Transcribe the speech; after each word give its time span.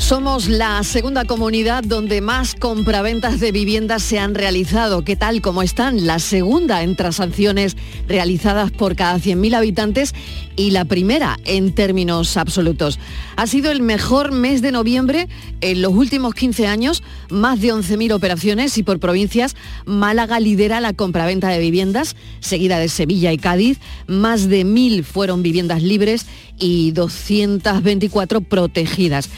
Somos 0.00 0.48
la 0.48 0.82
segunda 0.82 1.24
comunidad 1.24 1.84
donde 1.84 2.20
más 2.20 2.56
compraventas 2.56 3.38
de 3.38 3.52
viviendas 3.52 4.02
se 4.02 4.18
han 4.18 4.34
realizado. 4.34 5.02
¿Qué 5.04 5.14
tal? 5.14 5.40
¿Cómo 5.42 5.62
están? 5.62 6.06
La 6.06 6.18
segunda 6.18 6.82
en 6.82 6.96
transacciones 6.96 7.76
realizadas 8.08 8.72
por 8.72 8.96
cada 8.96 9.18
100.000 9.18 9.54
habitantes 9.54 10.14
y 10.56 10.72
la 10.72 10.84
primera 10.84 11.38
en 11.44 11.74
términos 11.74 12.36
absolutos. 12.36 12.98
Ha 13.36 13.46
sido 13.46 13.70
el 13.70 13.82
mejor 13.82 14.32
mes 14.32 14.62
de 14.62 14.72
noviembre 14.72 15.28
en 15.60 15.80
los 15.82 15.92
últimos 15.92 16.34
15 16.34 16.66
años, 16.66 17.02
más 17.28 17.60
de 17.60 17.72
11.000 17.72 18.12
operaciones 18.12 18.78
y 18.78 18.82
por 18.82 18.98
provincias, 18.98 19.54
Málaga 19.84 20.40
lidera 20.40 20.80
la 20.80 20.94
compraventa 20.94 21.48
de 21.48 21.60
viviendas, 21.60 22.16
seguida 22.40 22.78
de 22.78 22.88
Sevilla 22.88 23.32
y 23.32 23.38
Cádiz. 23.38 23.78
Más 24.06 24.48
de 24.48 24.64
1.000 24.64 25.04
fueron 25.04 25.42
viviendas 25.42 25.82
libres 25.82 26.26
y 26.58 26.92
224 26.92 28.42
protegidas. 28.42 29.30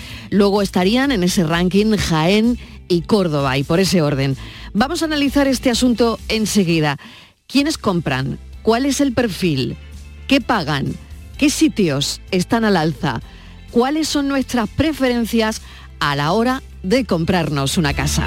Estarían 0.61 1.12
en 1.12 1.23
ese 1.23 1.45
ranking 1.45 1.97
Jaén 1.97 2.59
y 2.88 3.02
Córdoba 3.02 3.56
y 3.56 3.65
por 3.65 3.80
ese 3.80 4.02
orden. 4.02 4.37
Vamos 4.74 5.02
a 5.02 5.06
analizar 5.06 5.47
este 5.47 5.70
asunto 5.70 6.19
enseguida. 6.29 6.98
¿Quiénes 7.47 7.79
compran? 7.79 8.38
¿Cuál 8.62 8.84
es 8.84 9.01
el 9.01 9.12
perfil? 9.15 9.77
¿Qué 10.27 10.41
pagan? 10.41 10.95
¿Qué 11.38 11.48
sitios 11.48 12.20
están 12.30 12.65
al 12.65 12.77
alza? 12.77 13.20
¿Cuáles 13.70 14.09
son 14.09 14.29
nuestras 14.29 14.69
preferencias 14.69 15.62
a 16.01 16.15
la 16.16 16.33
hora 16.33 16.62
de 16.82 17.05
comprarnos 17.07 17.79
una 17.79 17.95
casa? 17.95 18.27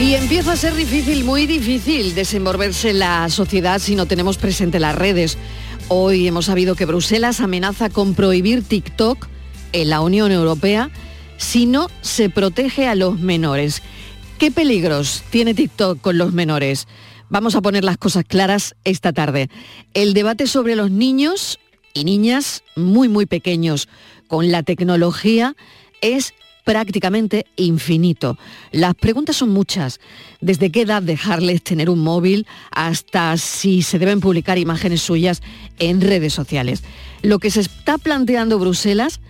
Y 0.00 0.14
empieza 0.14 0.52
a 0.52 0.56
ser 0.56 0.74
difícil, 0.74 1.24
muy 1.24 1.46
difícil, 1.46 2.14
desenvolverse 2.14 2.90
en 2.90 3.00
la 3.00 3.28
sociedad 3.30 3.80
si 3.80 3.96
no 3.96 4.06
tenemos 4.06 4.38
presente 4.38 4.78
las 4.78 4.94
redes. 4.94 5.36
Hoy 5.90 6.28
hemos 6.28 6.44
sabido 6.44 6.74
que 6.74 6.84
Bruselas 6.84 7.40
amenaza 7.40 7.88
con 7.88 8.12
prohibir 8.12 8.62
TikTok 8.62 9.26
en 9.72 9.88
la 9.88 10.02
Unión 10.02 10.30
Europea 10.32 10.90
si 11.38 11.64
no 11.64 11.88
se 12.02 12.28
protege 12.28 12.86
a 12.86 12.94
los 12.94 13.18
menores. 13.18 13.82
¿Qué 14.38 14.50
peligros 14.50 15.22
tiene 15.30 15.54
TikTok 15.54 15.98
con 16.02 16.18
los 16.18 16.34
menores? 16.34 16.86
Vamos 17.30 17.54
a 17.54 17.62
poner 17.62 17.84
las 17.84 17.96
cosas 17.96 18.24
claras 18.28 18.76
esta 18.84 19.14
tarde. 19.14 19.48
El 19.94 20.12
debate 20.12 20.46
sobre 20.46 20.76
los 20.76 20.90
niños 20.90 21.58
y 21.94 22.04
niñas 22.04 22.64
muy, 22.76 23.08
muy 23.08 23.24
pequeños 23.24 23.88
con 24.26 24.52
la 24.52 24.62
tecnología 24.62 25.56
es 26.02 26.34
prácticamente 26.68 27.46
infinito. 27.56 28.36
Las 28.72 28.94
preguntas 28.94 29.36
son 29.36 29.48
muchas, 29.48 30.00
desde 30.42 30.70
qué 30.70 30.82
edad 30.82 31.02
dejarles 31.02 31.62
tener 31.62 31.88
un 31.88 32.00
móvil 32.00 32.46
hasta 32.70 33.34
si 33.38 33.80
se 33.80 33.98
deben 33.98 34.20
publicar 34.20 34.58
imágenes 34.58 35.00
suyas 35.00 35.40
en 35.78 36.02
redes 36.02 36.34
sociales. 36.34 36.82
Lo 37.22 37.38
que 37.38 37.50
se 37.50 37.60
está 37.60 37.96
planteando 37.96 38.58
Bruselas 38.58 39.20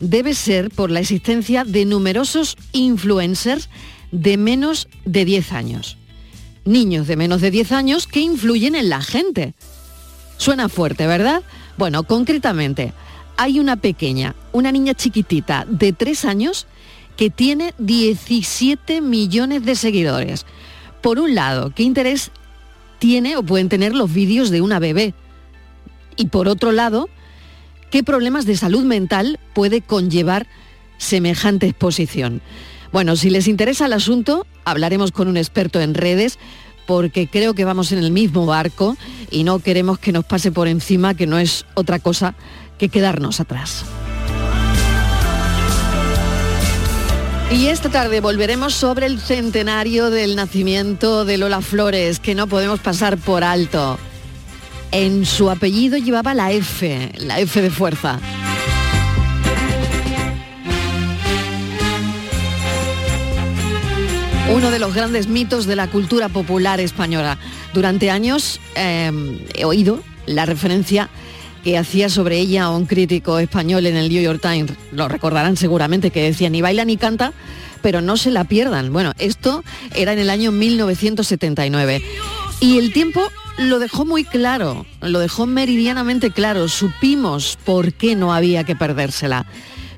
debe 0.00 0.34
ser 0.34 0.68
por 0.68 0.90
la 0.90 1.00
existencia 1.00 1.64
de 1.64 1.86
numerosos 1.86 2.58
influencers 2.72 3.70
de 4.10 4.36
menos 4.36 4.86
de 5.06 5.24
10 5.24 5.52
años. 5.52 5.96
Niños 6.66 7.06
de 7.06 7.16
menos 7.16 7.40
de 7.40 7.50
10 7.50 7.72
años 7.72 8.06
que 8.06 8.20
influyen 8.20 8.74
en 8.74 8.90
la 8.90 9.00
gente. 9.00 9.54
Suena 10.36 10.68
fuerte, 10.68 11.06
¿verdad? 11.06 11.42
Bueno, 11.78 12.02
concretamente, 12.02 12.92
hay 13.36 13.58
una 13.58 13.76
pequeña, 13.76 14.34
una 14.52 14.72
niña 14.72 14.94
chiquitita 14.94 15.66
de 15.68 15.92
3 15.92 16.24
años 16.24 16.66
que 17.16 17.30
tiene 17.30 17.74
17 17.78 19.00
millones 19.00 19.64
de 19.64 19.74
seguidores. 19.76 20.46
Por 21.00 21.18
un 21.18 21.34
lado, 21.34 21.72
¿qué 21.74 21.82
interés 21.82 22.30
tiene 22.98 23.36
o 23.36 23.42
pueden 23.42 23.68
tener 23.68 23.94
los 23.94 24.12
vídeos 24.12 24.50
de 24.50 24.60
una 24.60 24.78
bebé? 24.78 25.14
Y 26.16 26.26
por 26.26 26.48
otro 26.48 26.72
lado, 26.72 27.08
¿qué 27.90 28.02
problemas 28.02 28.46
de 28.46 28.56
salud 28.56 28.84
mental 28.84 29.38
puede 29.54 29.80
conllevar 29.80 30.46
semejante 30.98 31.66
exposición? 31.66 32.42
Bueno, 32.92 33.16
si 33.16 33.30
les 33.30 33.48
interesa 33.48 33.86
el 33.86 33.94
asunto, 33.94 34.46
hablaremos 34.64 35.12
con 35.12 35.28
un 35.28 35.36
experto 35.36 35.80
en 35.80 35.94
redes 35.94 36.38
porque 36.86 37.26
creo 37.26 37.54
que 37.54 37.64
vamos 37.64 37.92
en 37.92 37.98
el 37.98 38.10
mismo 38.10 38.44
barco 38.44 38.96
y 39.30 39.44
no 39.44 39.60
queremos 39.60 39.98
que 39.98 40.12
nos 40.12 40.24
pase 40.24 40.52
por 40.52 40.68
encima, 40.68 41.14
que 41.14 41.26
no 41.26 41.38
es 41.38 41.64
otra 41.74 41.98
cosa 41.98 42.34
que 42.82 42.88
quedarnos 42.88 43.38
atrás. 43.38 43.84
Y 47.52 47.68
esta 47.68 47.90
tarde 47.90 48.20
volveremos 48.20 48.74
sobre 48.74 49.06
el 49.06 49.20
centenario 49.20 50.10
del 50.10 50.34
nacimiento 50.34 51.24
de 51.24 51.38
Lola 51.38 51.60
Flores, 51.60 52.18
que 52.18 52.34
no 52.34 52.48
podemos 52.48 52.80
pasar 52.80 53.18
por 53.18 53.44
alto. 53.44 54.00
En 54.90 55.24
su 55.26 55.48
apellido 55.48 55.96
llevaba 55.96 56.34
la 56.34 56.50
F, 56.50 57.12
la 57.18 57.38
F 57.38 57.62
de 57.62 57.70
fuerza. 57.70 58.18
Uno 64.52 64.72
de 64.72 64.80
los 64.80 64.92
grandes 64.92 65.28
mitos 65.28 65.66
de 65.66 65.76
la 65.76 65.86
cultura 65.86 66.28
popular 66.28 66.80
española. 66.80 67.38
Durante 67.74 68.10
años 68.10 68.58
eh, 68.74 69.38
he 69.54 69.64
oído 69.64 70.02
la 70.26 70.46
referencia 70.46 71.10
que 71.62 71.78
hacía 71.78 72.08
sobre 72.08 72.38
ella 72.38 72.70
un 72.70 72.86
crítico 72.86 73.38
español 73.38 73.86
en 73.86 73.96
el 73.96 74.08
New 74.08 74.22
York 74.22 74.40
Times, 74.42 74.72
lo 74.90 75.08
recordarán 75.08 75.56
seguramente, 75.56 76.10
que 76.10 76.22
decía, 76.22 76.50
ni 76.50 76.60
baila 76.62 76.84
ni 76.84 76.96
canta, 76.96 77.32
pero 77.82 78.00
no 78.00 78.16
se 78.16 78.30
la 78.30 78.44
pierdan. 78.44 78.92
Bueno, 78.92 79.12
esto 79.18 79.64
era 79.94 80.12
en 80.12 80.18
el 80.18 80.30
año 80.30 80.52
1979. 80.52 82.02
Y 82.60 82.78
el 82.78 82.92
tiempo 82.92 83.20
lo 83.58 83.78
dejó 83.78 84.04
muy 84.04 84.24
claro, 84.24 84.86
lo 85.00 85.18
dejó 85.18 85.46
meridianamente 85.46 86.30
claro, 86.30 86.68
supimos 86.68 87.58
por 87.64 87.92
qué 87.92 88.16
no 88.16 88.32
había 88.32 88.64
que 88.64 88.76
perdérsela. 88.76 89.46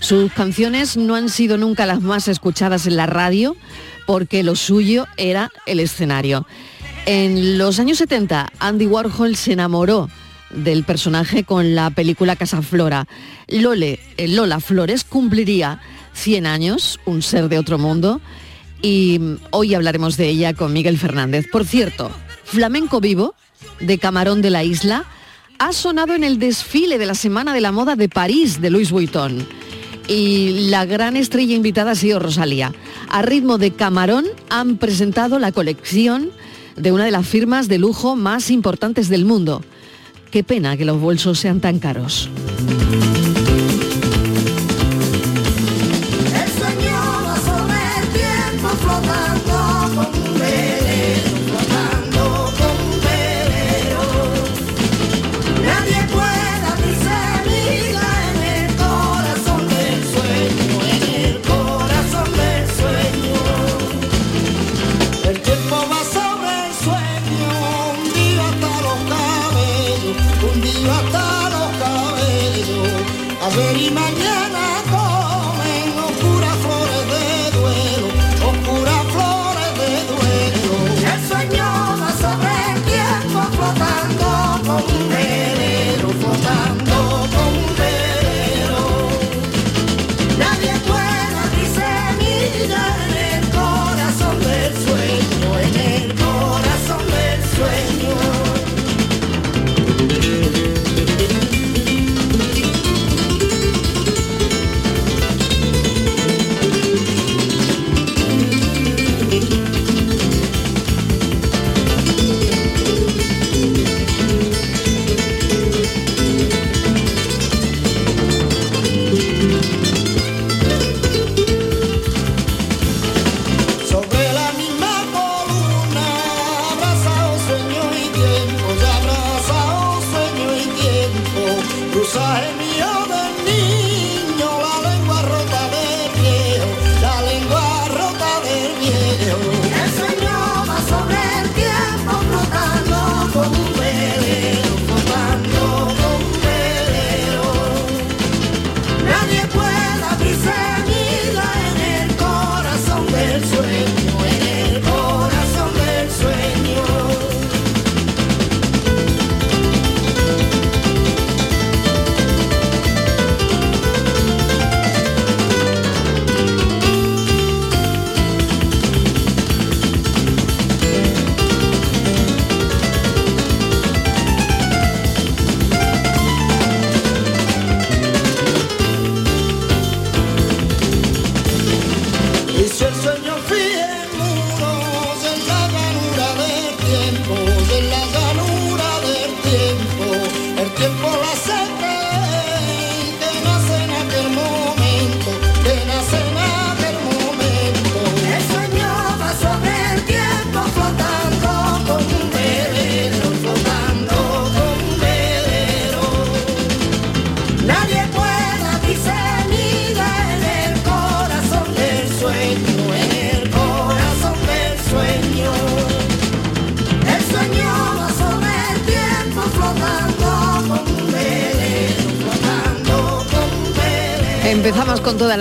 Sus 0.00 0.32
canciones 0.32 0.96
no 0.96 1.14
han 1.14 1.30
sido 1.30 1.56
nunca 1.56 1.86
las 1.86 2.02
más 2.02 2.28
escuchadas 2.28 2.86
en 2.86 2.96
la 2.96 3.06
radio, 3.06 3.56
porque 4.06 4.42
lo 4.42 4.54
suyo 4.56 5.06
era 5.16 5.50
el 5.66 5.80
escenario. 5.80 6.46
En 7.06 7.58
los 7.58 7.78
años 7.78 7.98
70, 7.98 8.50
Andy 8.58 8.86
Warhol 8.86 9.36
se 9.36 9.52
enamoró 9.52 10.10
del 10.50 10.84
personaje 10.84 11.44
con 11.44 11.74
la 11.74 11.90
película 11.90 12.36
Casa 12.36 12.62
Flora. 12.62 13.06
Lole, 13.48 14.00
eh, 14.16 14.28
Lola 14.28 14.60
Flores 14.60 15.04
cumpliría 15.04 15.80
100 16.14 16.46
años, 16.46 17.00
un 17.04 17.22
ser 17.22 17.48
de 17.48 17.58
otro 17.58 17.78
mundo, 17.78 18.20
y 18.82 19.20
hoy 19.50 19.74
hablaremos 19.74 20.16
de 20.16 20.28
ella 20.28 20.54
con 20.54 20.72
Miguel 20.72 20.98
Fernández. 20.98 21.46
Por 21.50 21.64
cierto, 21.64 22.10
Flamenco 22.44 23.00
Vivo, 23.00 23.34
de 23.80 23.98
Camarón 23.98 24.42
de 24.42 24.50
la 24.50 24.62
Isla, 24.62 25.04
ha 25.58 25.72
sonado 25.72 26.14
en 26.14 26.24
el 26.24 26.38
desfile 26.38 26.98
de 26.98 27.06
la 27.06 27.14
Semana 27.14 27.54
de 27.54 27.60
la 27.60 27.72
Moda 27.72 27.96
de 27.96 28.08
París 28.08 28.60
de 28.60 28.70
Louis 28.70 28.90
Vuitton. 28.90 29.46
Y 30.06 30.68
la 30.68 30.84
gran 30.84 31.16
estrella 31.16 31.54
invitada 31.54 31.92
ha 31.92 31.94
sido 31.94 32.18
Rosalía. 32.18 32.72
A 33.08 33.22
ritmo 33.22 33.56
de 33.56 33.70
Camarón 33.70 34.26
han 34.50 34.76
presentado 34.76 35.38
la 35.38 35.52
colección 35.52 36.30
de 36.76 36.92
una 36.92 37.06
de 37.06 37.10
las 37.10 37.26
firmas 37.26 37.68
de 37.68 37.78
lujo 37.78 38.16
más 38.16 38.50
importantes 38.50 39.08
del 39.08 39.24
mundo. 39.24 39.62
Qué 40.34 40.42
pena 40.42 40.76
que 40.76 40.84
los 40.84 41.00
bolsos 41.00 41.38
sean 41.38 41.60
tan 41.60 41.78
caros. 41.78 42.28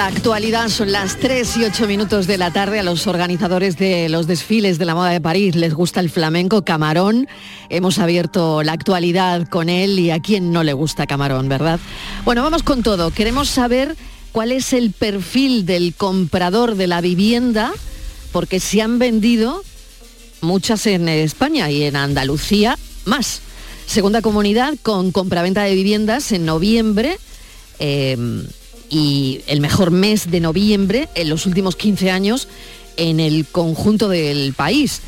La 0.04 0.10
actualidad, 0.10 0.68
son 0.68 0.92
las 0.92 1.18
3 1.18 1.56
y 1.56 1.64
8 1.64 1.88
minutos 1.88 2.28
de 2.28 2.38
la 2.38 2.52
tarde. 2.52 2.78
A 2.78 2.84
los 2.84 3.08
organizadores 3.08 3.78
de 3.78 4.10
los 4.10 4.28
desfiles 4.28 4.78
de 4.78 4.84
la 4.84 4.96
moda 4.96 5.12
de 5.12 5.22
París 5.22 5.56
les 5.56 5.74
gusta 5.74 6.02
el 6.02 6.10
flamenco 6.10 6.66
Camarón. 6.66 7.30
Hemos 7.70 8.00
abierto 8.00 8.64
la 8.64 8.74
actualidad 8.74 9.48
con 9.48 9.70
él 9.70 9.98
y 10.00 10.12
a 10.12 10.20
quién 10.20 10.52
no 10.52 10.62
le 10.64 10.74
gusta 10.74 11.08
Camarón, 11.08 11.48
¿verdad? 11.48 11.80
Bueno, 12.26 12.44
vamos 12.44 12.64
con 12.64 12.84
todo. 12.84 13.12
Queremos 13.12 13.48
saber 13.48 13.96
cuál 14.34 14.52
es 14.52 14.74
el 14.74 14.92
perfil 14.92 15.66
del 15.66 15.94
comprador 15.96 16.76
de 16.76 16.88
la 16.88 17.00
vivienda, 17.00 17.72
porque 18.34 18.60
se 18.60 18.82
han 18.82 19.00
vendido 19.00 19.64
muchas 20.42 20.86
en 20.86 21.08
España 21.08 21.72
y 21.72 21.84
en 21.84 21.96
Andalucía 21.96 22.78
más. 23.06 23.40
Segunda 23.86 24.22
comunidad 24.22 24.74
con 24.84 25.14
compraventa 25.14 25.64
de 25.64 25.76
viviendas 25.76 26.34
en 26.34 26.46
noviembre. 26.46 27.18
Eh, 27.80 28.18
y 28.94 29.42
el 29.48 29.60
mejor 29.60 29.90
mes 29.90 30.30
de 30.30 30.40
noviembre 30.40 31.10
en 31.16 31.28
los 31.28 31.48
últimos 31.48 31.76
15 31.76 32.12
años 32.12 32.48
en 32.96 33.20
el 33.20 33.48
conjunto 33.48 34.08
del 34.08 34.54
país. 34.54 35.02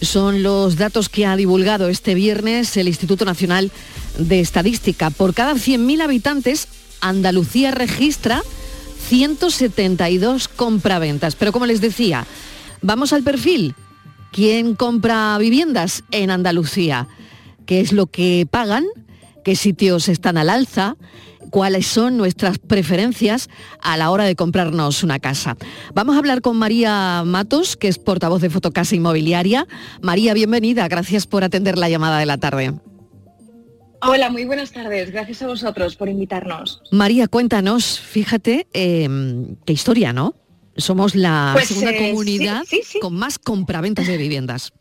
Son 0.00 0.44
los 0.44 0.76
datos 0.76 1.08
que 1.08 1.26
ha 1.26 1.34
divulgado 1.34 1.88
este 1.88 2.14
viernes 2.14 2.76
el 2.76 2.86
Instituto 2.86 3.24
Nacional 3.24 3.72
de 4.18 4.38
Estadística. 4.38 5.10
Por 5.10 5.34
cada 5.34 5.54
100.000 5.54 6.02
habitantes, 6.02 6.68
Andalucía 7.00 7.72
registra 7.72 8.40
172 9.08 10.46
compraventas. 10.46 11.34
Pero 11.34 11.50
como 11.50 11.66
les 11.66 11.80
decía, 11.80 12.26
vamos 12.82 13.12
al 13.12 13.24
perfil. 13.24 13.74
¿Quién 14.30 14.76
compra 14.76 15.36
viviendas 15.38 16.04
en 16.12 16.30
Andalucía? 16.30 17.08
¿Qué 17.66 17.80
es 17.80 17.92
lo 17.92 18.06
que 18.06 18.46
pagan? 18.48 18.84
¿Qué 19.44 19.56
sitios 19.56 20.08
están 20.08 20.38
al 20.38 20.50
alza? 20.50 20.96
cuáles 21.50 21.86
son 21.86 22.16
nuestras 22.16 22.58
preferencias 22.58 23.48
a 23.80 23.96
la 23.96 24.10
hora 24.10 24.24
de 24.24 24.34
comprarnos 24.34 25.04
una 25.04 25.20
casa. 25.20 25.56
Vamos 25.94 26.16
a 26.16 26.18
hablar 26.18 26.40
con 26.40 26.56
María 26.56 27.22
Matos, 27.24 27.76
que 27.76 27.86
es 27.86 27.98
portavoz 27.98 28.40
de 28.40 28.50
Fotocasa 28.50 28.96
Inmobiliaria. 28.96 29.68
María, 30.02 30.34
bienvenida, 30.34 30.88
gracias 30.88 31.26
por 31.26 31.44
atender 31.44 31.78
la 31.78 31.88
llamada 31.88 32.18
de 32.18 32.26
la 32.26 32.38
tarde. 32.38 32.74
Hola, 34.02 34.30
muy 34.30 34.44
buenas 34.44 34.72
tardes. 34.72 35.12
Gracias 35.12 35.42
a 35.42 35.46
vosotros 35.46 35.96
por 35.96 36.08
invitarnos. 36.08 36.82
María, 36.90 37.28
cuéntanos, 37.28 38.00
fíjate 38.00 38.66
em, 38.72 39.56
qué 39.64 39.72
historia, 39.72 40.12
¿no? 40.12 40.34
Somos 40.76 41.14
la 41.14 41.50
pues, 41.54 41.68
segunda 41.68 41.92
eh, 41.92 42.10
comunidad 42.10 42.64
con 43.00 43.14
más 43.14 43.38
compraventas 43.38 44.06
de 44.06 44.16
viviendas. 44.16 44.72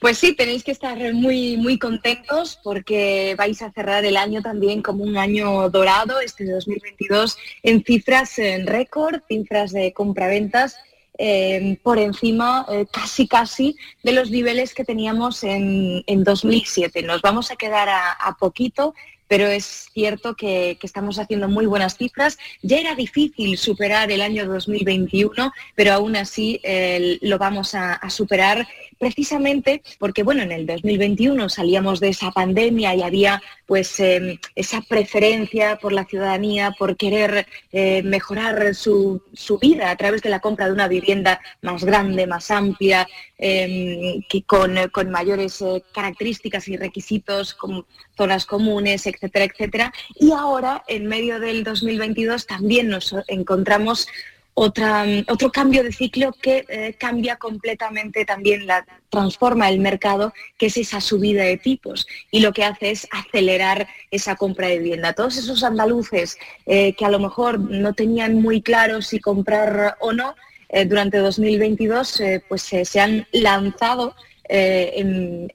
Pues 0.00 0.18
sí, 0.18 0.34
tenéis 0.34 0.64
que 0.64 0.72
estar 0.72 0.98
muy, 1.12 1.56
muy 1.56 1.78
contentos 1.78 2.58
porque 2.62 3.34
vais 3.36 3.60
a 3.62 3.72
cerrar 3.72 4.04
el 4.04 4.16
año 4.16 4.42
también 4.42 4.82
como 4.82 5.04
un 5.04 5.16
año 5.16 5.68
dorado, 5.70 6.20
este 6.20 6.44
de 6.44 6.52
2022, 6.52 7.36
en 7.62 7.84
cifras 7.84 8.38
en 8.38 8.66
récord, 8.66 9.20
cifras 9.28 9.72
de 9.72 9.92
compraventas 9.92 10.76
eh, 11.18 11.78
por 11.82 11.98
encima 11.98 12.66
eh, 12.68 12.86
casi 12.92 13.28
casi 13.28 13.76
de 14.02 14.12
los 14.12 14.30
niveles 14.30 14.74
que 14.74 14.84
teníamos 14.84 15.44
en, 15.44 16.02
2007. 16.06 17.02
Nos 17.02 17.20
vamos 17.22 17.50
a 17.50 17.56
quedar 17.56 17.88
a 17.88 18.36
poquito 18.38 18.94
pero 19.28 19.46
es 19.46 19.88
cierto 19.92 20.34
que, 20.36 20.78
estamos 20.82 21.18
haciendo 21.18 21.48
muy 21.48 21.66
buenas 21.66 21.96
cifras. 21.96 22.38
Ya 22.62 22.78
era 22.78 22.94
difícil 22.94 23.56
superar 23.56 24.10
el 24.12 24.20
año 24.20 24.46
2021, 24.46 25.52
pero 25.74 25.92
aún 25.92 26.16
así 26.16 26.60
eh, 26.62 27.18
lo 27.22 27.38
vamos 27.38 27.74
a, 27.74 27.98
superar 28.10 28.68
precisamente 29.04 29.82
porque, 29.98 30.22
bueno, 30.22 30.40
en 30.40 30.50
el 30.50 30.66
2021 30.66 31.50
salíamos 31.50 32.00
de 32.00 32.08
esa 32.08 32.30
pandemia 32.30 32.94
y 32.94 33.02
había 33.02 33.42
pues 33.66 34.00
em, 34.00 34.38
esa 34.54 34.80
preferencia 34.80 35.76
por 35.76 35.92
la 35.92 36.06
ciudadanía, 36.06 36.74
por 36.78 36.96
querer 36.96 37.46
eh, 37.70 38.02
mejorar 38.02 38.74
su, 38.74 39.20
vida 39.60 39.90
a 39.90 39.96
través 39.96 40.22
de 40.22 40.30
la 40.30 40.40
compra 40.40 40.66
de 40.66 40.72
una 40.72 40.88
vivienda 40.88 41.38
más 41.60 41.84
grande, 41.84 42.26
más 42.26 42.50
amplia, 42.50 43.06
em, 43.36 44.22
que 44.26 44.42
con, 44.42 44.72
mayores 45.10 45.60
eh, 45.60 45.82
características 45.92 46.66
y 46.68 46.78
requisitos, 46.78 47.52
como 47.52 47.84
zonas 48.16 48.46
comunes, 48.46 49.06
etcétera, 49.06 49.44
etcétera. 49.44 49.92
Y 50.14 50.32
ahora, 50.32 50.82
en 50.88 51.08
medio 51.08 51.40
del 51.40 51.62
2022, 51.62 52.46
también 52.46 52.88
nos 52.88 53.14
encontramos 53.28 54.06
otra, 54.54 55.04
otro 55.28 55.50
cambio 55.50 55.82
de 55.82 55.92
ciclo 55.92 56.32
que 56.32 56.64
eh, 56.68 56.94
cambia 56.98 57.36
completamente 57.36 58.24
también, 58.24 58.66
la, 58.66 58.86
transforma 59.10 59.68
el 59.68 59.80
mercado, 59.80 60.32
que 60.56 60.66
es 60.66 60.76
esa 60.76 61.00
subida 61.00 61.42
de 61.42 61.56
tipos 61.56 62.06
y 62.30 62.40
lo 62.40 62.52
que 62.52 62.64
hace 62.64 62.92
es 62.92 63.08
acelerar 63.10 63.88
esa 64.10 64.36
compra 64.36 64.68
de 64.68 64.78
vivienda. 64.78 65.12
Todos 65.12 65.36
esos 65.36 65.64
andaluces 65.64 66.38
eh, 66.66 66.94
que 66.94 67.04
a 67.04 67.10
lo 67.10 67.18
mejor 67.18 67.58
no 67.58 67.92
tenían 67.92 68.40
muy 68.40 68.62
claro 68.62 69.02
si 69.02 69.18
comprar 69.20 69.96
o 70.00 70.12
no, 70.12 70.36
eh, 70.68 70.84
durante 70.84 71.18
2022 71.18 72.22
pues 72.48 72.62
se 72.62 73.00
han 73.00 73.26
lanzado 73.32 74.14
en, 74.48 75.50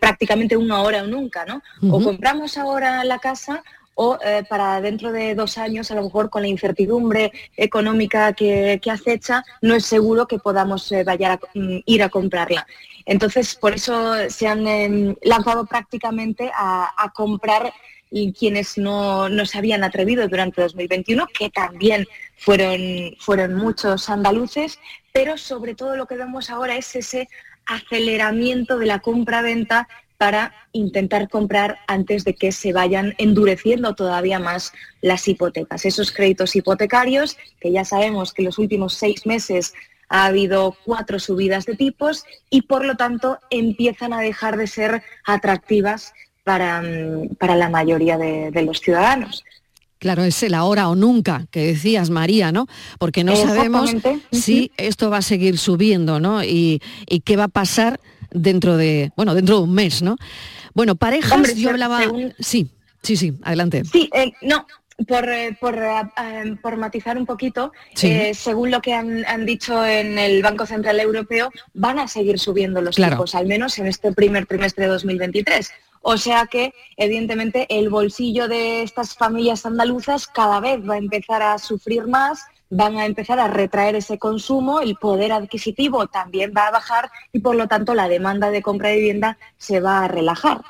prácticamente 0.00 0.56
una 0.56 0.82
hora 0.82 1.02
o 1.02 1.06
nunca, 1.06 1.44
¿no? 1.44 1.62
O 1.90 2.02
compramos 2.02 2.56
ahora 2.56 3.04
la 3.04 3.18
casa 3.18 3.62
o 3.94 4.18
eh, 4.24 4.44
para 4.48 4.80
dentro 4.80 5.12
de 5.12 5.34
dos 5.34 5.58
años, 5.58 5.90
a 5.90 5.94
lo 5.94 6.02
mejor 6.02 6.30
con 6.30 6.42
la 6.42 6.48
incertidumbre 6.48 7.32
económica 7.56 8.32
que, 8.32 8.80
acecha, 8.90 9.44
no 9.62 9.74
es 9.74 9.86
seguro 9.86 10.26
que 10.26 10.38
podamos 10.38 10.90
eh, 10.92 11.04
mm, 11.54 11.78
ir 11.84 12.02
a 12.02 12.08
comprarla. 12.08 12.66
Entonces, 13.06 13.54
por 13.54 13.74
eso 13.74 14.14
se 14.30 14.46
han 14.46 14.66
em, 14.66 15.14
lanzado 15.22 15.66
prácticamente 15.66 16.50
a, 16.54 17.12
comprar 17.14 17.72
quienes 18.38 18.78
no, 18.78 19.28
se 19.44 19.58
habían 19.58 19.82
atrevido 19.82 20.26
durante 20.28 20.62
2021, 20.62 21.26
que 21.36 21.50
también 21.50 22.06
fueron, 22.36 22.80
fueron 23.18 23.54
muchos 23.54 24.08
andaluces, 24.08 24.78
pero 25.12 25.36
sobre 25.36 25.74
todo 25.74 25.96
lo 25.96 26.06
que 26.06 26.16
vemos 26.16 26.48
ahora 26.48 26.76
es 26.76 26.94
ese 26.94 27.28
aceleramiento 27.66 28.78
de 28.78 28.86
la 28.86 29.00
compra-venta 29.00 29.88
para 30.16 30.54
intentar 30.72 31.28
comprar 31.28 31.78
antes 31.86 32.24
de 32.24 32.34
que 32.34 32.52
se 32.52 32.72
vayan 32.72 33.14
endureciendo 33.18 33.94
todavía 33.94 34.38
más 34.38 34.72
las 35.00 35.26
hipotecas. 35.28 35.84
Esos 35.84 36.12
créditos 36.12 36.54
hipotecarios, 36.56 37.36
que 37.60 37.72
ya 37.72 37.84
sabemos 37.84 38.32
que 38.32 38.42
en 38.42 38.46
los 38.46 38.58
últimos 38.58 38.94
seis 38.94 39.26
meses 39.26 39.74
ha 40.08 40.26
habido 40.26 40.76
cuatro 40.84 41.18
subidas 41.18 41.66
de 41.66 41.74
tipos 41.74 42.24
y 42.50 42.62
por 42.62 42.84
lo 42.84 42.96
tanto 42.96 43.38
empiezan 43.50 44.12
a 44.12 44.20
dejar 44.20 44.56
de 44.56 44.66
ser 44.66 45.02
atractivas 45.24 46.12
para, 46.44 46.82
mm, 46.82 47.36
la 47.40 47.68
mayoría 47.68 48.18
de, 48.18 48.62
los 48.62 48.80
ciudadanos. 48.80 49.44
Claro, 49.98 50.22
es 50.22 50.42
el 50.42 50.52
ahora 50.52 50.88
o 50.88 50.94
nunca 50.94 51.46
que 51.50 51.64
decías, 51.66 52.10
María, 52.10 52.52
¿no? 52.52 52.66
Porque 52.98 53.24
no 53.24 53.34
sabemos 53.36 53.90
si 54.30 54.70
esto 54.76 55.08
va 55.08 55.18
a 55.18 55.22
seguir 55.22 55.56
subiendo, 55.56 56.20
¿no? 56.20 56.44
Y, 56.44 56.82
y 57.08 57.20
qué 57.20 57.36
va 57.36 57.44
a 57.44 57.48
pasar 57.48 58.00
dentro 58.34 58.76
de, 58.76 59.12
bueno, 59.16 59.34
dentro 59.34 59.56
de 59.58 59.62
un 59.62 59.72
mes, 59.72 60.02
¿no? 60.02 60.16
Bueno, 60.74 60.96
parejas, 60.96 61.54
yo 61.54 61.70
hablaba... 61.70 62.00
Sí, 62.38 62.68
sí, 63.02 63.16
sí, 63.16 63.32
adelante. 63.42 63.84
Sí, 63.84 64.10
eh, 64.12 64.32
no, 64.42 64.66
por, 65.06 65.28
eh, 65.28 65.56
por, 65.58 65.78
eh, 65.78 66.56
por, 66.60 66.76
matizar 66.76 67.16
un 67.16 67.24
poquito, 67.24 67.72
según 67.94 68.70
lo 68.70 68.82
que 68.82 68.92
han, 68.92 69.46
dicho 69.46 69.84
en 69.86 70.18
el 70.18 70.42
Banco 70.42 70.66
Central 70.66 71.00
Europeo, 71.00 71.50
van 71.72 71.98
a 71.98 72.08
seguir 72.08 72.38
subiendo 72.38 72.82
los 72.82 72.96
tipos, 72.96 73.34
al 73.34 73.46
menos 73.46 73.78
en 73.78 73.86
este 73.86 74.12
primer 74.12 74.46
trimestre 74.46 74.84
de 74.84 74.90
2023. 74.90 75.70
O 76.06 76.18
sea 76.18 76.46
que, 76.46 76.74
evidentemente, 76.98 77.66
el 77.70 77.88
bolsillo 77.88 78.46
de 78.46 78.82
estas 78.82 79.14
familias 79.14 79.64
andaluzas 79.64 80.26
cada 80.26 80.60
vez 80.60 80.78
va 80.86 80.94
a 80.94 80.98
empezar 80.98 81.40
a 81.40 81.58
sufrir 81.58 82.06
más 82.06 82.44
van 82.76 82.98
a 82.98 83.06
empezar 83.06 83.38
a 83.38 83.46
retraer 83.46 83.94
ese 83.94 84.18
consumo, 84.18 84.80
el 84.80 84.96
poder 84.96 85.32
adquisitivo 85.32 86.08
también 86.08 86.52
va 86.56 86.66
a 86.66 86.72
bajar 86.72 87.10
y 87.32 87.38
por 87.38 87.54
lo 87.54 87.68
tanto 87.68 87.94
la 87.94 88.08
demanda 88.08 88.50
de 88.50 88.62
compra 88.62 88.88
de 88.88 88.96
vivienda 88.96 89.38
se 89.56 89.78
va 89.78 90.04
a 90.04 90.08
relajar. 90.08 90.60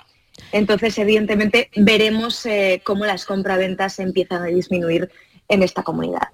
Entonces, 0.53 0.99
evidentemente, 0.99 1.71
veremos 1.75 2.45
eh, 2.45 2.83
cómo 2.85 3.07
las 3.07 3.25
compraventas 3.25 3.99
empiezan 4.01 4.43
a 4.43 4.47
disminuir 4.47 5.11
en 5.49 5.63
esta 5.63 5.83
comunidad. 5.83 6.29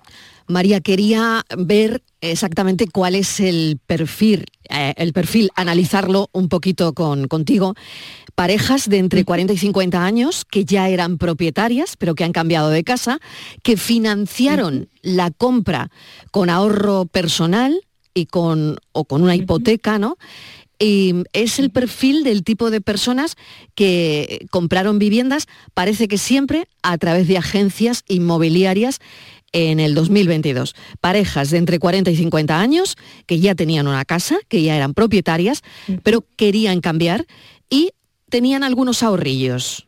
María, 0.50 0.80
quería 0.80 1.44
ver 1.56 2.02
exactamente 2.20 2.86
cuál 2.86 3.14
es 3.14 3.40
el 3.40 3.78
perfil, 3.86 4.46
eh, 4.68 4.94
el 4.96 5.12
perfil, 5.12 5.50
analizarlo 5.54 6.28
un 6.32 6.48
poquito 6.48 6.92
con, 6.92 7.28
contigo. 7.28 7.74
Parejas 8.34 8.88
de 8.88 8.98
entre 8.98 9.24
40 9.24 9.52
y 9.52 9.58
50 9.58 10.04
años 10.04 10.44
que 10.44 10.64
ya 10.64 10.88
eran 10.88 11.18
propietarias, 11.18 11.96
pero 11.96 12.14
que 12.14 12.24
han 12.24 12.32
cambiado 12.32 12.70
de 12.70 12.84
casa, 12.84 13.20
que 13.62 13.76
financiaron 13.76 14.88
la 15.02 15.30
compra 15.30 15.90
con 16.30 16.50
ahorro 16.50 17.06
personal 17.06 17.80
y 18.14 18.26
con, 18.26 18.78
o 18.92 19.04
con 19.04 19.22
una 19.22 19.36
hipoteca, 19.36 19.98
¿no? 19.98 20.16
Y 20.82 21.24
es 21.34 21.58
el 21.58 21.70
perfil 21.70 22.24
del 22.24 22.42
tipo 22.42 22.70
de 22.70 22.80
personas 22.80 23.36
que 23.74 24.46
compraron 24.50 24.98
viviendas, 24.98 25.46
parece 25.74 26.08
que 26.08 26.16
siempre 26.16 26.68
a 26.82 26.96
través 26.96 27.28
de 27.28 27.36
agencias 27.36 28.02
inmobiliarias 28.08 28.98
en 29.52 29.80
el 29.80 29.94
2022. 29.94 30.74
Parejas 31.00 31.50
de 31.50 31.58
entre 31.58 31.78
40 31.78 32.10
y 32.10 32.16
50 32.16 32.60
años 32.60 32.96
que 33.26 33.40
ya 33.40 33.54
tenían 33.54 33.88
una 33.88 34.04
casa, 34.04 34.38
que 34.48 34.62
ya 34.62 34.76
eran 34.76 34.94
propietarias, 34.94 35.62
pero 36.02 36.24
querían 36.36 36.80
cambiar 36.80 37.26
y 37.68 37.90
tenían 38.28 38.64
algunos 38.64 39.02
ahorrillos. 39.02 39.86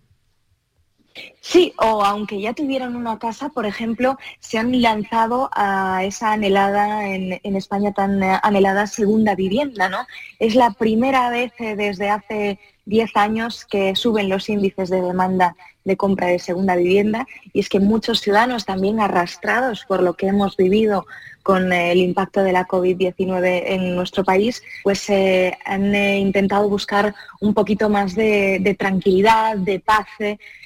Sí, 1.41 1.75
o 1.79 2.05
aunque 2.05 2.41
ya 2.41 2.55
tuvieran 2.55 2.97
una 2.97 3.19
casa, 3.19 3.49
por 3.49 3.67
ejemplo, 3.67 4.17
se 4.39 4.59
han 4.59 4.81
lanzado 4.81 5.51
a 5.53 6.05
esa 6.05 6.33
anhelada, 6.33 7.09
en, 7.09 7.57
España 7.57 7.93
tan 7.93 8.23
anhelada 8.23 8.87
segunda 8.87 9.35
vivienda, 9.35 9.89
¿no? 9.89 10.07
Es 10.39 10.55
la 10.55 10.71
primera 10.71 11.31
vez 11.31 11.53
eh, 11.59 11.77
desde 11.77 12.09
hace 12.09 12.59
10 12.87 13.17
años 13.17 13.67
que 13.67 13.95
suben 13.97 14.29
los 14.29 14.49
índices 14.49 14.89
de 14.89 15.03
demanda 15.03 15.57
de 15.85 15.97
compra 15.97 16.29
de 16.29 16.39
segunda 16.39 16.77
vivienda. 16.77 17.27
Y 17.53 17.61
es 17.61 17.69
que 17.69 17.81
muchos 17.81 18.21
ciudadanos 18.21 18.65
también 18.65 19.01
arrastrados 19.01 19.85
por 19.87 20.03
lo 20.03 20.15
que 20.15 20.29
hemos 20.29 20.57
vivido 20.57 21.07
con 21.43 21.73
el 21.73 21.99
impacto 21.99 22.43
de 22.43 22.53
la 22.53 22.67
COVID-19 22.67 23.63
en 23.67 23.97
nuestro 23.97 24.23
país, 24.25 24.63
pues 24.85 25.11
eh, 25.11 25.57
han 25.65 25.95
eh, 25.95 26.19
intentado 26.19 26.69
buscar 26.69 27.15
un 27.41 27.53
poquito 27.53 27.89
más 27.89 28.15
de, 28.15 28.77
tranquilidad, 28.79 29.57
de 29.57 29.81
paz 29.81 30.07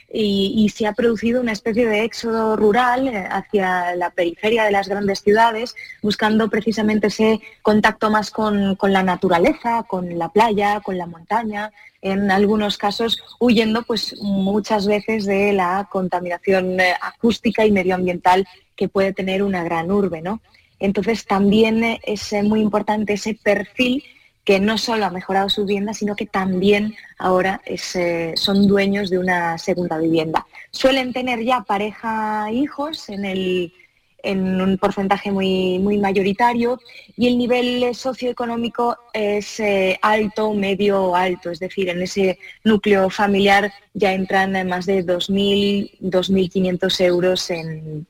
eh, 0.08 0.20
y, 0.20 0.68
se 0.68 0.86
ha 0.86 0.92
producido 0.92 1.40
una 1.40 1.52
especie 1.52 1.86
de 1.86 2.04
éxodo 2.04 2.56
rural 2.56 3.08
hacia 3.30 3.96
la 3.96 4.10
periferia 4.10 4.64
de 4.64 4.70
las 4.70 4.88
grandes 4.88 5.20
ciudades, 5.20 5.74
buscando 6.00 6.48
precisamente 6.48 7.08
ese 7.08 7.40
contacto 7.62 8.10
más 8.10 8.30
con, 8.30 8.76
con 8.76 8.92
la 8.92 9.02
naturaleza, 9.02 9.82
con 9.82 10.16
la 10.18 10.28
playa, 10.28 10.80
con 10.80 10.96
la 10.96 11.06
montaña, 11.06 11.72
en 12.02 12.30
algunos 12.30 12.78
casos 12.78 13.18
huyendo 13.40 13.82
pues 13.82 14.14
muchas 14.22 14.86
veces 14.86 15.26
de 15.26 15.52
la 15.52 15.88
contaminación 15.90 16.78
acústica 17.00 17.66
y 17.66 17.72
medioambiental 17.72 18.46
que 18.76 18.88
puede 18.88 19.12
tener 19.12 19.42
una 19.42 19.64
gran 19.64 19.90
urbe, 19.90 20.22
¿no? 20.22 20.40
Entonces 20.78 21.24
también 21.24 21.98
es 22.02 22.32
muy 22.44 22.60
importante 22.60 23.14
ese 23.14 23.34
perfil 23.34 24.04
que 24.46 24.60
no 24.60 24.78
solo 24.78 25.04
ha 25.04 25.10
mejorado 25.10 25.48
su 25.50 25.66
vivienda, 25.66 25.92
sino 25.92 26.14
que 26.14 26.24
también 26.24 26.94
ahora 27.18 27.60
eh, 27.66 28.32
son 28.36 28.68
dueños 28.68 29.10
de 29.10 29.18
una 29.18 29.58
segunda 29.58 29.98
vivienda. 29.98 30.46
Suelen 30.70 31.12
tener 31.12 31.42
ya 31.42 31.62
pareja 31.62 32.48
hijos 32.52 33.08
en, 33.08 34.60
un 34.60 34.78
porcentaje 34.78 35.32
muy, 35.32 35.98
mayoritario 35.98 36.78
y 37.16 37.26
el 37.26 37.38
nivel 37.38 37.92
socioeconómico 37.92 38.96
es 39.12 39.58
eh, 39.58 39.98
alto, 40.00 40.54
medio 40.54 41.16
alto, 41.16 41.50
es 41.50 41.58
decir, 41.58 41.88
en 41.88 42.02
ese 42.02 42.38
núcleo 42.62 43.10
familiar 43.10 43.72
ya 43.94 44.12
entran 44.12 44.52
más 44.68 44.86
de 44.86 45.04
2.000, 45.04 45.98
2.500 46.00 47.00
euros 47.04 47.50
en, 47.50 48.06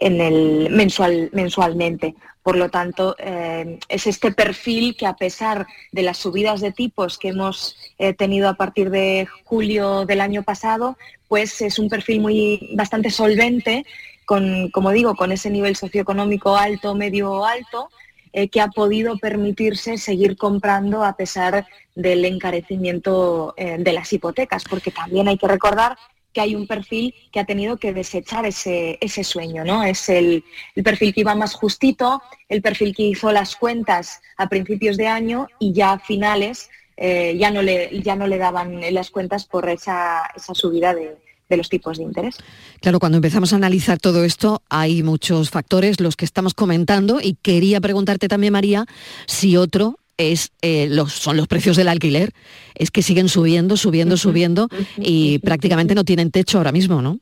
en 0.00 0.20
el 0.20 0.70
mensual, 0.70 1.30
mensualmente. 1.32 2.14
Por 2.42 2.56
lo 2.56 2.70
tanto, 2.70 3.14
eh, 3.18 3.78
es 3.88 4.06
este 4.06 4.32
perfil 4.32 4.96
que 4.96 5.06
a 5.06 5.16
pesar 5.16 5.66
de 5.92 6.02
las 6.02 6.16
subidas 6.16 6.60
de 6.60 6.72
tipos 6.72 7.18
que 7.18 7.28
hemos 7.28 7.76
eh, 7.98 8.14
tenido 8.14 8.48
a 8.48 8.54
partir 8.54 8.90
de 8.90 9.28
julio 9.44 10.06
del 10.06 10.20
año 10.20 10.42
pasado, 10.42 10.96
pues 11.26 11.60
es 11.60 11.78
un 11.78 11.88
perfil 11.88 12.20
muy 12.20 12.70
bastante 12.74 13.10
solvente, 13.10 13.84
con, 14.24 14.70
como 14.70 14.92
digo, 14.92 15.14
con 15.14 15.32
ese 15.32 15.50
nivel 15.50 15.76
socioeconómico 15.76 16.56
alto, 16.56 16.94
medio 16.94 17.44
alto, 17.44 17.90
eh, 18.32 18.48
que 18.48 18.60
ha 18.60 18.68
podido 18.68 19.18
permitirse 19.18 19.98
seguir 19.98 20.36
comprando 20.36 21.04
a 21.04 21.16
pesar 21.16 21.66
del 21.94 22.24
encarecimiento 22.24 23.54
de 23.56 23.92
las 23.92 24.12
hipotecas, 24.12 24.64
porque 24.64 24.92
también 24.92 25.26
hay 25.26 25.36
que 25.36 25.48
recordar 25.48 25.98
que 26.38 26.42
hay 26.42 26.54
un 26.54 26.68
perfil 26.68 27.12
que 27.32 27.40
ha 27.40 27.44
tenido 27.44 27.78
que 27.78 27.92
desechar 27.92 28.46
ese, 28.46 28.96
ese 29.00 29.24
sueño, 29.24 29.64
¿no? 29.64 29.82
Es 29.82 30.08
el, 30.08 30.44
perfil 30.84 31.12
que 31.12 31.22
iba 31.22 31.34
más 31.34 31.54
justito, 31.54 32.22
el 32.48 32.62
perfil 32.62 32.94
que 32.94 33.02
hizo 33.02 33.32
las 33.32 33.56
cuentas 33.56 34.20
a 34.36 34.48
principios 34.48 34.96
de 34.96 35.08
año 35.08 35.48
y 35.58 35.72
ya 35.72 35.94
a 35.94 35.98
finales 35.98 36.70
eh, 36.96 37.36
ya, 37.36 37.50
no 37.50 37.60
le, 37.60 37.90
ya 38.02 38.14
no 38.14 38.28
le 38.28 38.38
daban 38.38 38.80
las 38.94 39.10
cuentas 39.10 39.46
por 39.46 39.68
esa, 39.68 40.30
esa 40.36 40.54
subida 40.54 40.94
de, 40.94 41.16
de 41.48 41.56
los 41.56 41.68
tipos 41.68 41.98
de 41.98 42.04
interés. 42.04 42.36
Claro, 42.80 43.00
cuando 43.00 43.18
empezamos 43.18 43.52
a 43.52 43.56
analizar 43.56 43.98
todo 43.98 44.22
esto 44.22 44.62
hay 44.68 45.02
muchos 45.02 45.50
factores, 45.50 45.98
los 45.98 46.14
que 46.14 46.24
estamos 46.24 46.54
comentando, 46.54 47.20
y 47.20 47.34
quería 47.34 47.80
preguntarte 47.80 48.28
también, 48.28 48.52
María, 48.52 48.86
si 49.26 49.56
otro 49.56 49.98
es, 50.18 50.52
eh, 50.60 50.88
los, 50.90 51.12
son 51.12 51.36
los 51.36 51.48
precios 51.48 51.76
del 51.76 51.88
alquiler. 51.88 52.32
Es 52.74 52.90
que 52.90 53.02
siguen 53.02 53.28
subiendo, 53.28 53.76
subiendo, 53.76 54.16
subiendo 54.16 54.68
y 54.96 55.38
prácticamente 55.38 55.94
no 55.94 56.04
tienen 56.04 56.30
techo 56.30 56.58
ahora 56.58 56.72
mismo, 56.72 57.00
¿no? 57.00 57.18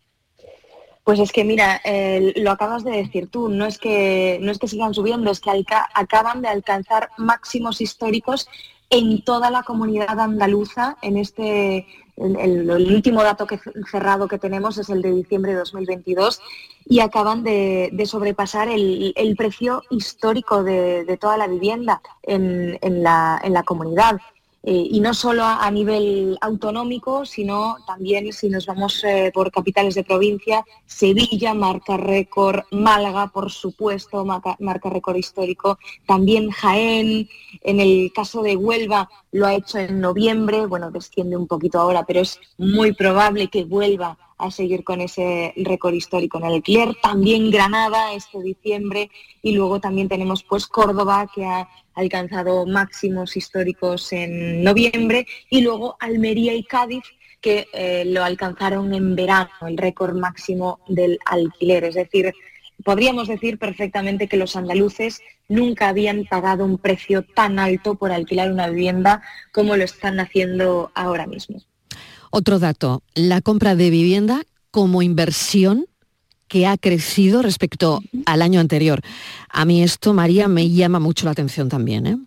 Pues 1.05 1.21
es 1.21 1.31
que 1.31 1.45
mira, 1.45 1.81
lo 2.35 2.51
acabas 2.51 2.83
de 2.83 2.91
decir 2.91 3.29
tú, 3.29 3.49
no 3.49 3.65
es 3.65 3.79
que 3.79 4.41
no 4.43 4.51
es 4.51 4.59
que 4.59 4.67
sigan 4.67 4.93
subiendo, 4.93 5.31
es 5.31 5.39
que 5.39 5.51
acaban 5.95 6.43
de 6.43 6.49
alcanzar 6.49 7.11
máximos 7.17 7.81
históricos 7.81 8.49
en 8.91 9.23
toda 9.23 9.51
la 9.51 9.63
comunidad 9.63 10.19
andaluza 10.21 10.97
en 11.03 11.17
este 11.17 11.87
el, 12.17 12.93
último 12.93 13.23
dato 13.23 13.47
que, 13.47 13.61
cerrado 13.91 14.29
que 14.29 14.39
tenemos 14.39 14.79
es 14.79 14.89
el 14.89 15.03
de 15.03 15.13
diciembre 15.13 15.53
de 15.53 15.59
2022 15.59 16.41
y 16.87 17.01
acaban 17.01 17.43
de, 17.43 17.93
sobrepasar 18.07 18.69
el, 18.69 19.35
precio 19.37 19.83
histórico 19.91 20.63
de, 20.63 21.19
toda 21.21 21.37
la 21.37 21.47
vivienda 21.47 22.01
en, 22.23 22.79
la, 23.03 23.41
en 23.43 23.53
la 23.53 23.63
comunidad. 23.63 24.19
Eh, 24.69 24.89
y 24.91 24.99
no 24.99 25.15
solo 25.15 25.45
a, 25.45 25.71
nivel 25.71 26.37
autonómico, 26.41 27.25
sino 27.25 27.77
también 27.87 28.33
si 28.33 28.49
nos 28.49 28.67
vamos 28.67 29.05
eh, 29.05 29.31
por 29.33 29.53
capitales 29.53 29.95
de 29.95 30.03
provincia, 30.03 30.65
Sevilla 30.85 31.55
marca 31.55 31.97
récord, 31.97 32.65
Málaga, 32.73 33.29
por 33.29 33.53
supuesto, 33.53 34.25
marca, 34.25 34.57
marca 34.59 34.91
récord 34.91 35.15
histórico, 35.15 35.79
también 36.05 36.51
Jaén, 36.51 37.29
en 37.63 37.79
el 37.79 38.13
caso 38.13 38.43
de 38.43 38.57
Huelva 38.57 39.09
lo 39.31 39.47
ha 39.47 39.55
hecho 39.55 39.79
en 39.79 40.01
noviembre, 40.01 40.67
bueno, 40.67 40.91
desciende 40.91 41.37
un 41.37 41.47
poquito 41.47 41.79
ahora, 41.79 42.05
pero 42.05 42.19
es 42.19 42.41
muy 42.59 42.93
probable 42.93 43.47
que 43.47 43.63
vuelva 43.63 44.19
a 44.39 44.51
seguir 44.51 44.85
con 44.85 45.01
ese 45.01 45.53
récord 45.57 45.95
histórico 45.95 46.39
en 46.39 46.45
el 46.45 46.55
alquiler. 46.55 46.95
También 47.03 47.51
Granada 47.51 48.13
este 48.13 48.43
diciembre 48.43 49.11
y 49.43 49.53
luego 49.53 49.81
también 49.81 50.09
tenemos 50.09 50.43
pues 50.43 50.67
Córdoba 50.67 51.31
que 51.35 51.45
ha 51.45 51.69
alcanzado 51.95 52.67
máximos 52.67 53.37
históricos 53.37 54.13
en 54.13 54.63
noviembre 54.63 55.27
y 55.51 55.63
luego 55.63 55.97
Almería 56.01 56.55
y 56.55 56.65
Cádiz 56.65 57.05
que 57.41 57.69
eh, 57.73 58.05
lo 58.07 58.25
alcanzaron 58.25 58.93
en 58.93 59.15
verano, 59.15 59.51
el 59.67 59.77
récord 59.77 60.17
máximo 60.17 60.81
del 60.89 61.19
alquiler. 61.25 61.85
Es 61.85 61.95
decir, 61.95 62.33
podríamos 62.85 63.29
decir 63.29 63.59
perfectamente 63.59 64.29
que 64.29 64.37
los 64.37 64.57
andaluces 64.57 65.23
nunca 65.49 65.89
habían 65.89 66.25
pagado 66.25 66.65
un 66.65 66.79
precio 66.79 67.23
tan 67.23 67.59
alto 67.59 67.95
por 67.95 68.11
alquilar 68.11 68.51
una 68.51 68.69
vivienda 68.69 69.23
como 69.53 69.77
lo 69.77 69.85
están 69.85 70.19
haciendo 70.21 70.91
ahora 70.95 71.27
mismo. 71.27 71.61
Otro 72.39 72.59
dato, 72.59 73.03
la 73.15 73.41
compra 73.41 73.75
de 73.77 73.89
vivienda 73.89 74.43
como 74.71 75.01
inversión 75.01 75.87
que 76.49 76.67
ha 76.67 76.77
crecido 76.77 77.41
respecto 77.41 78.03
al 78.27 78.43
año 78.43 78.61
anterior. 78.61 79.01
A 79.49 79.65
mí 79.65 79.83
esto, 79.83 80.13
María, 80.13 80.47
me 80.47 80.69
llama 80.69 81.01
mucho 81.01 81.25
la 81.25 81.31
atención 81.31 81.71
también. 81.71 82.07
¿eh? 82.07 82.19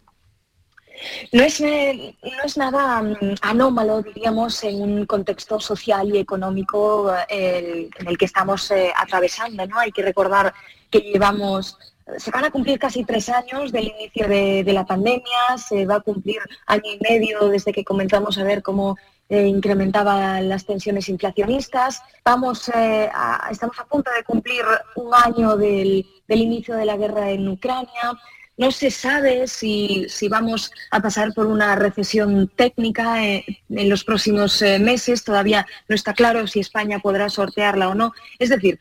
No 1.32 1.44
es, 1.44 1.62
eh, 1.62 2.16
no 2.24 2.44
es 2.44 2.58
nada 2.58 3.04
mm, 3.04 3.36
anómalo, 3.44 4.02
diríamos, 4.02 4.64
en 4.64 4.82
un 4.82 5.06
contexto 5.06 5.60
social 5.60 6.10
y 6.10 6.18
económico 6.18 7.14
eh, 7.30 7.88
en 8.00 8.08
el 8.08 8.18
que 8.18 8.26
estamos 8.26 8.74
atravesando. 8.96 9.68
¿no? 9.68 9.78
Hay 9.78 9.92
que 9.92 10.02
recordar 10.02 10.52
que 10.90 11.02
llevamos 11.02 11.78
se 12.18 12.32
van 12.32 12.46
a 12.46 12.50
cumplir 12.50 12.80
casi 12.80 13.06
tres 13.06 13.30
años 13.30 13.72
del 13.72 13.90
inicio 13.90 14.28
de, 14.28 14.64
de, 14.64 14.74
la 14.74 14.84
pandemia, 14.84 15.60
se 15.64 15.86
va 15.86 15.98
a 15.98 16.00
cumplir 16.00 16.40
año 16.66 16.82
y 16.92 16.98
medio 17.08 17.50
desde 17.50 17.72
que 17.72 17.84
comenzamos 17.84 18.40
a 18.40 18.44
ver 18.44 18.64
cómo 18.64 18.98
eh, 19.30 19.46
incrementaba 19.46 20.42
las 20.42 20.66
tensiones 20.66 21.08
inflacionistas. 21.08 22.02
Vamos, 22.26 22.68
eh, 22.70 23.08
estamos 23.52 23.78
a 23.80 23.86
punto 23.86 24.10
de 24.12 24.24
cumplir 24.24 24.66
un 24.96 25.14
año 25.14 25.56
del, 25.56 26.04
inicio 26.28 26.76
de 26.76 26.86
la 26.86 26.98
guerra 26.98 27.30
en 27.30 27.48
Ucrania. 27.48 28.20
No 28.58 28.72
se 28.72 28.90
sabe 28.90 29.48
si, 29.48 30.08
vamos 30.30 30.72
a 30.90 31.00
pasar 31.00 31.32
por 31.36 31.46
una 31.46 31.76
recesión 31.76 32.48
técnica 32.56 33.24
eh, 33.24 33.46
en 33.70 33.88
los 33.88 34.04
próximos 34.04 34.64
meses. 34.80 35.24
Todavía 35.24 35.68
no 35.88 35.94
está 35.94 36.14
claro 36.14 36.48
si 36.48 36.60
España 36.60 36.98
podrá 36.98 37.30
sortearla 37.30 37.90
o 37.90 37.94
no. 37.96 38.14
Es 38.40 38.50
decir, 38.50 38.80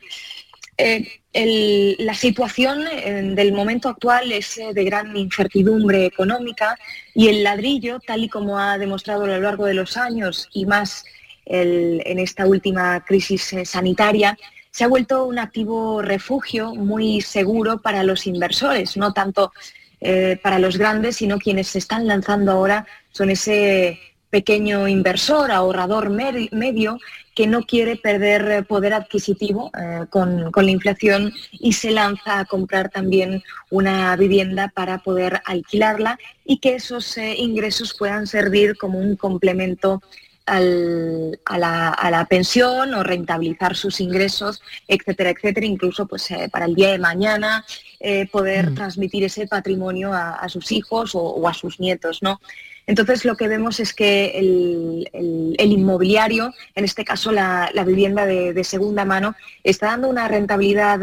la 0.78 2.14
situación 2.14 2.84
eh, 2.86 3.32
del 3.34 3.52
momento 3.52 3.88
actual 3.88 4.30
es 4.32 4.58
eh, 4.58 4.72
de 4.72 4.84
gran 4.84 5.16
incertidumbre 5.16 6.06
económica 6.06 6.78
y 7.14 7.28
el 7.28 7.42
ladrillo, 7.42 7.98
tal 8.00 8.24
y 8.24 8.28
como 8.28 8.58
ha 8.58 8.78
demostrado 8.78 9.24
a 9.24 9.28
lo 9.28 9.40
largo 9.40 9.66
de 9.66 9.74
los 9.74 9.96
años 9.96 10.48
y 10.52 10.66
más 10.66 11.04
en 11.50 12.18
esta 12.18 12.46
última 12.46 13.02
crisis 13.06 13.54
eh, 13.54 13.64
sanitaria, 13.64 14.36
se 14.70 14.84
ha 14.84 14.88
vuelto 14.88 15.24
un 15.24 15.38
activo 15.38 16.02
refugio 16.02 16.74
muy 16.74 17.22
seguro 17.22 17.78
para 17.78 18.02
los 18.02 18.26
inversores, 18.26 18.96
no 18.98 19.12
tanto 19.14 19.52
para 20.42 20.60
los 20.60 20.76
grandes, 20.76 21.16
sino 21.16 21.38
quienes 21.38 21.66
se 21.68 21.78
están 21.78 22.06
lanzando 22.06 22.52
ahora 22.52 22.86
son 23.10 23.30
ese 23.30 23.98
pequeño 24.30 24.86
inversor, 24.86 25.50
ahorrador 25.50 26.10
medio, 26.10 26.98
que 27.38 27.46
no 27.46 27.62
quiere 27.62 27.94
perder 27.94 28.50
eh, 28.50 28.62
poder 28.64 28.92
adquisitivo 28.94 29.70
eh, 29.80 30.06
con, 30.10 30.50
la 30.52 30.70
inflación 30.72 31.32
y 31.52 31.72
se 31.72 31.92
lanza 31.92 32.40
a 32.40 32.44
comprar 32.46 32.88
también 32.88 33.44
una 33.70 34.16
vivienda 34.16 34.72
para 34.74 34.98
poder 34.98 35.40
alquilarla 35.44 36.18
y 36.44 36.58
que 36.58 36.74
esos 36.74 37.16
eh, 37.16 37.36
ingresos 37.36 37.94
puedan 37.96 38.26
servir 38.26 38.76
como 38.76 38.98
un 38.98 39.14
complemento 39.14 40.02
a, 40.48 41.58
la, 42.10 42.26
pensión 42.28 42.92
o 42.94 43.04
rentabilizar 43.04 43.76
sus 43.76 44.00
ingresos, 44.00 44.60
etcétera, 44.88 45.30
etcétera, 45.30 45.64
incluso 45.64 46.06
pues, 46.06 46.28
eh, 46.32 46.48
para 46.50 46.64
el 46.64 46.74
día 46.74 46.90
de 46.90 46.98
mañana 46.98 47.64
eh, 48.00 48.26
poder 48.26 48.72
mm. 48.72 48.74
transmitir 48.74 49.22
ese 49.22 49.46
patrimonio 49.46 50.12
a, 50.12 50.48
sus 50.48 50.72
hijos 50.72 51.12
o, 51.14 51.46
a 51.46 51.54
sus 51.54 51.78
nietos. 51.78 52.20
¿no? 52.20 52.40
Entonces 52.88 53.26
lo 53.26 53.36
que 53.36 53.48
vemos 53.48 53.80
es 53.80 53.92
que 53.92 54.30
el, 54.38 55.54
inmobiliario, 55.58 56.54
en 56.74 56.84
este 56.86 57.04
caso 57.04 57.30
la, 57.30 57.70
vivienda 57.86 58.24
de, 58.24 58.64
segunda 58.64 59.04
mano, 59.04 59.36
está 59.62 59.88
dando 59.88 60.08
una 60.08 60.26
rentabilidad 60.26 60.98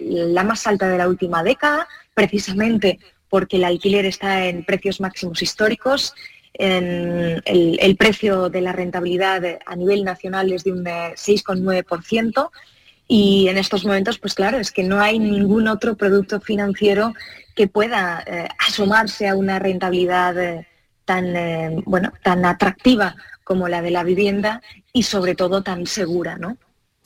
la 0.00 0.42
más 0.42 0.66
alta 0.66 0.88
de 0.88 0.98
la 0.98 1.08
última 1.08 1.44
década, 1.44 1.86
precisamente 2.12 2.98
porque 3.30 3.56
el 3.56 3.64
alquiler 3.64 4.04
está 4.04 4.46
en 4.46 4.64
precios 4.64 5.00
máximos 5.00 5.40
históricos. 5.40 6.12
el, 6.54 7.96
precio 7.96 8.48
de 8.48 8.60
la 8.60 8.72
rentabilidad 8.72 9.40
a 9.64 9.76
nivel 9.76 10.02
nacional 10.02 10.52
es 10.52 10.64
de 10.64 10.72
un 10.72 10.84
6,9%. 10.84 12.46
Eh, 12.46 12.58
y 13.06 13.46
en 13.48 13.58
estos 13.58 13.84
momentos, 13.84 14.18
pues 14.18 14.34
claro, 14.34 14.58
es 14.58 14.72
que 14.72 14.82
no 14.82 15.00
hay 15.00 15.20
ningún 15.20 15.68
otro 15.68 15.96
producto 15.96 16.40
financiero 16.40 17.14
que 17.54 17.68
pueda 17.68 18.24
eh, 18.26 18.48
asomarse 18.58 19.28
a 19.28 19.36
una 19.36 19.60
rentabilidad 19.60 20.36
eh, 20.36 20.66
tan, 21.08 21.34
eh, 21.34 21.82
bueno, 21.86 22.12
tan 22.22 22.44
atractiva 22.44 23.16
como 23.42 23.66
la 23.66 23.80
de 23.80 23.90
la 23.90 24.04
vivienda 24.04 24.60
y 24.92 25.04
sobre 25.04 25.34
todo 25.34 25.62
tan 25.62 25.86
segura, 25.86 26.36
¿no? 26.36 26.58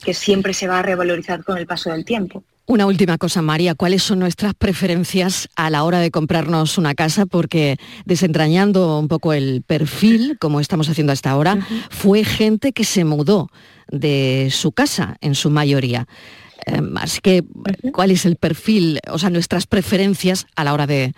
que 0.03 0.13
siempre 0.13 0.53
se 0.53 0.67
va 0.67 0.79
a 0.79 0.81
revalorizar 0.81 1.45
con 1.45 1.57
el 1.57 1.65
paso 1.65 1.89
del 1.89 2.03
tiempo. 2.03 2.43
Una 2.65 2.85
última 2.85 3.17
cosa, 3.17 3.41
María, 3.41 3.75
¿cuáles 3.75 4.03
son 4.03 4.19
nuestras 4.19 4.53
preferencias 4.53 5.49
a 5.55 5.69
la 5.69 5.83
hora 5.83 5.99
de 5.99 6.11
comprarnos 6.11 6.77
una 6.77 6.93
casa? 6.95 7.25
Porque 7.25 7.77
desentrañando 8.05 8.99
un 8.99 9.07
poco 9.07 9.31
el 9.33 9.63
perfil, 9.65 10.37
como 10.39 10.59
estamos 10.59 10.89
haciendo 10.89 11.13
hasta 11.13 11.31
ahora, 11.31 11.65
fue 11.89 12.25
gente 12.25 12.73
que 12.73 12.83
se 12.83 13.05
mudó 13.05 13.49
de 13.89 14.49
su 14.51 14.71
casa 14.71 15.15
en 15.21 15.35
su 15.35 15.49
mayoría. 15.49 16.07
Em, 16.65 16.97
así 16.97 17.19
que, 17.21 17.43
¿cuál 17.91 18.11
es 18.11 18.25
el 18.25 18.37
perfil, 18.37 18.99
o 19.09 19.19
sea, 19.19 19.29
nuestras 19.29 19.67
preferencias 19.67 20.47
a 20.55 20.63
la 20.63 20.73
hora 20.73 20.87
de, 20.87 21.13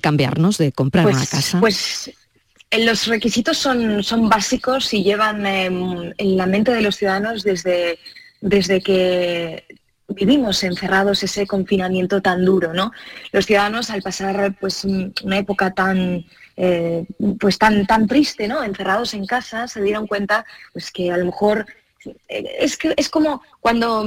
cambiarnos, 0.00 0.58
de 0.58 0.72
comprar 0.72 1.04
pues, 1.04 1.16
una 1.16 1.26
casa? 1.26 1.60
Pues 1.60 2.08
eh, 2.08 2.14
los 2.70 3.06
requisitos 3.06 3.56
son, 3.56 4.02
son 4.02 4.28
básicos 4.28 4.92
y 4.92 5.02
llevan 5.02 5.46
em, 5.46 6.12
en 6.16 6.36
la 6.36 6.46
mente 6.46 6.72
de 6.72 6.82
los 6.82 6.96
ciudadanos 6.96 7.42
desde, 7.42 7.98
desde 8.40 8.80
que 8.80 9.64
vivimos 10.08 10.62
encerrados 10.64 11.22
ese 11.22 11.46
confinamiento 11.46 12.20
tan 12.22 12.44
duro, 12.44 12.72
¿no? 12.72 12.92
Los 13.32 13.46
ciudadanos 13.46 13.90
al 13.90 14.02
pasar 14.02 14.54
pues 14.58 14.84
una 14.84 15.38
época 15.38 15.72
tan 15.72 16.24
eh, 16.56 17.04
pues 17.38 17.58
tan 17.58 17.86
tan 17.86 18.06
triste, 18.06 18.48
¿no? 18.48 18.64
Encerrados 18.64 19.14
en 19.14 19.26
casa, 19.26 19.68
se 19.68 19.82
dieron 19.82 20.06
cuenta 20.06 20.44
pues 20.72 20.90
que 20.90 21.12
a 21.12 21.16
lo 21.16 21.26
mejor 21.26 21.66
es 22.28 22.76
que 22.76 22.94
es 22.96 23.08
como 23.08 23.42
cuando, 23.60 24.04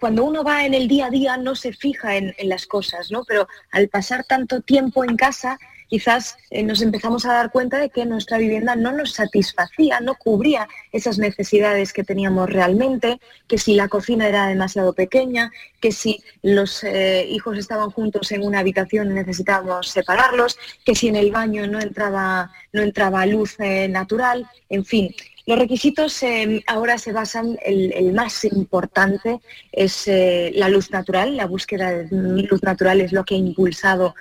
cuando 0.00 0.24
uno 0.24 0.42
va 0.42 0.64
en 0.64 0.74
el 0.74 0.88
día 0.88 1.06
a 1.06 1.10
día 1.10 1.36
no 1.36 1.54
se 1.54 1.72
fija 1.72 2.16
en, 2.16 2.34
las 2.44 2.66
cosas, 2.66 3.10
¿no? 3.10 3.24
Pero 3.24 3.46
al 3.72 3.88
pasar 3.88 4.24
tanto 4.24 4.60
tiempo 4.60 5.04
en 5.04 5.16
casa, 5.16 5.58
quizás 5.88 6.36
eh, 6.50 6.62
nos 6.62 6.82
empezamos 6.82 7.24
a 7.26 7.32
dar 7.32 7.50
cuenta 7.50 7.78
de 7.78 7.90
que 7.90 8.04
nuestra 8.06 8.38
vivienda 8.38 8.76
no 8.76 8.92
nos 8.92 9.12
satisfacía, 9.12 10.00
no 10.00 10.14
cubría 10.16 10.68
esas 10.92 11.18
necesidades 11.18 11.92
que 11.92 12.04
teníamos 12.04 12.50
realmente, 12.50 13.20
que 13.46 13.58
si 13.58 13.74
la 13.74 13.88
cocina 13.88 14.28
era 14.28 14.46
demasiado 14.46 14.92
pequeña, 14.92 15.52
que 15.80 15.92
si 15.92 16.22
los 16.42 16.82
eh, 16.84 17.26
hijos 17.30 17.58
estaban 17.58 17.90
juntos 17.90 18.32
en 18.32 18.42
una 18.44 18.60
habitación 18.60 19.14
necesitábamos 19.14 19.88
separarlos, 19.88 20.58
que 20.84 20.94
si 20.94 21.08
en 21.08 21.16
el 21.16 21.30
baño 21.30 21.66
no 21.66 21.80
entraba, 21.80 22.50
no 22.72 22.82
entraba 22.82 23.26
luz 23.26 23.56
eh, 23.58 23.88
natural, 23.88 24.46
en 24.68 24.84
fin. 24.84 25.14
Los 25.46 25.60
requisitos 25.60 26.24
ahora 26.66 26.98
se 26.98 27.12
basan, 27.12 27.56
el, 27.64 28.12
más 28.12 28.42
importante 28.42 29.38
es 29.70 30.08
la 30.08 30.68
luz 30.68 30.90
natural, 30.90 31.36
la 31.36 31.46
búsqueda 31.46 31.92
de 31.92 32.08
luz 32.10 32.64
natural 32.64 33.00
es 33.00 33.12
lo 33.12 33.24
que 33.24 33.36
ha 33.36 33.38
impulsado 33.38 34.16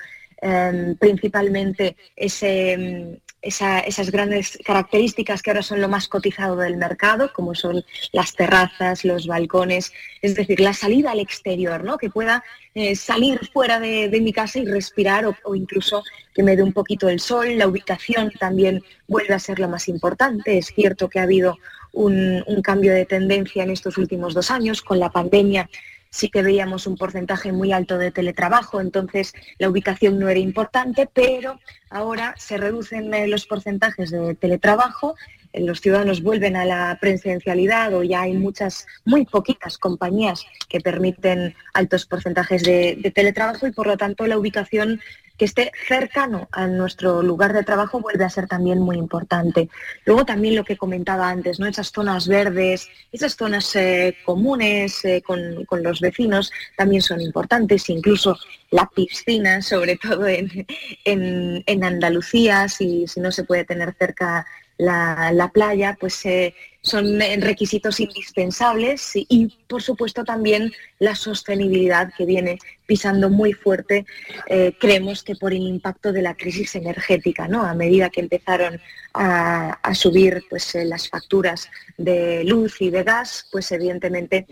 em, 0.45 0.95
principalmente 0.95 1.95
em, 2.15 3.17
esas 3.41 4.12
grandes 4.12 4.60
características 4.63 5.41
que 5.41 5.49
ahora 5.49 5.63
son 5.63 5.81
lo 5.81 5.89
más 5.89 6.08
cotizado 6.08 6.55
del 6.55 6.77
mercado, 6.77 7.31
como 7.34 7.55
son 7.55 7.84
las 8.12 8.36
terrazas, 8.36 9.03
los 9.05 9.25
balcones, 9.25 9.91
es 10.21 10.36
decir, 10.36 10.60
la 10.60 10.73
salida 10.73 11.12
al 11.12 11.19
exterior, 11.19 11.84
¿no? 11.84 11.97
que 11.97 12.12
pueda 12.12 12.43
eh, 12.75 12.95
salir 12.95 13.39
fuera 13.53 13.79
de, 13.79 14.19
mi 14.21 14.34
casa 14.34 14.60
y 14.60 14.65
respirar 14.65 15.25
o, 15.25 15.55
incluso 15.55 16.03
que 16.34 16.43
me 16.43 16.55
dé 16.55 16.62
un 16.62 16.73
poquito 16.73 17.10
el 17.10 17.19
sol. 17.19 17.58
La 17.58 17.67
ubicación 17.67 18.31
también 18.39 18.84
vuelve 19.08 19.34
a 19.34 19.39
ser 19.39 19.58
lo 19.58 19.67
más 19.67 19.88
importante. 19.88 20.60
Es 20.60 20.67
cierto 20.67 21.10
que 21.10 21.19
ha 21.19 21.23
habido 21.23 21.58
un 21.93 22.62
cambio 22.62 22.93
de 22.93 23.05
tendencia 23.05 23.63
en 23.63 23.71
estos 23.71 23.97
últimos 23.97 24.34
dos 24.34 24.51
años 24.51 24.81
con 24.81 24.99
la 24.99 25.10
pandemia 25.10 25.69
sí 26.15 26.30
que 26.30 26.41
veíamos 26.41 26.88
un 26.88 26.95
porcentaje 26.95 27.51
muy 27.51 27.73
alto 27.73 27.97
de 27.97 28.10
teletrabajo, 28.10 28.80
entonces 28.80 29.34
la 29.58 29.69
ubicación 29.69 30.17
no 30.17 30.30
era 30.30 30.39
importante, 30.39 31.10
pero 31.12 31.60
ahora 31.89 32.34
se 32.38 32.56
reducen 32.56 33.13
eh, 33.13 33.28
los 33.28 33.45
porcentajes 33.45 34.12
de 34.12 34.34
teletrabajo, 34.36 35.15
eh, 35.51 35.60
los 35.62 35.82
ciudadanos 35.82 36.23
vuelven 36.23 36.56
a 36.56 36.63
la 36.63 36.97
presencialidad 37.01 37.93
o 37.93 38.01
ya 38.01 38.21
hay 38.21 38.32
muchas, 38.32 38.88
muy 39.04 39.25
poquitas 39.25 39.78
compañías 39.78 40.45
que 40.69 40.80
permiten 40.80 41.54
altos 41.73 42.06
porcentajes 42.06 42.63
de, 42.63 42.97
de 42.97 43.12
teletrabajo 43.12 43.67
y 43.67 43.73
por 43.73 43.86
lo 43.86 43.97
tanto 43.97 44.25
la 44.25 44.38
ubicación 44.38 45.01
que 45.38 45.45
esté 45.45 45.71
cercano 45.88 46.48
a 46.52 46.67
nuestro 46.67 47.21
lugar 47.21 47.54
de 47.54 47.63
trabajo 47.63 48.00
vuelve 48.00 48.24
a 48.24 48.30
ser 48.30 48.48
también 48.48 48.80
muy 48.80 48.98
importante. 48.98 49.69
Luego 50.06 50.26
también 50.26 50.56
lo 50.56 50.63
que 50.63 50.78
comentaba 50.78 51.30
antes, 51.30 51.60
¿no? 51.60 51.67
esas 51.67 51.91
zonas 51.91 52.28
verdes, 52.28 52.88
esas 53.12 53.36
zonas 53.36 53.76
eh, 53.76 54.15
comunes 54.26 55.04
eh, 55.04 55.21
con, 55.21 55.65
los 55.84 56.00
vecinos 56.00 56.52
también 56.78 57.02
son 57.02 57.21
importantes, 57.21 57.89
incluso 57.89 58.38
la 58.71 58.89
piscina, 58.93 59.62
sobre 59.62 59.98
todo 59.98 60.28
en, 60.28 60.65
en, 61.04 61.84
Andalucía, 61.84 62.67
si, 62.69 63.08
si 63.08 63.19
no 63.19 63.32
se 63.32 63.43
puede 63.43 63.65
tener 63.65 63.93
cerca 63.93 64.45
la, 64.77 65.51
playa, 65.53 65.97
pues 65.99 66.25
eh, 66.25 66.53
son 66.81 67.19
requisitos 67.39 67.99
indispensables 67.99 69.11
y, 69.15 69.57
por 69.67 69.81
supuesto 69.81 70.23
también 70.23 70.71
la 70.99 71.15
sostenibilidad 71.15 72.11
que 72.17 72.25
viene 72.25 72.59
pisando 72.85 73.29
muy 73.29 73.53
fuerte, 73.53 74.05
eh, 74.47 74.73
creemos 74.79 75.23
que 75.23 75.35
por 75.35 75.53
el 75.53 75.61
impacto 75.61 76.11
de 76.11 76.21
la 76.21 76.35
crisis 76.35 76.75
energética, 76.75 77.47
¿no? 77.47 77.63
A 77.63 77.73
medida 77.73 78.09
que 78.09 78.21
empezaron 78.21 78.79
a, 79.13 79.93
subir 79.93 80.43
pues, 80.49 80.75
eh, 80.75 80.85
las 80.85 81.09
facturas 81.09 81.69
de 81.97 82.43
luz 82.43 82.81
y 82.81 82.89
de 82.89 83.03
gas, 83.03 83.47
pues 83.51 83.71
evidentemente 83.71 84.45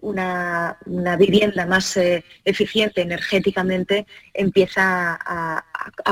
una, 0.00 0.78
vivienda 1.18 1.66
más 1.66 1.96
eh, 1.96 2.24
eficiente 2.44 3.02
energéticamente 3.02 4.06
empieza 4.32 5.18
a, 5.20 5.64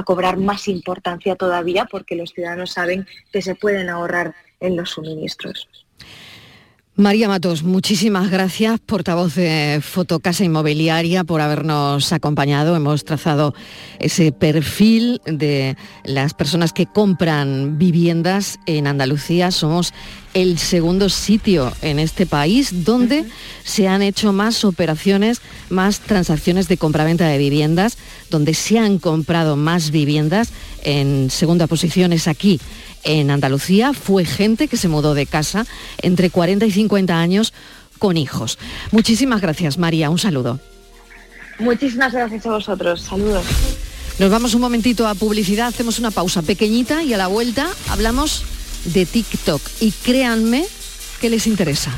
cobrar 0.05 0.37
más 0.37 0.69
importancia 0.69 1.35
todavía 1.37 1.87
porque 1.87 2.15
los 2.15 2.31
ciudadanos 2.31 2.73
saben 2.73 3.07
que 3.33 3.43
se 3.43 3.55
pueden 3.55 3.89
ahorrar 3.89 4.35
en 4.61 4.77
los 4.77 4.91
suministros. 4.91 5.69
María 6.99 7.29
Matos, 7.29 7.63
muchísimas 7.63 8.31
gracias, 8.31 8.81
portavoz 8.81 9.35
de 9.35 9.81
Fotocasa 9.83 10.45
Inmobiliaria, 10.45 11.25
por 11.25 11.43
habernos 11.43 12.11
acompañado. 12.15 12.75
Hemos 12.75 13.05
trazado 13.05 13.55
ese 13.99 14.33
perfil 14.33 15.21
de 15.27 15.77
las 16.05 16.33
personas 16.33 16.73
que 16.73 16.87
compran 16.87 17.77
viviendas 17.77 18.59
en 18.65 18.87
Andalucía. 18.87 19.51
Somos 19.51 19.93
el 20.37 20.59
segundo 20.59 21.09
sitio 21.09 21.73
en 21.81 21.99
este 21.99 22.27
país 22.27 22.85
donde 22.85 23.25
se 23.65 23.89
han 23.89 24.03
hecho 24.03 24.35
más 24.35 24.67
operaciones, 24.67 25.41
más 25.71 26.01
transacciones 26.01 26.69
de 26.69 26.77
compraventa 26.77 27.27
de 27.27 27.39
viviendas, 27.39 27.97
donde 28.29 28.53
se 28.53 28.79
han 28.79 28.99
comprado 28.99 29.57
más 29.57 29.91
viviendas. 29.91 30.51
En 30.83 31.31
segunda 31.31 31.67
posición 31.67 32.13
es 32.13 32.29
aquí, 32.29 32.61
en 33.03 33.31
Andalucía 33.31 33.95
fue 33.95 34.27
gente 34.27 34.69
que 34.69 34.77
se 34.77 34.89
mudó 34.89 35.15
de 35.15 35.25
casa 35.25 35.67
entre 36.03 36.29
40 36.29 36.67
y 36.67 36.71
50 36.71 37.19
años 37.19 37.55
con 37.99 38.19
hijos. 38.19 38.59
Muchísimas 38.91 39.41
gracias, 39.41 39.79
María. 39.79 40.11
Un 40.11 40.19
saludo. 40.19 40.61
Muchísimas 41.59 42.13
gracias 42.13 42.45
a 42.45 42.51
vosotros. 42.51 43.01
Saludos. 43.01 43.47
Nos 44.19 44.31
vamos 44.31 44.53
un 44.53 44.61
momentito 44.61 45.09
a 45.09 45.15
publicidad, 45.15 45.69
hacemos 45.69 45.99
una 45.99 46.11
pausa 46.11 46.43
pequeñita 46.43 47.03
y 47.03 47.15
a 47.15 47.17
la 47.17 47.27
vuelta 47.27 47.69
hablamos 47.89 48.45
de 48.87 49.07
TikTok. 49.07 49.63
Y 49.81 49.93
créanme 49.93 50.65
que 51.21 51.31
les 51.31 51.47
interesa. 51.47 51.93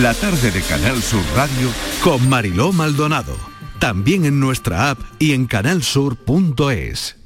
La 0.00 0.14
tarde 0.14 0.50
de 0.50 0.62
Canal 0.62 1.02
Sur 1.02 1.22
Radio 1.34 1.70
con 2.02 2.28
Mariló 2.28 2.72
Maldonado. 2.72 3.36
También 3.78 4.24
en 4.24 4.40
nuestra 4.40 4.90
app 4.90 5.00
y 5.18 5.32
en 5.32 5.46
canalsur.es. 5.46 7.21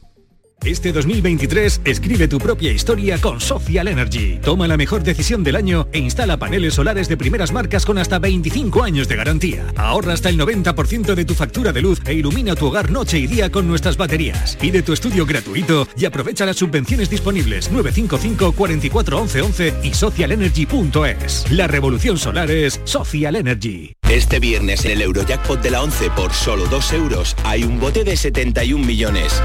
Este 0.65 0.93
2023 0.93 1.83
escribe 1.85 2.27
tu 2.27 2.39
propia 2.39 2.73
historia 2.73 3.21
con 3.21 3.41
Social 3.41 3.87
Energy. 3.87 4.41
Toma 4.43 4.67
la 4.67 4.77
mejor 4.77 5.05
decisión 5.05 5.45
del 5.45 5.55
año 5.55 5.87
e 5.93 5.99
instala 5.99 6.39
paneles 6.39 6.75
solares 6.75 7.09
de 7.09 7.17
primeras 7.17 7.53
marcas 7.53 7.87
con 7.87 7.99
hasta 7.99 8.19
25 8.19 8.83
años 8.83 9.07
de 9.07 9.17
garantía. 9.17 9.65
Ahorra 9.77 10.15
hasta 10.15 10.29
el 10.29 10.39
90% 10.39 11.15
de 11.15 11.25
tu 11.25 11.35
factura 11.35 11.73
de 11.73 11.83
luz 11.83 12.01
e 12.05 12.15
ilumina 12.15 12.57
tu 12.57 12.67
hogar 12.67 12.91
noche 12.91 13.19
y 13.19 13.29
día 13.29 13.51
con 13.51 13.69
nuestras 13.69 13.97
baterías. 13.97 14.57
Pide 14.57 14.83
tu 14.83 14.93
estudio 14.93 15.25
gratuito 15.25 15.87
y 15.97 16.05
aprovecha 16.05 16.47
las 16.47 16.57
subvenciones 16.57 17.11
disponibles 17.11 17.71
955 17.71 18.53
44 18.53 19.21
11 19.21 19.43
11 19.43 19.75
y 19.85 19.95
socialenergy.es. 19.95 21.51
La 21.53 21.69
revolución 21.69 22.19
solar 22.19 22.51
es 22.51 22.81
Social 22.85 23.37
Energy. 23.37 23.93
Este 24.09 24.41
viernes 24.41 24.85
en 24.85 24.93
el 24.93 25.03
Eurojackpot 25.03 25.61
de 25.63 25.71
la 25.71 25.83
11 25.83 26.11
por 26.11 26.33
solo 26.33 26.67
2 26.67 26.93
euros 26.95 27.37
hay 27.45 27.63
un 27.63 27.79
bote 27.79 28.03
de 28.03 28.17
71 28.17 28.85
millones. 28.85 29.43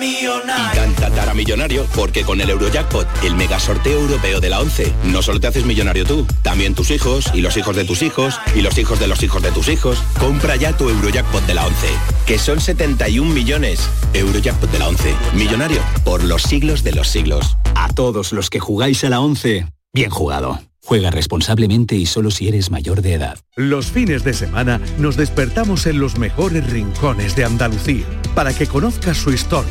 Y 0.00 0.76
tan 0.76 0.94
tatara 0.94 1.34
millonario 1.34 1.84
porque 1.94 2.22
con 2.22 2.40
el 2.40 2.50
Eurojackpot, 2.50 3.06
el 3.24 3.34
mega 3.34 3.58
sorteo 3.58 4.00
europeo 4.00 4.40
de 4.40 4.48
la 4.48 4.60
11, 4.60 4.92
no 5.04 5.22
solo 5.22 5.40
te 5.40 5.48
haces 5.48 5.64
millonario 5.64 6.04
tú, 6.04 6.26
también 6.42 6.74
tus 6.74 6.90
hijos 6.90 7.30
y 7.34 7.40
los 7.40 7.56
hijos 7.56 7.74
de 7.74 7.84
tus 7.84 8.02
hijos 8.02 8.38
y 8.54 8.60
los 8.60 8.78
hijos 8.78 9.00
de 9.00 9.08
los 9.08 9.22
hijos 9.22 9.42
de 9.42 9.50
tus 9.50 9.68
hijos. 9.68 9.98
Compra 10.20 10.54
ya 10.54 10.76
tu 10.76 10.88
Eurojackpot 10.88 11.44
de 11.46 11.54
la 11.54 11.66
11, 11.66 11.88
que 12.26 12.38
son 12.38 12.60
71 12.60 13.32
millones. 13.34 13.88
Eurojackpot 14.14 14.70
de 14.70 14.78
la 14.78 14.88
11, 14.88 15.14
millonario 15.34 15.80
por 16.04 16.22
los 16.22 16.42
siglos 16.42 16.84
de 16.84 16.92
los 16.92 17.08
siglos. 17.08 17.56
A 17.74 17.88
todos 17.88 18.32
los 18.32 18.50
que 18.50 18.60
jugáis 18.60 19.02
a 19.02 19.10
la 19.10 19.20
11, 19.20 19.66
bien 19.92 20.10
jugado. 20.10 20.60
Juega 20.88 21.10
responsablemente 21.10 21.96
y 21.96 22.06
solo 22.06 22.30
si 22.30 22.48
eres 22.48 22.70
mayor 22.70 23.02
de 23.02 23.12
edad. 23.12 23.38
Los 23.56 23.88
fines 23.88 24.24
de 24.24 24.32
semana 24.32 24.80
nos 24.96 25.18
despertamos 25.18 25.84
en 25.84 26.00
los 26.00 26.16
mejores 26.16 26.70
rincones 26.70 27.36
de 27.36 27.44
Andalucía 27.44 28.06
para 28.34 28.54
que 28.54 28.66
conozcas 28.66 29.18
su 29.18 29.30
historia, 29.30 29.70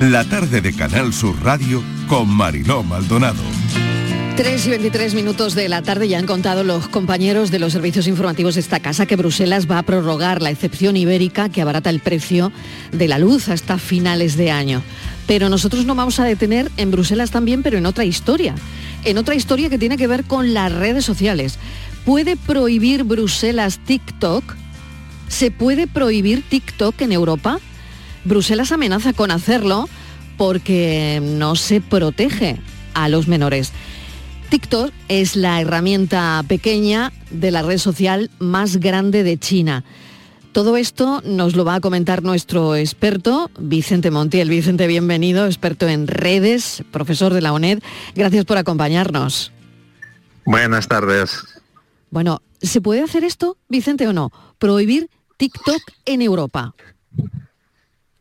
La 0.00 0.24
tarde 0.24 0.60
de 0.60 0.74
Canal 0.74 1.12
Sur 1.12 1.36
Radio 1.42 1.82
con 2.08 2.28
Mariló 2.28 2.82
Maldonado. 2.82 3.42
3 4.36 4.66
y 4.66 4.70
23 4.70 5.14
minutos 5.14 5.54
de 5.54 5.68
la 5.68 5.82
tarde 5.82 6.08
ya 6.08 6.18
han 6.18 6.26
contado 6.26 6.64
los 6.64 6.88
compañeros 6.88 7.50
de 7.50 7.60
los 7.60 7.72
servicios 7.72 8.06
informativos 8.08 8.54
de 8.54 8.60
esta 8.60 8.80
casa 8.80 9.06
que 9.06 9.16
Bruselas 9.16 9.70
va 9.70 9.78
a 9.78 9.82
prorrogar 9.84 10.42
la 10.42 10.50
excepción 10.50 10.96
ibérica 10.96 11.48
que 11.48 11.62
abarata 11.62 11.90
el 11.90 12.00
precio 12.00 12.50
de 12.92 13.08
la 13.08 13.18
luz 13.18 13.48
hasta 13.48 13.78
finales 13.78 14.36
de 14.36 14.50
año. 14.50 14.82
Pero 15.26 15.48
nosotros 15.48 15.86
nos 15.86 15.96
vamos 15.96 16.18
a 16.18 16.24
detener 16.24 16.70
en 16.76 16.90
Bruselas 16.90 17.30
también, 17.30 17.62
pero 17.62 17.78
en 17.78 17.86
otra 17.86 18.04
historia 18.04 18.54
en 19.04 19.18
otra 19.18 19.34
historia 19.34 19.68
que 19.68 19.78
tiene 19.78 19.96
que 19.96 20.06
ver 20.06 20.24
con 20.24 20.54
las 20.54 20.72
redes 20.72 21.04
sociales. 21.04 21.58
¿Puede 22.04 22.36
prohibir 22.36 23.04
Bruselas 23.04 23.78
TikTok? 23.84 24.44
¿Se 25.28 25.50
puede 25.50 25.86
prohibir 25.86 26.42
TikTok 26.48 27.00
en 27.02 27.12
Europa? 27.12 27.58
Bruselas 28.24 28.72
amenaza 28.72 29.12
con 29.12 29.30
hacerlo 29.30 29.88
porque 30.36 31.20
no 31.22 31.56
se 31.56 31.80
protege 31.80 32.58
a 32.94 33.08
los 33.08 33.28
menores. 33.28 33.72
TikTok 34.50 34.92
es 35.08 35.36
la 35.36 35.60
herramienta 35.60 36.44
pequeña 36.46 37.12
de 37.30 37.50
la 37.50 37.62
red 37.62 37.78
social 37.78 38.30
más 38.38 38.76
grande 38.76 39.22
de 39.22 39.38
China. 39.38 39.84
Todo 40.52 40.76
esto 40.76 41.20
nos 41.24 41.56
lo 41.56 41.64
va 41.64 41.74
a 41.76 41.80
comentar 41.80 42.22
nuestro 42.22 42.76
experto, 42.76 43.50
Vicente 43.58 44.12
Montiel. 44.12 44.48
Vicente, 44.48 44.86
bienvenido, 44.86 45.46
experto 45.46 45.88
en 45.88 46.06
redes, 46.06 46.84
profesor 46.92 47.34
de 47.34 47.40
la 47.40 47.52
UNED. 47.52 47.80
Gracias 48.14 48.44
por 48.44 48.56
acompañarnos. 48.56 49.50
Buenas 50.46 50.86
tardes. 50.86 51.42
Bueno, 52.10 52.40
¿se 52.62 52.80
puede 52.80 53.02
hacer 53.02 53.24
esto, 53.24 53.56
Vicente, 53.68 54.06
o 54.06 54.12
no? 54.12 54.30
Prohibir 54.58 55.10
TikTok 55.36 55.80
en 56.04 56.22
Europa. 56.22 56.76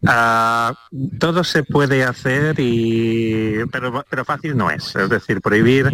Ah, 0.06 0.74
todo 1.20 1.44
se 1.44 1.64
puede 1.64 2.04
hacer 2.04 2.60
y 2.60 3.66
pero, 3.72 4.04
pero, 4.10 4.26
fácil 4.26 4.58
no 4.58 4.70
es. 4.70 4.96
Es 4.96 5.10
decir, 5.10 5.42
prohibir 5.42 5.92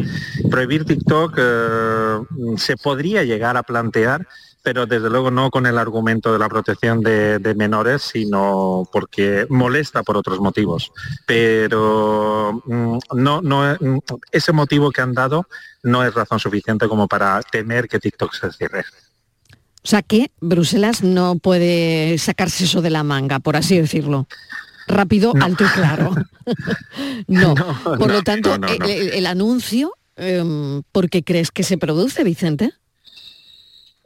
prohibir 0.49 0.85
TikTok 0.85 1.35
eh, 1.37 2.19
se 2.57 2.77
podría 2.77 3.23
llegar 3.23 3.55
a 3.57 3.63
plantear 3.63 4.27
pero 4.61 4.85
desde 4.85 5.09
luego 5.09 5.31
no 5.31 5.49
con 5.49 5.65
el 5.65 5.77
argumento 5.77 6.33
de 6.33 6.39
la 6.39 6.49
protección 6.49 7.01
de, 7.01 7.53
menores, 7.55 8.01
sino 8.01 8.87
porque 8.91 9.45
molesta 9.49 10.03
por 10.03 10.17
otros 10.17 10.39
motivos. 10.39 10.91
Pero 11.25 12.61
mm, 12.65 12.97
no, 13.15 13.41
no, 13.41 13.75
mm, 13.79 13.97
ese 14.31 14.51
motivo 14.51 14.91
que 14.91 15.01
han 15.01 15.13
dado 15.13 15.47
no 15.83 16.03
es 16.03 16.13
razón 16.13 16.39
suficiente 16.39 16.87
como 16.87 17.07
para 17.07 17.41
temer 17.41 17.87
que 17.87 17.99
TikTok 17.99 18.33
se 18.33 18.51
cierre. 18.51 18.85
O 19.83 19.87
sea 19.87 20.01
que 20.01 20.31
Bruselas 20.41 21.03
no 21.03 21.37
puede 21.37 22.17
sacarse 22.17 22.65
eso 22.65 22.81
de 22.81 22.89
la 22.89 23.03
manga, 23.03 23.39
por 23.39 23.55
así 23.55 23.79
decirlo. 23.79 24.27
Rápido, 24.87 25.33
alto 25.39 25.63
y 25.63 25.67
claro. 25.67 26.15
no. 27.27 27.55
Por 27.83 28.11
lo 28.11 28.23
tanto, 28.23 28.55
el, 28.87 29.25
anuncio, 29.25 29.93
em, 30.15 30.81
¿por 30.91 31.09
qué 31.09 31.23
crees 31.23 31.51
que 31.51 31.63
se 31.63 31.77
produce, 31.77 32.23
Vicente? 32.23 32.73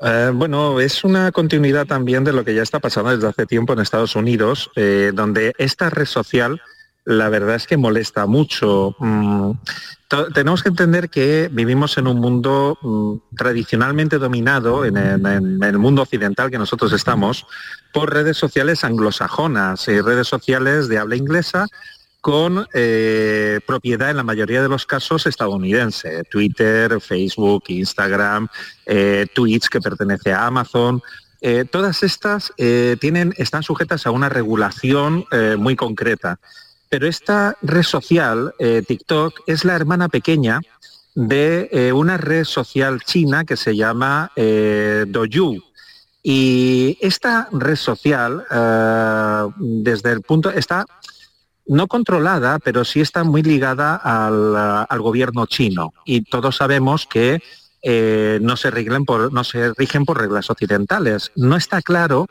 Eh, 0.02 0.32
bueno, 0.34 0.82
es 0.82 1.04
una 1.06 1.32
continuidad 1.32 1.86
también 1.86 2.26
de 2.26 2.34
lo 2.34 2.44
que 2.44 2.54
ya 2.54 2.62
está 2.62 2.80
pasando 2.80 3.12
desde 3.12 3.28
hace 3.28 3.46
tiempo 3.46 3.72
en 3.72 3.80
Estados 3.80 4.16
Unidos, 4.16 4.70
eh, 4.76 5.12
donde 5.14 5.54
esta 5.58 5.90
red 5.90 6.06
social, 6.06 6.62
la 7.06 7.30
verdad 7.30 7.56
es 7.56 7.68
que 7.68 7.78
molesta 7.78 8.26
mucho. 8.26 8.96
Mm, 9.00 9.52
tenemos 10.34 10.62
que 10.62 10.70
entender 10.70 11.10
que 11.10 11.50
vivimos 11.52 11.98
en 11.98 12.08
un 12.08 12.20
mundo 12.20 12.78
mm, 12.82 13.36
tradicionalmente 13.36 14.20
dominado, 14.20 14.86
en 14.86 14.98
el, 14.98 15.78
mundo 15.78 16.04
occidental 16.04 16.52
que 16.52 16.58
nosotros 16.58 16.94
estamos, 16.94 17.46
por 17.92 18.14
redes 18.14 18.38
sociales 18.38 18.84
anglosajonas, 18.84 19.88
y 19.88 20.02
redes 20.02 20.28
sociales 20.28 20.88
de 20.88 21.00
habla 21.00 21.16
inglesa, 21.16 21.68
con 22.22 22.66
eh, 22.74 23.60
propiedad 23.68 24.10
en 24.10 24.18
la 24.18 24.24
mayoría 24.24 24.62
de 24.62 24.70
los 24.70 24.86
casos 24.86 25.26
estadounidense, 25.26 26.24
Twitter, 26.24 27.02
Facebook, 27.02 27.66
Instagram, 27.68 28.48
eh, 28.86 29.28
Twitch 29.34 29.68
que 29.68 29.82
pertenece 29.82 30.32
a 30.32 30.46
Amazon. 30.46 31.02
Eh, 31.42 31.66
todas 31.70 32.02
estas 32.04 32.54
tienen, 32.56 33.34
están 33.36 33.64
sujetas 33.64 34.08
a 34.08 34.12
una 34.12 34.30
regulación 34.30 35.26
muy 35.58 35.76
concreta. 35.76 36.40
Pero 36.94 37.08
esta 37.08 37.58
red 37.64 37.82
social, 37.82 38.54
TikTok, 38.60 39.42
es 39.48 39.66
la 39.66 39.74
hermana 39.74 40.10
pequeña 40.10 40.62
de 41.16 41.92
una 41.92 42.18
red 42.18 42.44
social 42.44 43.02
china 43.02 43.46
que 43.46 43.58
se 43.58 43.76
llama 43.76 44.32
Douyu. 44.36 45.60
Y 46.22 46.96
esta 47.02 47.48
red 47.52 47.78
social, 47.78 48.46
desde 49.58 50.12
el 50.12 50.22
punto, 50.22 50.52
está 50.52 50.86
no 51.66 51.88
controlada, 51.88 52.60
pero 52.60 52.86
sí 52.86 53.02
está 53.02 53.24
muy 53.24 53.42
ligada 53.42 53.96
al, 53.96 55.02
gobierno 55.02 55.48
chino. 55.48 55.96
Y 56.06 56.22
todos 56.22 56.58
sabemos 56.58 57.08
que 57.08 57.42
eh, 57.82 58.38
no, 58.40 58.56
se 58.56 58.72
por, 59.04 59.34
no 59.34 59.44
se 59.44 59.74
rigen 59.74 60.06
por 60.06 60.20
reglas 60.20 60.52
occidentales. 60.52 61.32
No 61.36 61.56
está 61.56 61.82
claro 61.82 62.28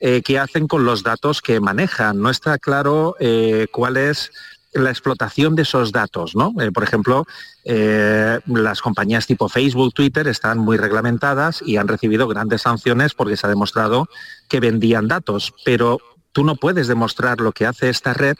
eh, 0.00 0.22
qué 0.22 0.38
hacen 0.38 0.66
con 0.66 0.84
los 0.84 1.02
datos 1.02 1.42
que 1.42 1.60
manejan, 1.60 2.20
no 2.20 2.30
está 2.30 2.58
claro 2.58 3.16
eh, 3.20 3.66
cuál 3.72 3.96
es 3.96 4.30
la 4.72 4.90
explotación 4.90 5.54
de 5.54 5.62
esos 5.62 5.92
datos. 5.92 6.36
¿no? 6.36 6.52
por 6.74 6.82
ejemplo, 6.82 7.24
las 7.64 8.82
compañías 8.82 9.26
tipo 9.26 9.48
Facebook, 9.48 9.94
Twitter 9.94 10.28
están 10.28 10.58
muy 10.58 10.76
reglamentadas 10.76 11.62
y 11.64 11.78
han 11.78 11.88
recibido 11.88 12.28
grandes 12.28 12.62
sanciones 12.62 13.14
porque 13.14 13.38
se 13.38 13.46
ha 13.46 13.50
demostrado 13.50 14.06
que 14.48 14.60
vendían 14.60 15.08
datos, 15.08 15.54
pero 15.64 15.98
tú 16.32 16.44
no 16.44 16.56
puedes 16.56 16.88
demostrar 16.88 17.40
lo 17.40 17.52
que 17.52 17.64
hace 17.64 17.88
esta 17.88 18.12
red 18.12 18.36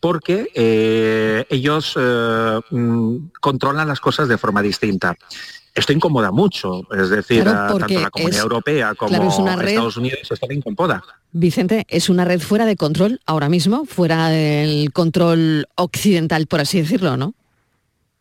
porque 0.00 0.50
eh, 0.54 1.46
ellos 1.50 1.94
eh, 1.98 2.60
mm, 2.70 3.16
controlan 3.40 3.88
las 3.88 4.00
cosas 4.00 4.28
de 4.28 4.38
forma 4.38 4.62
distinta. 4.62 5.16
Esto 5.74 5.92
incomoda 5.92 6.32
mucho, 6.32 6.82
es 6.92 7.10
decir, 7.10 7.44
tanto 7.44 7.78
la 7.78 8.10
Comunidad 8.10 8.42
Europea 8.42 8.94
como 8.94 9.62
Estados 9.62 9.96
Unidos 9.96 10.20
están 10.30 10.52
incómoda. 10.52 11.02
Vicente, 11.32 11.84
es 11.88 12.08
una 12.08 12.24
red 12.24 12.40
fuera 12.40 12.66
de 12.66 12.76
control 12.76 13.20
ahora 13.26 13.48
mismo, 13.48 13.84
fuera 13.84 14.28
del 14.28 14.92
control 14.92 15.68
occidental, 15.76 16.46
por 16.46 16.60
así 16.60 16.80
decirlo, 16.80 17.16
¿no? 17.16 17.34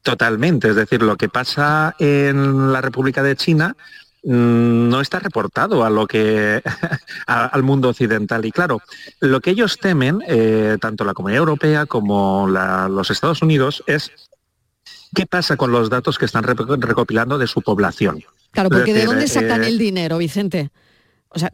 Totalmente, 0.04 0.70
es 0.70 0.76
decir, 0.76 1.02
lo 1.02 1.18
que 1.18 1.30
pasa 1.30 1.96
en 2.00 2.72
la 2.72 2.80
República 2.80 3.24
de 3.24 3.36
China 3.36 3.76
mm, 4.24 4.90
no 4.90 5.02
está 5.02 5.20
reportado 5.20 5.84
a 5.84 5.90
lo 5.90 6.08
que 6.08 6.62
al 7.28 7.64
mundo 7.64 7.90
occidental 7.90 8.46
y 8.46 8.52
claro 8.52 8.82
lo 9.20 9.42
que 9.42 9.52
ellos 9.52 9.78
temen 9.80 10.24
eh, 10.28 10.78
tanto 10.80 11.04
la 11.04 11.14
comunidad 11.14 11.40
europea 11.40 11.86
como 11.88 12.48
los 12.48 13.12
Estados 13.12 13.42
Unidos 13.42 13.84
es 13.86 14.12
qué 15.15 15.26
pasa 15.26 15.58
con 15.58 15.72
los 15.72 15.89
datos 15.89 16.17
que 16.17 16.26
están 16.26 16.43
recopilando 16.43 17.38
de 17.38 17.48
su 17.48 17.62
población 17.62 18.24
claro 18.52 18.70
porque 18.70 18.93
de 18.93 19.06
dónde 19.06 19.28
sacan 19.28 19.63
el 19.63 19.78
dinero 19.78 20.17
Vicente 20.17 20.72
o 21.30 21.39
sea, 21.39 21.52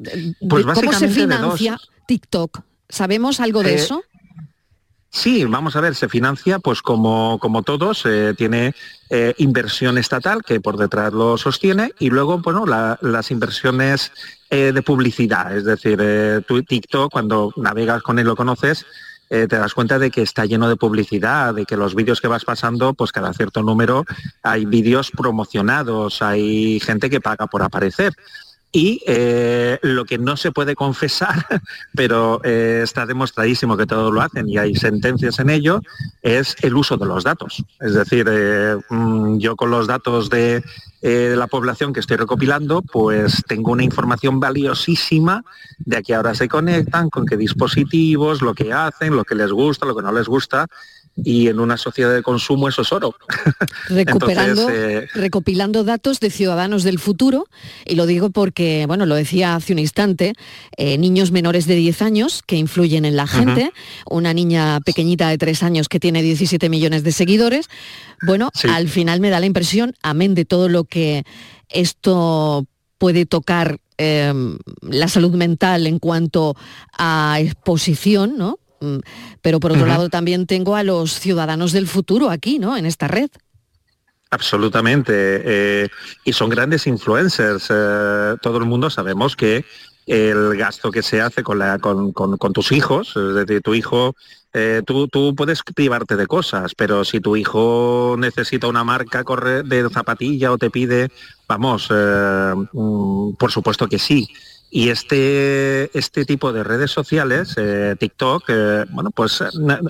pues 0.47 0.65
¿cómo 0.65 0.93
se 0.93 1.09
financia 1.09 1.77
TikTok? 2.07 2.61
¿Sabemos 2.89 3.39
algo 3.39 3.63
de 3.63 3.75
eso? 3.75 4.03
Sí, 5.09 5.45
vamos 5.45 5.75
a 5.75 5.81
ver, 5.81 5.93
se 5.93 6.09
financia, 6.09 6.57
pues 6.57 6.81
como, 6.81 7.37
como 7.39 7.61
todos, 7.61 8.03
eh, 8.05 8.33
tiene 8.35 8.73
eh, 9.11 9.35
inversión 9.37 9.99
estatal 9.99 10.41
que 10.43 10.59
por 10.59 10.75
detrás 10.75 11.13
lo 11.13 11.37
sostiene 11.37 11.91
y 11.99 12.09
luego, 12.09 12.39
bueno, 12.39 12.65
las 12.65 13.29
inversiones 13.29 14.11
eh, 14.49 14.71
de 14.73 14.81
publicidad, 14.81 15.55
es 15.55 15.65
decir, 15.65 15.99
tu 16.47 16.63
TikTok, 16.63 17.11
cuando 17.11 17.53
navegas 17.57 18.01
con 18.01 18.17
él 18.17 18.25
lo 18.25 18.35
conoces, 18.35 18.87
te 19.33 19.57
das 19.57 19.73
cuenta 19.73 19.97
de 19.97 20.11
que 20.11 20.21
está 20.21 20.45
lleno 20.45 20.69
de 20.69 20.75
publicidad, 20.75 21.55
de 21.55 21.65
que 21.65 21.75
los 21.75 21.95
vídeos 21.95 22.21
que 22.21 22.27
vas 22.27 22.45
pasando, 22.45 22.93
pues 22.93 23.11
cada 23.11 23.33
cierto 23.33 23.63
número 23.63 24.05
hay 24.43 24.65
vídeos 24.65 25.09
promocionados, 25.09 26.21
hay 26.21 26.79
gente 26.79 27.09
que 27.09 27.19
paga 27.19 27.47
por 27.47 27.63
aparecer. 27.63 28.13
Y 28.75 29.03
eh, 29.05 29.77
lo 29.83 30.03
que 30.03 30.17
no 30.17 30.35
se 30.35 30.51
puede 30.51 30.75
confesar, 30.75 31.45
pero 31.95 32.41
eh, 32.43 32.81
está 32.83 33.05
demostradísimo 33.05 33.77
que 33.77 33.85
todos 33.85 34.11
lo 34.11 34.19
hacen 34.19 34.49
y 34.49 34.57
hay 34.57 34.73
sentencias 34.73 35.37
en 35.37 35.51
ello, 35.51 35.79
es 36.23 36.55
el 36.63 36.75
uso 36.75 36.97
de 36.97 37.05
los 37.05 37.23
datos. 37.23 37.63
Es 37.79 37.93
decir, 37.93 38.25
eh, 38.27 38.75
mm, 38.89 39.37
yo 39.37 39.55
con 39.55 39.69
los 39.69 39.85
datos 39.85 40.29
de, 40.29 40.63
la 41.03 41.47
población 41.47 41.91
que 41.91 41.99
estoy 41.99 42.15
recopilando, 42.15 42.81
pues 42.81 43.43
tengo 43.45 43.73
una 43.73 43.83
información 43.83 44.39
valiosísima 44.39 45.43
de 45.79 45.97
a 45.97 46.01
qué 46.01 46.15
hora 46.15 46.33
se 46.33 46.47
conectan, 46.47 47.09
con 47.09 47.25
qué 47.25 47.35
dispositivos, 47.35 48.41
lo 48.41 48.53
que 48.53 48.71
hacen, 48.71 49.13
lo 49.13 49.25
que 49.25 49.35
les 49.35 49.51
gusta, 49.51 49.85
lo 49.85 49.97
que 49.97 50.01
no 50.01 50.13
les 50.13 50.29
gusta 50.29 50.65
y 51.15 51.47
en 51.47 51.59
una 51.59 51.77
sociedad 51.77 52.13
de 52.13 52.23
consumo 52.23 52.67
eso 52.67 52.81
es 52.81 52.91
oro. 52.91 53.15
Recuperando, 53.89 54.69
eh, 54.69 55.07
recopilando 55.13 55.83
datos 55.83 56.19
de 56.19 56.29
ciudadanos 56.29 56.83
del 56.83 56.99
futuro, 56.99 57.47
y 57.85 57.95
lo 57.95 58.05
digo 58.05 58.31
porque, 58.31 58.85
bueno, 58.87 59.05
lo 59.05 59.15
decía 59.15 59.55
hace 59.55 59.73
un 59.73 59.79
instante, 59.79 60.33
eh, 60.77 60.97
niños 60.97 61.31
menores 61.31 61.67
de 61.67 61.75
10 61.75 62.01
años 62.01 62.41
que 62.45 62.55
influyen 62.55 63.05
en 63.05 63.15
la 63.15 63.27
gente, 63.27 63.71
una 64.09 64.33
niña 64.33 64.79
pequeñita 64.81 65.29
de 65.29 65.37
3 65.37 65.63
años 65.63 65.87
que 65.87 65.99
tiene 65.99 66.23
17 66.23 66.69
millones 66.69 67.03
de 67.03 67.11
seguidores. 67.11 67.69
Bueno, 68.25 68.49
al 68.69 68.89
final 68.89 69.19
me 69.19 69.29
da 69.29 69.39
la 69.39 69.45
impresión, 69.45 69.95
amén 70.01 70.33
de 70.33 70.45
todo 70.45 70.69
lo 70.69 70.85
que 70.85 71.23
esto 71.69 72.65
puede 72.97 73.25
tocar 73.25 73.79
em, 73.97 74.57
la 74.81 75.07
salud 75.07 75.35
mental 75.35 75.87
en 75.87 75.99
cuanto 75.99 76.55
a 76.97 77.37
exposición, 77.39 78.37
¿no? 78.37 78.59
Mm, 78.83 78.99
pero 79.41 79.59
por 79.59 79.71
otro 79.71 79.85
lado 79.85 80.09
también 80.09 80.45
tengo 80.45 80.75
a 80.75 80.83
los 80.83 81.19
ciudadanos 81.19 81.71
del 81.71 81.87
futuro 81.87 82.29
aquí, 82.29 82.59
¿no? 82.59 82.75
En 82.75 82.85
esta 82.85 83.07
red. 83.07 83.29
Absolutamente. 84.29 85.13
Eh, 85.15 85.89
y 86.25 86.33
son 86.33 86.49
grandes 86.49 86.85
influencers. 86.85 87.67
Eh, 87.69 88.35
todo 88.41 88.57
el 88.57 88.65
mundo 88.65 88.89
sabemos 88.89 89.35
que 89.35 89.63
el 90.05 90.57
gasto 90.57 90.91
que 90.91 91.01
se 91.01 91.21
hace 91.21 91.43
con, 91.43 91.59
la, 91.59 91.79
con, 91.79 92.13
tus 92.53 92.73
hijos, 92.73 93.15
es 93.15 93.35
decir, 93.35 93.61
tu 93.61 93.73
hijo, 93.73 94.15
eh, 94.53 94.81
tú, 94.85 95.07
tú, 95.07 95.33
puedes 95.33 95.63
privarte 95.63 96.17
de 96.17 96.27
cosas, 96.27 96.75
pero 96.75 97.05
si 97.05 97.21
tu 97.21 97.37
hijo 97.37 98.15
necesita 98.19 98.67
una 98.67 98.83
marca 98.83 99.23
de 99.63 99.89
zapatilla 99.89 100.51
o 100.51 100.57
te 100.57 100.69
pide, 100.69 101.09
vamos, 101.47 101.89
mm, 101.89 103.35
por 103.35 103.51
supuesto 103.51 103.87
que 103.87 103.97
sí. 103.97 104.27
Y 104.75 104.89
este, 104.89 105.95
este 105.95 106.25
tipo 106.25 106.51
de 106.51 106.63
redes 106.63 106.89
sociales, 106.89 107.53
eh, 107.57 107.95
TikTok, 107.99 108.43
eh, 108.47 108.85
bueno, 108.89 109.11
pues 109.11 109.43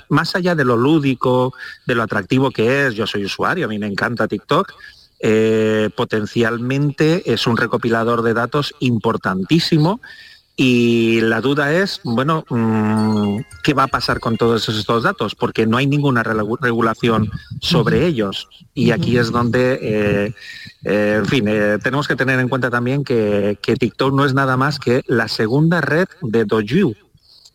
más 0.10 0.36
allá 0.36 0.56
de 0.56 0.66
lo 0.66 0.76
lúdico, 0.76 1.54
de 1.86 1.96
lo 1.96 2.04
atractivo 2.04 2.52
que 2.52 2.88
es, 2.88 2.94
yo 2.94 3.08
soy 3.08 3.24
usuario, 3.24 3.66
a 3.66 3.70
mí 3.70 3.80
me 3.80 3.88
encanta 3.88 4.28
TikTok, 4.28 4.74
eh, 5.22 5.90
potencialmente 5.96 7.32
es 7.32 7.48
un 7.48 7.56
recopilador 7.56 8.24
de 8.24 8.34
datos 8.34 8.76
importantísimo 8.80 10.02
y 10.56 11.20
la 11.22 11.42
duda 11.42 11.74
es, 11.74 12.00
bueno, 12.04 12.46
mm, 12.48 13.40
¿qué 13.64 13.74
va 13.74 13.84
a 13.84 13.88
pasar 13.88 14.20
con 14.20 14.38
todos 14.38 14.70
estos 14.70 15.02
datos? 15.02 15.34
Porque 15.34 15.66
no 15.66 15.78
hay 15.78 15.88
ninguna 15.88 16.22
regulación 16.22 17.32
sobre 17.60 18.06
ellos. 18.06 18.48
Y 18.76 18.92
aquí 18.92 19.18
es 19.18 19.32
donde, 19.32 19.80
eh, 19.82 20.34
eh, 20.84 21.16
en 21.18 21.26
fin, 21.26 21.48
eh, 21.48 21.80
tenemos 21.84 22.08
que 22.08 22.16
tener 22.16 22.40
en 22.40 22.50
cuenta 22.50 22.70
también 22.70 23.04
que, 23.04 23.58
TikTok 23.64 24.14
no 24.14 24.26
es 24.26 24.36
nada 24.36 24.56
más 24.56 24.78
que 24.78 25.02
la 25.08 25.28
segunda 25.28 25.82
red 25.82 26.08
de 26.22 26.46
Doju. 26.46 26.94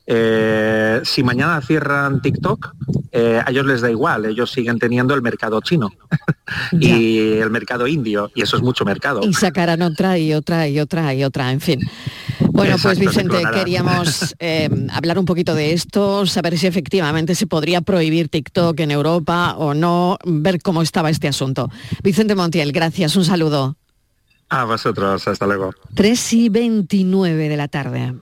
Si 0.09 1.23
mañana 1.23 1.61
cierran 1.61 2.23
TikTok, 2.23 2.75
a 3.13 3.51
ellos 3.51 3.67
les 3.67 3.81
da 3.81 3.91
igual, 3.91 4.25
ellos 4.25 4.51
siguen 4.51 4.79
teniendo 4.79 5.15
el 5.15 5.23
mercado 5.23 5.61
chino 5.61 5.91
y 6.73 7.33
el 7.39 7.51
mercado 7.51 7.87
indio, 7.87 8.31
y 8.35 8.43
eso 8.43 8.57
es 8.57 8.63
mucho 8.63 8.85
mercado. 8.85 9.21
Y 9.23 9.35
sacarán 9.35 9.83
otra 9.83 10.19
y 10.19 10.33
otra 10.33 10.69
y 10.69 10.81
otra 10.81 11.13
y 11.15 11.25
otra, 11.25 11.53
en 11.53 11.61
fin. 11.61 11.81
Bueno, 12.59 12.77
pues 12.83 12.99
Vicente, 12.99 13.37
queríamos 13.55 14.35
eh, 14.41 14.69
hablar 14.93 15.19
un 15.19 15.25
poquito 15.25 15.55
de 15.55 15.73
esto, 15.73 16.27
saber 16.27 16.59
si 16.59 16.67
efectivamente 16.67 17.35
se 17.35 17.47
podría 17.47 17.83
prohibir 17.83 18.29
TikTok 18.29 18.81
en 18.81 18.91
Europa 18.91 19.55
o 19.57 19.75
no, 19.75 20.19
ver 20.25 20.61
cómo 20.61 20.83
estaba 20.83 21.11
este 21.11 21.29
asunto. 21.29 21.71
Vicente 22.03 22.35
Montiel, 22.35 22.73
gracias, 22.73 23.15
un 23.15 23.25
saludo. 23.25 23.77
A 24.49 24.65
vosotros, 24.65 25.29
hasta 25.29 25.47
luego. 25.47 25.73
3 25.95 26.33
y 26.33 26.49
29 26.49 27.49
de 27.49 27.57
la 27.57 27.69
tarde. 27.69 28.15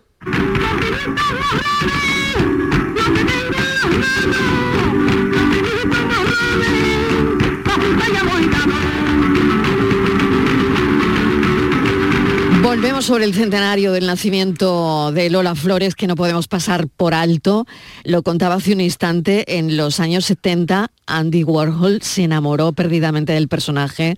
Volvemos 12.76 13.06
sobre 13.06 13.24
el 13.24 13.32
centenario 13.32 13.92
del 13.92 14.06
nacimiento 14.06 15.10
de 15.12 15.30
Lola 15.30 15.54
Flores, 15.54 15.94
que 15.94 16.06
no 16.06 16.16
podemos 16.16 16.48
pasar 16.48 16.88
por 16.88 17.14
alto. 17.14 17.64
Lo 18.04 18.22
contaba 18.22 18.56
hace 18.56 18.72
un 18.72 18.80
instante, 18.80 19.56
en 19.56 19.76
los 19.76 20.00
años 20.00 20.24
70 20.24 20.90
Andy 21.06 21.44
Warhol 21.44 22.02
se 22.02 22.24
enamoró 22.24 22.72
perdidamente 22.72 23.32
del 23.32 23.48
personaje 23.48 24.16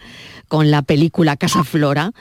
con 0.48 0.70
la 0.70 0.82
película 0.82 1.36
Casa 1.36 1.62
Flora. 1.62 2.12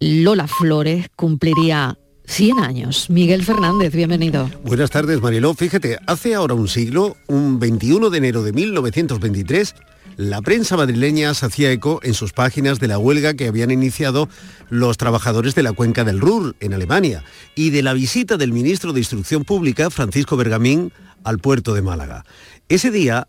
Lola 0.00 0.46
Flores 0.46 1.08
cumpliría 1.16 1.96
100 2.28 2.58
años. 2.60 3.10
Miguel 3.10 3.42
Fernández, 3.42 3.92
bienvenido. 3.94 4.50
Buenas 4.62 4.90
tardes, 4.90 5.20
Mariló. 5.20 5.54
Fíjate, 5.54 5.98
hace 6.06 6.34
ahora 6.34 6.54
un 6.54 6.68
siglo, 6.68 7.16
un 7.26 7.58
21 7.58 8.10
de 8.10 8.18
enero 8.18 8.42
de 8.42 8.52
1923, 8.52 9.74
la 10.16 10.42
prensa 10.42 10.76
madrileña 10.76 11.32
se 11.32 11.46
hacía 11.46 11.72
eco 11.72 12.00
en 12.02 12.12
sus 12.12 12.32
páginas 12.32 12.80
de 12.80 12.88
la 12.88 12.98
huelga 12.98 13.34
que 13.34 13.48
habían 13.48 13.70
iniciado 13.70 14.28
los 14.68 14.98
trabajadores 14.98 15.54
de 15.54 15.62
la 15.62 15.72
cuenca 15.72 16.04
del 16.04 16.20
Ruhr, 16.20 16.54
en 16.60 16.74
Alemania, 16.74 17.24
y 17.54 17.70
de 17.70 17.82
la 17.82 17.94
visita 17.94 18.36
del 18.36 18.52
ministro 18.52 18.92
de 18.92 19.00
Instrucción 19.00 19.44
Pública, 19.44 19.90
Francisco 19.90 20.36
Bergamín, 20.36 20.92
al 21.24 21.38
puerto 21.38 21.74
de 21.74 21.82
Málaga. 21.82 22.24
Ese 22.68 22.90
día, 22.90 23.28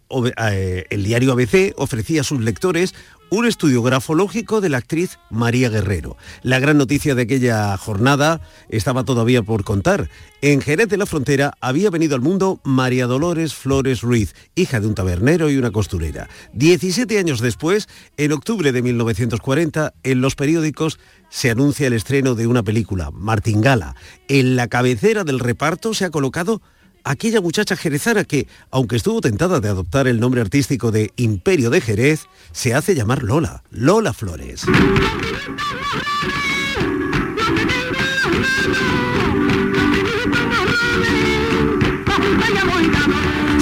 eh, 0.51 0.85
el 0.89 1.03
diario 1.03 1.31
ABC 1.31 1.73
ofrecía 1.77 2.21
a 2.21 2.25
sus 2.25 2.41
lectores 2.41 2.93
un 3.29 3.45
estudio 3.45 3.83
grafológico 3.83 4.61
de 4.61 4.69
la 4.69 4.77
actriz 4.77 5.19
María 5.29 5.69
Guerrero. 5.69 6.17
La 6.41 6.59
gran 6.59 6.77
noticia 6.77 7.15
de 7.15 7.23
aquella 7.23 7.77
jornada 7.77 8.41
estaba 8.69 9.03
todavía 9.03 9.43
por 9.43 9.63
contar. 9.63 10.09
En 10.41 10.61
Jerez 10.61 10.87
de 10.89 10.97
la 10.97 11.05
Frontera 11.05 11.53
había 11.61 11.89
venido 11.89 12.15
al 12.15 12.21
mundo 12.21 12.59
María 12.63 13.07
Dolores 13.07 13.53
Flores 13.53 14.01
Ruiz, 14.01 14.33
hija 14.55 14.79
de 14.79 14.87
un 14.87 14.95
tabernero 14.95 15.49
y 15.49 15.57
una 15.57 15.71
costurera. 15.71 16.29
Diecisiete 16.53 17.19
años 17.19 17.41
después, 17.41 17.87
en 18.17 18.31
octubre 18.31 18.71
de 18.71 18.81
1940, 18.81 19.93
en 20.03 20.21
los 20.21 20.35
periódicos 20.35 20.99
se 21.29 21.51
anuncia 21.51 21.87
el 21.87 21.93
estreno 21.93 22.35
de 22.35 22.47
una 22.47 22.63
película, 22.63 23.11
Martingala. 23.11 23.95
En 24.27 24.55
la 24.55 24.67
cabecera 24.67 25.23
del 25.23 25.39
reparto 25.39 25.93
se 25.93 26.05
ha 26.05 26.09
colocado 26.09 26.61
aquella 27.03 27.41
muchacha 27.41 27.75
jerezana 27.75 28.23
que, 28.23 28.47
aunque 28.71 28.95
estuvo 28.95 29.21
tentada 29.21 29.59
de 29.59 29.69
adoptar 29.69 30.07
el 30.07 30.19
nombre 30.19 30.41
artístico 30.41 30.91
de 30.91 31.11
Imperio 31.15 31.69
de 31.69 31.81
Jerez, 31.81 32.27
se 32.51 32.73
hace 32.73 32.95
llamar 32.95 33.23
Lola, 33.23 33.63
Lola 33.71 34.13
Flores. 34.13 34.65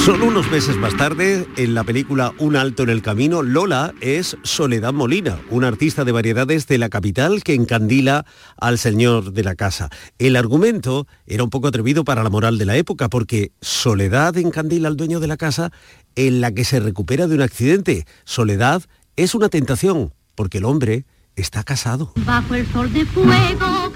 Solo 0.08 0.28
unos 0.28 0.50
meses 0.50 0.78
más 0.78 0.96
tarde, 0.96 1.46
en 1.58 1.74
la 1.74 1.84
película 1.84 2.34
Un 2.38 2.56
alto 2.56 2.84
en 2.84 2.90
el 2.90 3.02
camino, 3.02 3.44
Lola 3.44 3.94
es 4.00 4.38
Soledad 4.42 4.94
Molina, 4.94 5.38
una 5.50 5.68
artista 5.68 6.06
de 6.06 6.14
variedades 6.14 6.66
de 6.66 6.78
la 6.78 6.88
capital 6.88 7.44
que 7.44 7.54
encandila 7.54 8.26
al 8.56 8.78
señor 8.78 9.34
de 9.34 9.44
la 9.44 9.56
casa. 9.56 9.90
El 10.18 10.38
argumento 10.38 11.08
era 11.26 11.44
un 11.44 11.50
poco 11.50 11.68
atrevido 11.68 12.06
para 12.06 12.24
la 12.24 12.30
moral 12.30 12.58
de 12.58 12.64
la 12.64 12.78
época, 12.78 13.10
porque 13.10 13.52
Soledad 13.60 14.38
encandila 14.38 14.88
al 14.88 14.96
dueño 14.96 15.20
de 15.20 15.28
la 15.28 15.36
casa 15.36 15.74
en 16.16 16.40
la 16.40 16.54
que 16.54 16.64
se 16.64 16.80
recupera 16.80 17.28
de 17.28 17.36
un 17.36 17.42
accidente. 17.42 18.06
Soledad 18.24 18.84
es 19.18 19.36
una 19.36 19.50
tentación, 19.50 20.14
porque 20.36 20.60
el 20.60 20.64
hombre 20.64 21.04
está 21.36 21.66
casado. 21.66 22.14
Bajo 22.26 22.56
el 22.56 22.66
sol 22.72 22.94
de 22.94 23.06
fuego 23.08 23.92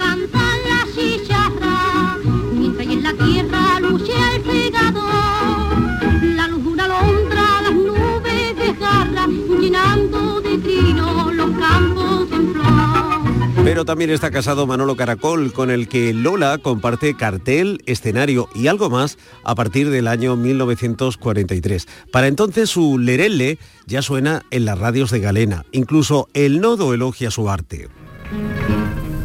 Pero 13.64 13.86
también 13.86 14.10
está 14.10 14.32
casado 14.32 14.66
Manolo 14.66 14.96
Caracol, 14.96 15.54
con 15.54 15.70
el 15.70 15.88
que 15.88 16.14
Lola 16.14 16.58
comparte 16.58 17.16
cartel, 17.16 17.84
escenario 17.86 18.50
y 18.56 18.68
algo 18.68 18.90
más 18.90 19.20
a 19.44 19.54
partir 19.54 19.92
del 19.92 20.08
año 20.08 20.36
1943. 20.36 21.88
Para 22.12 22.28
entonces 22.28 22.72
su 22.72 22.98
lerelle 22.98 23.60
ya 23.86 24.02
suena 24.02 24.42
en 24.50 24.66
las 24.66 24.80
radios 24.80 25.12
de 25.12 25.20
Galena. 25.20 25.64
Incluso 25.72 26.28
el 26.34 26.60
nodo 26.60 26.94
elogia 26.94 27.30
su 27.30 27.50
arte. 27.52 27.88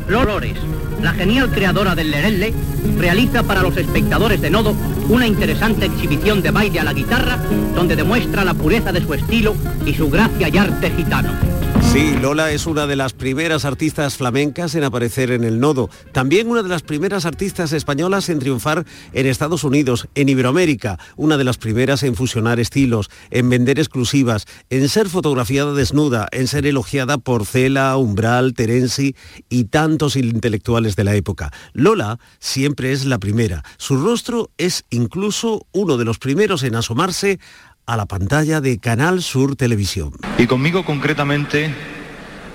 Lolores, 0.07 0.59
la 1.03 1.13
genial 1.15 1.51
creadora 1.51 1.95
del 1.95 2.11
lerelle, 2.11 2.53
realiza 2.99 3.43
para 3.43 3.63
los 3.63 3.77
espectadores 3.79 4.41
de 4.43 4.51
Nodo 4.51 4.75
una 5.09 5.27
interesante 5.27 5.87
exhibición 5.87 6.43
de 6.43 6.51
baile 6.51 6.79
a 6.79 6.85
la 6.85 6.93
guitarra 6.93 7.39
donde 7.75 7.97
demuestra 7.97 8.45
la 8.45 8.55
pureza 8.55 8.93
de 8.93 9.01
su 9.01 9.15
estilo 9.15 9.57
y 9.87 9.95
su 9.95 10.11
gracia 10.11 10.49
y 10.49 10.59
arte 10.59 10.91
gitano. 10.91 11.56
Sí, 11.97 12.15
Lola 12.21 12.53
es 12.53 12.67
una 12.67 12.87
de 12.87 12.95
las 12.95 13.15
primeras 13.15 13.65
artistas 13.65 14.19
flamencas 14.19 14.75
en 14.75 14.85
aparecer 14.85 15.31
en 15.31 15.45
el 15.45 15.61
nodo. 15.61 15.89
También 16.13 16.47
una 16.51 16.63
de 16.63 16.69
las 16.69 16.83
primeras 16.83 17.25
artistas 17.25 17.73
españolas 17.73 18.29
en 18.29 18.39
triunfar 18.39 18.85
en 19.15 19.25
Estados 19.27 19.65
Unidos, 19.65 20.07
en 20.15 20.29
Iberoamérica. 20.29 20.99
Una 21.17 21.39
de 21.39 21.45
las 21.45 21.57
primeras 21.57 22.03
en 22.03 22.15
fusionar 22.15 22.61
estilos, 22.61 23.09
en 23.31 23.49
vender 23.49 23.79
exclusivas, 23.79 24.45
en 24.69 24.91
ser 24.91 25.09
fotografiada 25.09 25.73
desnuda, 25.73 26.29
en 26.33 26.49
ser 26.49 26.67
elogiada 26.67 27.17
por 27.17 27.47
Cela, 27.47 27.97
Umbral, 27.97 28.53
Terenzi 28.53 29.17
y 29.49 29.65
tantos 29.65 30.17
intelectuales 30.17 30.97
de 30.97 31.05
la 31.05 31.15
época. 31.15 31.51
Lola 31.73 32.19
siempre 32.41 32.93
es 32.93 33.07
la 33.07 33.19
primera. 33.19 33.65
Su 33.79 33.97
rostro 33.97 34.51
es 34.59 34.85
incluso 34.91 35.67
uno 35.73 35.97
de 35.97 36.05
los 36.05 36.19
primeros 36.19 36.63
en 36.63 36.75
asomarse 36.75 37.41
a 37.87 37.97
la 37.97 38.07
pantalla 38.07 38.61
de 38.61 38.79
Canal 38.79 39.23
Sur 39.23 39.55
Televisión. 39.55 40.11
Y 40.39 40.49
conmigo 40.49 40.85
concretamente 40.85 41.73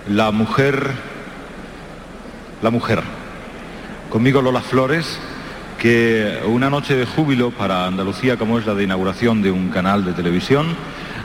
la 0.10 0.32
mujer, 0.32 0.92
la 2.62 2.70
mujer. 2.70 3.02
Conmigo 4.10 4.42
Lola 4.42 4.60
Flores, 4.60 5.20
que 5.80 6.38
una 6.46 6.70
noche 6.70 6.96
de 6.96 7.06
júbilo 7.06 7.52
para 7.52 7.88
Andalucía, 7.88 8.38
como 8.38 8.60
es 8.60 8.66
la 8.66 8.76
de 8.76 8.84
inauguración 8.84 9.42
de 9.42 9.52
un 9.52 9.70
canal 9.70 10.04
de 10.04 10.12
televisión, 10.12 10.76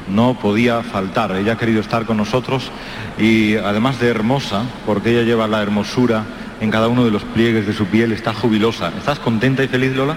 no 0.08 0.38
podía 0.38 0.84
faltar. 0.84 1.34
Ella 1.34 1.54
ha 1.54 1.58
querido 1.58 1.80
estar 1.80 2.06
con 2.06 2.16
nosotros 2.16 2.70
y 3.18 3.56
además 3.56 3.98
de 3.98 4.06
hermosa, 4.06 4.62
porque 4.86 5.10
ella 5.10 5.22
lleva 5.22 5.48
la 5.48 5.62
hermosura 5.62 6.24
en 6.60 6.70
cada 6.70 6.86
uno 6.86 7.04
de 7.04 7.10
los 7.10 7.24
pliegues 7.24 7.66
de 7.66 7.72
su 7.72 7.86
piel, 7.86 8.12
está 8.12 8.32
jubilosa. 8.32 8.92
¿Estás 8.96 9.18
contenta 9.18 9.64
y 9.64 9.68
feliz, 9.68 9.96
Lola? 9.96 10.16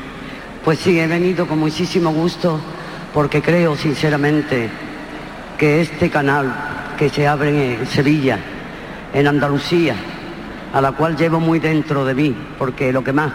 Pues 0.63 0.77
sí, 0.77 0.99
he 0.99 1.07
venido 1.07 1.47
con 1.47 1.57
muchísimo 1.57 2.11
gusto 2.11 2.61
porque 3.13 3.41
creo 3.41 3.75
sinceramente 3.75 4.69
que 5.57 5.81
este 5.81 6.09
canal 6.09 6.53
que 6.97 7.09
se 7.09 7.27
abre 7.27 7.75
en 7.75 7.87
Sevilla, 7.87 8.39
en 9.13 9.27
Andalucía, 9.27 9.95
a 10.73 10.81
la 10.81 10.91
cual 10.91 11.17
llevo 11.17 11.39
muy 11.39 11.59
dentro 11.59 12.05
de 12.05 12.13
mí, 12.13 12.35
porque 12.57 12.93
lo 12.93 13.03
que 13.03 13.13
más, 13.13 13.31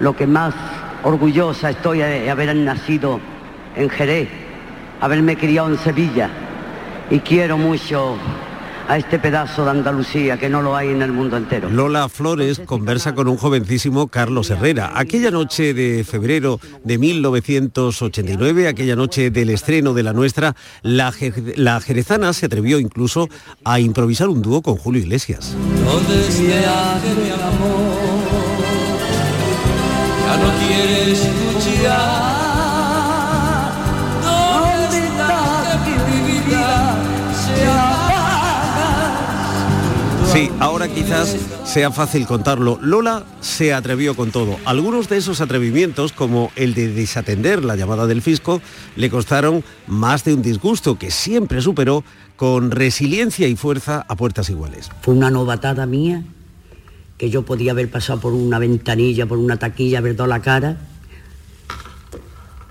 lo 0.00 0.14
que 0.14 0.26
más 0.26 0.54
orgullosa 1.02 1.70
estoy 1.70 1.98
de 1.98 2.30
haber 2.30 2.54
nacido 2.54 3.20
en 3.76 3.88
Jerez, 3.88 4.28
haberme 5.00 5.36
criado 5.36 5.68
en 5.68 5.78
Sevilla 5.78 6.28
y 7.10 7.20
quiero 7.20 7.56
mucho 7.58 8.16
a 8.88 8.98
este 8.98 9.18
pedazo 9.18 9.64
de 9.64 9.70
Andalucía 9.70 10.38
que 10.38 10.48
no 10.48 10.62
lo 10.62 10.76
hay 10.76 10.88
en 10.88 11.02
el 11.02 11.12
mundo 11.12 11.36
entero. 11.36 11.70
Lola 11.70 12.08
Flores 12.08 12.60
conversa 12.64 13.14
con 13.14 13.28
un 13.28 13.36
jovencísimo 13.36 14.08
Carlos 14.08 14.50
Herrera. 14.50 14.92
Aquella 14.94 15.30
noche 15.30 15.74
de 15.74 16.04
febrero 16.04 16.60
de 16.84 16.98
1989, 16.98 18.68
aquella 18.68 18.96
noche 18.96 19.30
del 19.30 19.50
estreno 19.50 19.94
de 19.94 20.02
la 20.02 20.12
nuestra, 20.12 20.54
la, 20.82 21.12
jer- 21.12 21.54
la 21.56 21.80
jerezana 21.80 22.32
se 22.32 22.46
atrevió 22.46 22.78
incluso 22.78 23.28
a 23.64 23.80
improvisar 23.80 24.28
un 24.28 24.42
dúo 24.42 24.62
con 24.62 24.76
Julio 24.76 25.00
Iglesias. 25.02 25.54
¿Dónde 25.84 26.28
Sí, 40.32 40.50
ahora 40.60 40.88
quizás 40.88 41.36
sea 41.64 41.90
fácil 41.90 42.26
contarlo. 42.26 42.78
Lola 42.80 43.24
se 43.42 43.74
atrevió 43.74 44.16
con 44.16 44.30
todo. 44.30 44.56
Algunos 44.64 45.10
de 45.10 45.18
esos 45.18 45.42
atrevimientos, 45.42 46.12
como 46.12 46.50
el 46.56 46.72
de 46.72 46.88
desatender 46.88 47.62
la 47.62 47.76
llamada 47.76 48.06
del 48.06 48.22
fisco, 48.22 48.62
le 48.96 49.10
costaron 49.10 49.62
más 49.86 50.24
de 50.24 50.32
un 50.32 50.40
disgusto 50.40 50.98
que 50.98 51.10
siempre 51.10 51.60
superó 51.60 52.02
con 52.36 52.70
resiliencia 52.70 53.46
y 53.46 53.56
fuerza 53.56 54.06
a 54.08 54.16
puertas 54.16 54.48
iguales. 54.48 54.90
Fue 55.02 55.12
una 55.12 55.30
novatada 55.30 55.84
mía 55.84 56.22
que 57.18 57.28
yo 57.28 57.42
podía 57.42 57.72
haber 57.72 57.90
pasado 57.90 58.18
por 58.20 58.32
una 58.32 58.58
ventanilla, 58.58 59.26
por 59.26 59.36
una 59.36 59.58
taquilla, 59.58 59.98
haber 59.98 60.16
dado 60.16 60.28
la 60.28 60.40
cara 60.40 60.78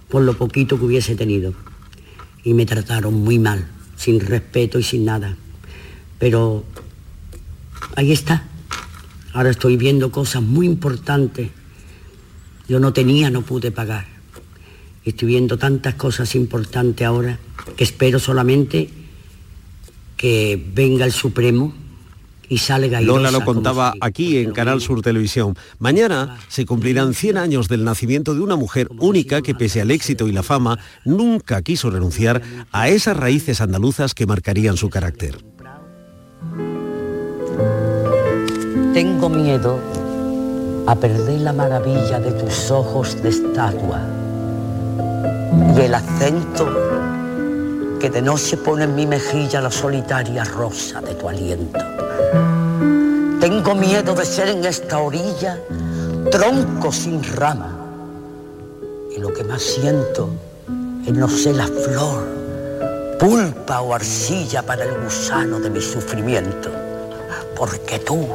por 0.09 0.23
lo 0.23 0.33
poquito 0.33 0.77
que 0.77 0.85
hubiese 0.85 1.15
tenido. 1.15 1.53
Y 2.43 2.53
me 2.53 2.65
trataron 2.65 3.13
muy 3.13 3.39
mal, 3.39 3.67
sin 3.95 4.19
respeto 4.19 4.77
y 4.77 4.83
sin 4.83 5.05
nada. 5.05 5.37
Pero 6.19 6.63
ahí 7.95 8.11
está. 8.11 8.43
Ahora 9.33 9.49
estoy 9.49 9.77
viendo 9.77 10.11
cosas 10.11 10.41
muy 10.41 10.65
importantes. 10.65 11.49
Yo 12.67 12.79
no 12.79 12.93
tenía, 12.93 13.29
no 13.29 13.41
pude 13.41 13.71
pagar. 13.71 14.05
Estoy 15.03 15.29
viendo 15.29 15.57
tantas 15.57 15.95
cosas 15.95 16.35
importantes 16.35 17.05
ahora 17.07 17.39
que 17.75 17.83
espero 17.83 18.19
solamente 18.19 18.89
que 20.15 20.63
venga 20.73 21.05
el 21.05 21.11
Supremo 21.11 21.73
y 22.47 22.57
salga 22.57 22.99
Lola 22.99 23.31
lo 23.31 23.45
contaba 23.45 23.93
aquí 24.01 24.37
en 24.37 24.51
Canal 24.51 24.81
Sur 24.81 25.01
Televisión. 25.01 25.55
Mañana 25.79 26.37
se 26.49 26.65
cumplirán 26.65 27.13
100 27.13 27.37
años 27.37 27.69
del 27.69 27.85
nacimiento 27.85 28.35
de 28.35 28.41
una 28.41 28.57
mujer 28.57 28.89
única 28.99 29.41
que 29.41 29.55
pese 29.55 29.81
al 29.81 29.89
éxito 29.89 30.27
y 30.27 30.33
la 30.33 30.43
fama 30.43 30.77
nunca 31.05 31.61
quiso 31.61 31.89
renunciar 31.89 32.41
a 32.73 32.89
esas 32.89 33.15
raíces 33.15 33.61
andaluzas 33.61 34.13
que 34.13 34.27
marcarían 34.27 34.75
su 34.75 34.89
carácter. 34.89 35.50
Tengo 38.93 39.29
miedo 39.29 39.79
a 40.85 40.95
perder 40.95 41.39
la 41.39 41.53
maravilla 41.53 42.19
de 42.19 42.33
tus 42.33 42.69
ojos 42.71 43.23
de 43.23 43.29
estatua 43.29 44.01
y 45.73 45.79
el 45.79 45.93
acento 45.93 46.67
que 48.01 48.09
de 48.09 48.21
noche 48.21 48.57
pone 48.57 48.83
en 48.83 48.93
mi 48.93 49.07
mejilla 49.07 49.61
la 49.61 49.71
solitaria 49.71 50.43
rosa 50.43 50.99
de 50.99 51.15
tu 51.15 51.29
aliento. 51.29 51.79
Tengo 53.39 53.75
miedo 53.75 54.13
de 54.13 54.25
ser 54.25 54.49
en 54.49 54.65
esta 54.65 54.99
orilla 54.99 55.57
tronco 56.29 56.91
sin 56.91 57.23
rama 57.23 57.71
y 59.15 59.21
lo 59.21 59.33
que 59.33 59.45
más 59.45 59.61
siento 59.61 60.29
es 61.07 61.13
no 61.13 61.29
ser 61.29 61.55
la 61.55 61.67
flor, 61.67 62.27
pulpa 63.17 63.79
o 63.79 63.93
arcilla 63.93 64.61
para 64.63 64.83
el 64.83 65.01
gusano 65.01 65.61
de 65.61 65.69
mi 65.69 65.79
sufrimiento 65.79 66.80
porque 67.55 67.99
tú, 67.99 68.27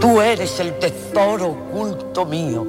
tú 0.00 0.20
eres 0.20 0.60
el 0.60 0.78
tesoro 0.78 1.46
oculto 1.46 2.24
mío. 2.24 2.66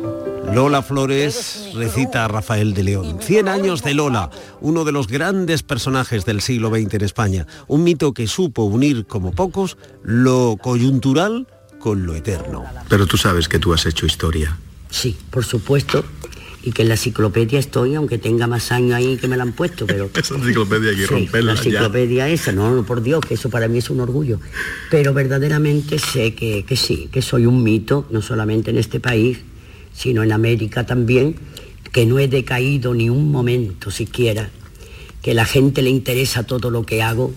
Lola 0.53 0.82
Flores 0.82 1.69
recita 1.75 2.25
a 2.25 2.27
Rafael 2.27 2.73
de 2.73 2.84
León. 2.84 3.19
100 3.21 3.47
años 3.47 3.84
de 3.84 3.93
Lola, 3.93 4.32
uno 4.61 4.84
de 4.84 4.91
los 4.91 5.07
grandes 5.07 5.61
personajes 5.61 6.25
del 6.25 6.41
siglo 6.41 6.69
XX 6.69 6.95
en 6.95 7.03
España. 7.03 7.47
Un 7.67 7.84
mito 7.84 8.13
que 8.13 8.27
supo 8.27 8.63
unir 8.63 9.05
como 9.05 9.32
pocos 9.32 9.77
lo 10.03 10.57
coyuntural 10.59 11.47
con 11.80 12.05
lo 12.05 12.15
eterno. 12.15 12.65
Pero 12.89 13.05
tú 13.05 13.17
sabes 13.17 13.47
que 13.47 13.59
tú 13.59 13.73
has 13.73 13.86
hecho 13.86 14.05
historia. 14.05 14.57
Sí, 14.89 15.15
por 15.30 15.45
supuesto, 15.45 16.03
y 16.64 16.72
que 16.72 16.82
en 16.82 16.89
la 16.89 16.95
enciclopedia 16.95 17.57
estoy, 17.60 17.95
aunque 17.95 18.18
tenga 18.18 18.45
más 18.47 18.72
años 18.72 18.93
ahí 18.95 19.18
que 19.18 19.28
me 19.28 19.38
la 19.38 19.43
han 19.43 19.53
puesto, 19.53 19.86
pero... 19.88 20.10
Esa 20.16 20.36
enciclopedia 20.36 20.89
hay 20.91 20.97
que 20.97 21.03
Sí, 21.07 21.14
romperla 21.14 21.53
la 21.53 21.62
ya. 21.62 21.70
enciclopedia 21.70 22.30
esa, 22.30 22.51
no, 22.51 22.76
no, 22.76 22.84
por 22.86 23.01
Dios, 23.01 23.24
que 23.26 23.36
eso 23.36 23.49
para 23.49 23.68
mí 23.68 23.78
es 23.78 23.89
un 23.89 23.99
orgullo. 24.01 24.39
Pero 24.91 25.14
verdaderamente 25.14 25.99
sé 25.99 26.34
que, 26.36 26.66
que 26.66 26.76
sí, 26.76 27.07
que 27.12 27.22
soy 27.22 27.45
un 27.45 27.64
mito, 27.64 28.05
no 28.12 28.22
solamente 28.22 28.72
en 28.72 28.78
este 28.78 28.99
país, 28.99 29.39
sino 29.93 30.22
en 30.24 30.32
América 30.32 30.86
también, 30.86 31.36
que 31.91 32.05
no 32.05 32.20
he 32.20 32.28
decaído 32.28 32.93
ni 32.93 33.10
un 33.10 33.32
momento 33.32 33.89
siquiera, 33.89 34.49
que 35.22 35.32
a 35.32 35.34
la 35.34 35.45
gente 35.45 35.82
le 35.82 35.89
interesa 35.89 36.43
todo 36.43 36.70
lo 36.72 36.86
que 36.86 37.01
hago, 37.01 37.34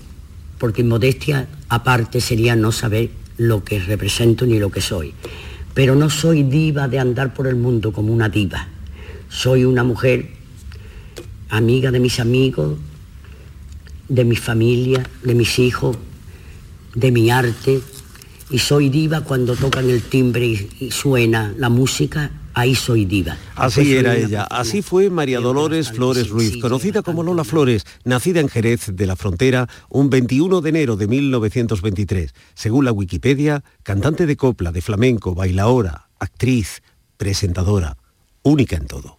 porque 0.58 0.84
modestia 0.84 1.48
aparte 1.68 2.20
sería 2.20 2.54
no 2.54 2.70
saber 2.72 3.10
lo 3.38 3.64
que 3.64 3.80
represento 3.80 4.46
ni 4.46 4.58
lo 4.58 4.70
que 4.70 4.80
soy. 4.80 5.14
Pero 5.74 5.94
no 5.94 6.10
soy 6.10 6.42
diva 6.42 6.86
de 6.86 6.98
andar 6.98 7.32
por 7.34 7.46
el 7.46 7.56
mundo 7.56 7.92
como 7.92 8.12
una 8.12 8.28
diva. 8.28 8.68
Soy 9.32 9.64
una 9.64 9.82
mujer 9.82 10.28
amiga 11.48 11.90
de 11.90 12.00
mis 12.00 12.20
amigos, 12.20 12.78
de 14.08 14.24
mi 14.24 14.36
familia, 14.36 15.08
de 15.22 15.34
mis 15.34 15.58
hijos, 15.58 15.96
de 16.94 17.10
mi 17.10 17.30
arte 17.30 17.80
y 18.50 18.58
soy 18.58 18.90
diva 18.90 19.22
cuando 19.22 19.56
tocan 19.56 19.88
el 19.88 20.02
timbre 20.02 20.46
y, 20.46 20.68
y 20.80 20.90
suena 20.90 21.54
la 21.56 21.70
música, 21.70 22.30
ahí 22.52 22.74
soy 22.74 23.06
diva. 23.06 23.38
Así 23.56 23.84
soy 23.84 23.94
era 23.94 24.14
ella, 24.14 24.44
así 24.44 24.82
fue 24.82 25.08
María 25.08 25.40
Dolores 25.40 25.90
Flores 25.90 26.28
Ruiz, 26.28 26.58
conocida 26.58 27.02
como 27.02 27.22
Lola 27.22 27.44
Flores, 27.44 27.86
nacida 28.04 28.40
en 28.40 28.50
Jerez 28.50 28.90
de 28.92 29.06
la 29.06 29.16
Frontera 29.16 29.68
un 29.88 30.10
21 30.10 30.60
de 30.60 30.68
enero 30.68 30.96
de 30.96 31.06
1923. 31.06 32.34
Según 32.54 32.84
la 32.84 32.92
Wikipedia, 32.92 33.64
cantante 33.82 34.26
de 34.26 34.36
copla, 34.36 34.72
de 34.72 34.82
flamenco, 34.82 35.34
bailaora, 35.34 36.08
actriz, 36.18 36.82
presentadora, 37.16 37.96
única 38.42 38.76
en 38.76 38.86
todo. 38.86 39.18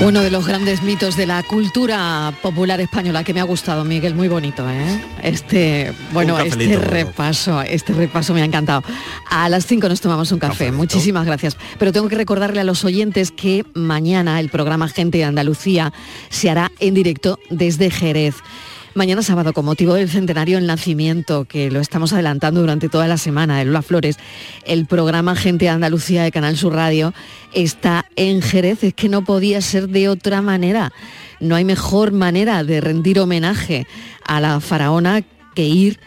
Uno 0.00 0.20
de 0.20 0.32
los 0.32 0.48
grandes 0.48 0.82
mitos 0.82 1.16
de 1.16 1.26
la 1.26 1.44
cultura 1.44 2.32
popular 2.42 2.80
española 2.80 3.22
que 3.22 3.32
me 3.32 3.40
ha 3.40 3.44
gustado, 3.44 3.84
Miguel, 3.84 4.16
muy 4.16 4.26
bonito, 4.26 4.68
¿eh? 4.68 5.00
Este, 5.22 5.92
bueno, 6.12 6.40
este 6.40 6.76
repaso, 6.76 7.62
este 7.62 7.92
repaso 7.92 8.34
me 8.34 8.42
ha 8.42 8.44
encantado. 8.44 8.82
A 9.30 9.48
las 9.48 9.64
5 9.66 9.88
nos 9.88 10.00
tomamos 10.00 10.32
un 10.32 10.40
café. 10.40 10.72
Muchísimas 10.72 11.24
gracias. 11.24 11.56
Pero 11.78 11.92
tengo 11.92 12.08
que 12.08 12.16
recordarle 12.16 12.60
a 12.60 12.64
los 12.64 12.84
oyentes 12.84 13.30
que 13.30 13.64
mañana 13.74 14.40
el 14.40 14.48
programa 14.48 14.88
Gente 14.88 15.18
de 15.18 15.24
Andalucía 15.24 15.92
se 16.30 16.50
hará 16.50 16.72
en 16.80 16.94
directo 16.94 17.38
desde 17.50 17.88
Jerez. 17.90 18.34
Mañana 18.94 19.22
sábado, 19.22 19.54
con 19.54 19.64
motivo 19.64 19.94
del 19.94 20.10
centenario 20.10 20.58
del 20.58 20.66
nacimiento, 20.66 21.46
que 21.46 21.70
lo 21.70 21.80
estamos 21.80 22.12
adelantando 22.12 22.60
durante 22.60 22.90
toda 22.90 23.08
la 23.08 23.16
semana 23.16 23.56
de 23.56 23.64
Lola 23.64 23.80
Flores, 23.80 24.18
el 24.66 24.84
programa 24.84 25.34
Gente 25.34 25.64
de 25.64 25.70
Andalucía 25.70 26.22
de 26.24 26.30
Canal 26.30 26.58
Sur 26.58 26.74
Radio 26.74 27.14
está 27.54 28.04
en 28.16 28.42
Jerez. 28.42 28.84
Es 28.84 28.92
que 28.92 29.08
no 29.08 29.24
podía 29.24 29.62
ser 29.62 29.88
de 29.88 30.10
otra 30.10 30.42
manera. 30.42 30.92
No 31.40 31.54
hay 31.54 31.64
mejor 31.64 32.12
manera 32.12 32.64
de 32.64 32.82
rendir 32.82 33.18
homenaje 33.18 33.86
a 34.26 34.40
la 34.40 34.60
faraona 34.60 35.22
que 35.54 35.64
ir 35.64 35.98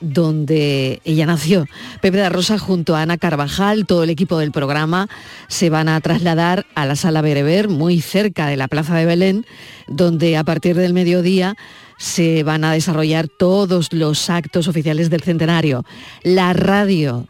donde 0.00 1.00
ella 1.04 1.26
nació. 1.26 1.66
Pepe 2.00 2.18
de 2.18 2.28
Rosa 2.28 2.58
junto 2.58 2.96
a 2.96 3.02
Ana 3.02 3.18
Carvajal, 3.18 3.86
todo 3.86 4.04
el 4.04 4.10
equipo 4.10 4.38
del 4.38 4.52
programa, 4.52 5.08
se 5.48 5.70
van 5.70 5.88
a 5.88 6.00
trasladar 6.00 6.66
a 6.74 6.86
la 6.86 6.96
sala 6.96 7.22
Bereber, 7.22 7.68
muy 7.68 8.00
cerca 8.00 8.46
de 8.46 8.56
la 8.56 8.68
Plaza 8.68 8.94
de 8.96 9.06
Belén, 9.06 9.46
donde 9.86 10.36
a 10.36 10.44
partir 10.44 10.76
del 10.76 10.94
mediodía 10.94 11.56
se 11.98 12.42
van 12.42 12.64
a 12.64 12.72
desarrollar 12.72 13.28
todos 13.28 13.92
los 13.92 14.30
actos 14.30 14.68
oficiales 14.68 15.10
del 15.10 15.22
centenario. 15.22 15.84
La 16.22 16.52
radio 16.54 17.26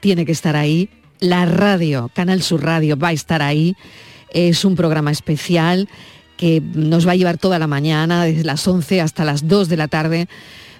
tiene 0.00 0.26
que 0.26 0.32
estar 0.32 0.54
ahí, 0.54 0.90
la 1.20 1.46
radio, 1.46 2.10
Canal 2.14 2.42
Sur 2.42 2.62
Radio 2.62 2.96
va 2.96 3.08
a 3.08 3.12
estar 3.12 3.40
ahí. 3.40 3.74
Es 4.32 4.64
un 4.64 4.76
programa 4.76 5.10
especial 5.10 5.88
que 6.36 6.60
nos 6.60 7.08
va 7.08 7.12
a 7.12 7.16
llevar 7.16 7.38
toda 7.38 7.58
la 7.58 7.66
mañana, 7.66 8.24
desde 8.24 8.44
las 8.44 8.66
11 8.68 9.00
hasta 9.00 9.24
las 9.24 9.48
2 9.48 9.68
de 9.68 9.76
la 9.76 9.88
tarde. 9.88 10.28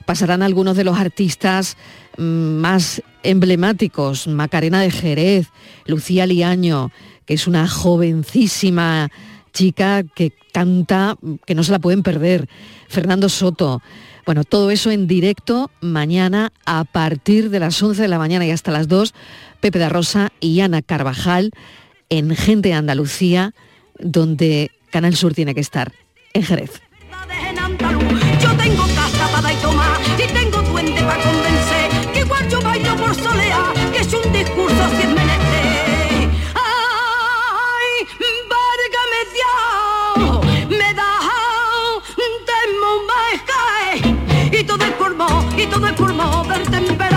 Pasarán 0.06 0.42
algunos 0.42 0.76
de 0.76 0.84
los 0.84 0.98
artistas 0.98 1.76
mm, 2.16 2.22
más 2.22 3.02
emblemáticos, 3.22 4.26
Macarena 4.26 4.80
de 4.80 4.90
Jerez, 4.90 5.48
Lucía 5.84 6.26
Liaño, 6.26 6.90
que 7.26 7.34
es 7.34 7.46
una 7.46 7.68
jovencísima 7.68 9.10
chica 9.52 10.04
que 10.04 10.32
canta, 10.52 11.16
que 11.44 11.54
no 11.54 11.64
se 11.64 11.72
la 11.72 11.78
pueden 11.78 12.02
perder, 12.02 12.48
Fernando 12.88 13.28
Soto. 13.28 13.82
Bueno, 14.24 14.44
todo 14.44 14.70
eso 14.70 14.90
en 14.90 15.06
directo 15.06 15.70
mañana 15.80 16.52
a 16.64 16.84
partir 16.84 17.50
de 17.50 17.60
las 17.60 17.82
11 17.82 18.02
de 18.02 18.08
la 18.08 18.18
mañana 18.18 18.46
y 18.46 18.50
hasta 18.50 18.72
las 18.72 18.88
2, 18.88 19.14
Pepe 19.60 19.78
da 19.78 19.88
Rosa 19.88 20.32
y 20.40 20.60
Ana 20.60 20.82
Carvajal 20.82 21.52
en 22.08 22.34
Gente 22.34 22.70
de 22.70 22.74
Andalucía, 22.74 23.54
donde 23.98 24.70
Canal 24.90 25.14
Sur 25.16 25.34
tiene 25.34 25.54
que 25.54 25.60
estar, 25.60 25.92
en 26.32 26.42
Jerez. 26.42 26.85
Yo 27.78 28.56
tengo 28.56 28.84
casa 28.94 29.28
para 29.32 29.52
y 29.52 29.56
tomar 29.56 30.00
y 30.18 30.26
tengo 30.32 30.62
duende 30.62 31.00
para 31.02 31.22
convencer 31.22 32.12
que 32.12 32.20
igual 32.20 32.48
yo 32.48 32.60
bailo 32.62 32.96
por 32.96 33.14
soleá, 33.14 33.72
que 33.92 33.98
es 33.98 34.12
un 34.14 34.32
discurso 34.32 34.82
sin 34.98 35.14
menester. 35.14 36.30
Ay, 36.54 38.06
válgame 38.54 39.20
Dios, 39.36 40.68
me 40.68 40.94
da 40.94 41.12
de 42.46 42.60
cae 43.44 44.58
y 44.58 44.64
todo 44.64 44.84
es 44.84 44.92
por 44.92 45.14
mo, 45.14 45.44
y 45.56 45.66
todo 45.66 45.86
es 45.86 45.92
por 45.92 46.12
mo 46.14 46.44
del 46.44 46.62
temperamento. 46.62 47.15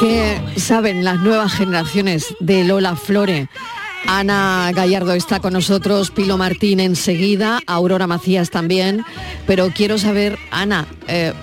¿Qué 0.00 0.40
saben 0.56 1.04
las 1.04 1.20
nuevas 1.20 1.52
generaciones 1.52 2.34
de 2.40 2.64
Lola 2.64 2.96
Flore? 2.96 3.48
Ana 4.06 4.70
Gallardo 4.74 5.12
está 5.12 5.40
con 5.40 5.52
nosotros, 5.52 6.10
Pilo 6.10 6.38
Martín 6.38 6.80
enseguida, 6.80 7.60
Aurora 7.66 8.06
Macías 8.06 8.48
también, 8.50 9.04
pero 9.46 9.70
quiero 9.74 9.98
saber, 9.98 10.38
Ana, 10.50 10.86
eh, 11.06 11.34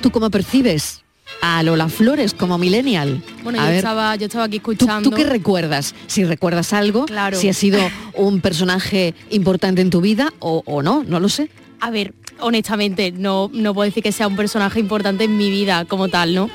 ¿tú 0.00 0.10
cómo 0.12 0.30
percibes 0.30 1.02
a 1.42 1.60
Lola 1.64 1.88
Flores 1.88 2.34
como 2.34 2.56
millennial? 2.56 3.20
Bueno, 3.42 3.58
A 3.60 3.62
yo 3.64 3.68
ver, 3.68 3.76
estaba, 3.78 4.14
yo 4.14 4.26
estaba 4.26 4.44
aquí 4.44 4.60
¿tú, 4.60 4.70
escuchando. 4.72 5.10
tú 5.10 5.16
qué 5.16 5.24
recuerdas? 5.24 5.94
Si 6.06 6.24
recuerdas 6.24 6.72
algo, 6.72 7.06
Claro. 7.06 7.36
si 7.36 7.48
ha 7.48 7.52
sido 7.54 7.80
un 8.14 8.40
personaje 8.40 9.14
importante 9.30 9.82
en 9.82 9.90
tu 9.90 10.00
vida 10.00 10.32
o, 10.38 10.62
o 10.66 10.82
no, 10.82 11.02
no 11.04 11.18
lo 11.18 11.28
sé. 11.28 11.50
A 11.80 11.90
ver, 11.90 12.14
honestamente, 12.40 13.10
no, 13.12 13.50
no 13.52 13.74
puedo 13.74 13.86
decir 13.86 14.04
que 14.04 14.12
sea 14.12 14.28
un 14.28 14.36
personaje 14.36 14.78
importante 14.78 15.24
en 15.24 15.36
mi 15.36 15.50
vida 15.50 15.84
como 15.84 16.08
tal, 16.08 16.32
¿no? 16.34 16.48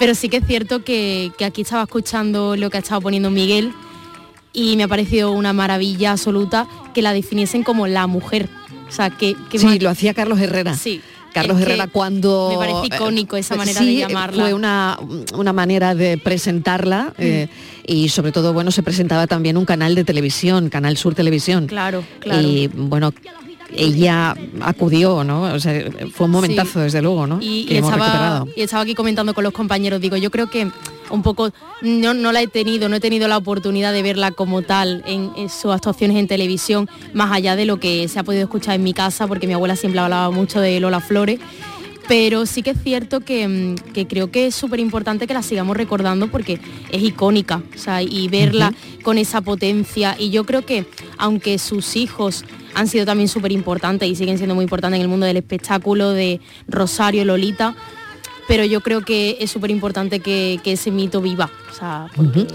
Pero 0.00 0.14
sí 0.14 0.30
que 0.30 0.38
es 0.38 0.46
cierto 0.46 0.82
que, 0.82 1.30
que 1.36 1.44
aquí 1.44 1.60
estaba 1.60 1.82
escuchando 1.82 2.56
lo 2.56 2.70
que 2.70 2.78
ha 2.78 2.80
estado 2.80 3.02
poniendo 3.02 3.30
Miguel 3.30 3.72
y 4.54 4.74
me 4.76 4.84
ha 4.84 4.88
parecido 4.88 5.30
una 5.30 5.52
maravilla 5.52 6.12
absoluta 6.12 6.66
que 6.94 7.02
la 7.02 7.12
definiesen 7.12 7.62
como 7.62 7.86
la 7.86 8.06
mujer. 8.06 8.48
O 8.88 8.90
sea, 8.90 9.10
que... 9.10 9.36
que 9.50 9.58
Sí, 9.58 9.78
lo 9.78 9.90
hacía 9.90 10.14
Carlos 10.14 10.40
Herrera. 10.40 10.74
Sí. 10.74 11.02
Carlos 11.34 11.58
Es 11.58 11.66
que 11.66 11.72
Herrera 11.72 11.86
cuando... 11.86 12.48
me 12.50 12.56
parece 12.56 12.94
eh, 12.94 12.96
icónico 12.96 13.36
esa 13.36 13.56
manera 13.56 13.78
sí, 13.78 13.86
de 13.86 14.08
llamarla. 14.08 14.42
Fue 14.42 14.54
una, 14.54 14.98
una 15.34 15.52
manera 15.52 15.94
de 15.94 16.16
presentarla 16.16 17.12
eh, 17.18 17.48
y 17.86 18.08
sobre 18.08 18.32
todo, 18.32 18.54
bueno, 18.54 18.70
se 18.70 18.82
presentaba 18.82 19.26
también 19.26 19.58
un 19.58 19.66
canal 19.66 19.94
de 19.94 20.04
televisión, 20.04 20.70
Canal 20.70 20.96
Sur 20.96 21.14
Televisión. 21.14 21.66
Claro, 21.66 22.02
claro. 22.20 22.40
Y 22.40 22.68
bueno, 22.68 23.12
ella 23.76 24.34
acudió, 24.60 25.24
¿no? 25.24 25.42
O 25.42 25.60
sea, 25.60 25.84
fue 26.12 26.26
un 26.26 26.32
momentazo, 26.32 26.72
Sí. 26.74 26.80
desde 26.80 27.02
luego, 27.02 27.26
¿no? 27.26 27.38
y, 27.40 27.66
que 27.66 27.74
y 27.74 27.76
hemos 27.78 27.90
estaba, 27.92 28.06
recuperado. 28.10 28.48
y 28.56 28.60
estaba 28.62 28.82
aquí 28.82 28.94
comentando 28.94 29.34
con 29.34 29.44
los 29.44 29.52
compañeros, 29.52 30.00
digo, 30.00 30.16
yo 30.16 30.30
creo 30.30 30.48
que 30.50 30.68
un 31.10 31.22
poco 31.22 31.50
no, 31.82 32.14
no 32.14 32.30
la 32.32 32.40
he 32.40 32.46
tenido, 32.46 32.88
no 32.88 32.96
he 32.96 33.00
tenido 33.00 33.26
la 33.26 33.36
oportunidad 33.36 33.92
de 33.92 34.02
verla 34.02 34.30
como 34.30 34.62
tal 34.62 35.02
en, 35.06 35.30
en 35.36 35.48
sus 35.50 35.72
actuaciones 35.72 36.16
en 36.16 36.28
televisión, 36.28 36.88
más 37.14 37.32
allá 37.32 37.56
de 37.56 37.64
lo 37.64 37.80
que 37.80 38.06
se 38.08 38.18
ha 38.18 38.22
podido 38.22 38.44
escuchar 38.44 38.76
en 38.76 38.84
mi 38.84 38.92
casa, 38.94 39.26
porque 39.26 39.46
mi 39.48 39.54
abuela 39.54 39.74
siempre 39.76 40.00
hablaba 40.00 40.30
mucho 40.30 40.60
de 40.60 40.78
Lola 40.78 41.00
Flores. 41.00 41.40
Pero 42.10 42.44
sí 42.44 42.64
que 42.64 42.70
es 42.70 42.82
cierto 42.82 43.20
que, 43.20 43.46
mm, 43.46 43.92
que 43.92 44.08
creo 44.08 44.32
que 44.32 44.48
es 44.48 44.54
súper 44.56 44.80
importante 44.80 45.28
que 45.28 45.32
la 45.32 45.44
sigamos 45.44 45.76
recordando 45.76 46.26
porque 46.26 46.58
es 46.90 47.02
icónica, 47.04 47.62
o 47.72 47.78
sea, 47.78 48.02
y 48.02 48.26
verla 48.26 48.74
con 49.04 49.16
esa 49.16 49.42
potencia. 49.42 50.16
Y 50.18 50.30
yo 50.30 50.44
creo 50.44 50.66
que 50.66 50.86
aunque 51.18 51.56
sus 51.60 51.94
hijos 51.94 52.44
han 52.74 52.88
sido 52.88 53.06
también 53.06 53.28
súper 53.28 53.52
importantes 53.52 54.08
y 54.08 54.16
siguen 54.16 54.38
siendo 54.38 54.56
muy 54.56 54.64
importantes 54.64 54.96
en 54.96 55.02
el 55.02 55.08
mundo 55.08 55.24
del 55.24 55.36
espectáculo 55.36 56.10
de 56.10 56.40
Rosario, 56.66 57.24
Lolita, 57.24 57.76
pero 58.48 58.64
yo 58.64 58.80
creo 58.80 59.02
que 59.02 59.36
es 59.38 59.52
súper 59.52 59.70
importante 59.70 60.18
que, 60.18 60.58
que 60.64 60.72
ese 60.72 60.90
mito 60.90 61.20
viva. 61.20 61.48
O 61.70 61.74
sea, 61.74 62.08
porque- 62.16 62.48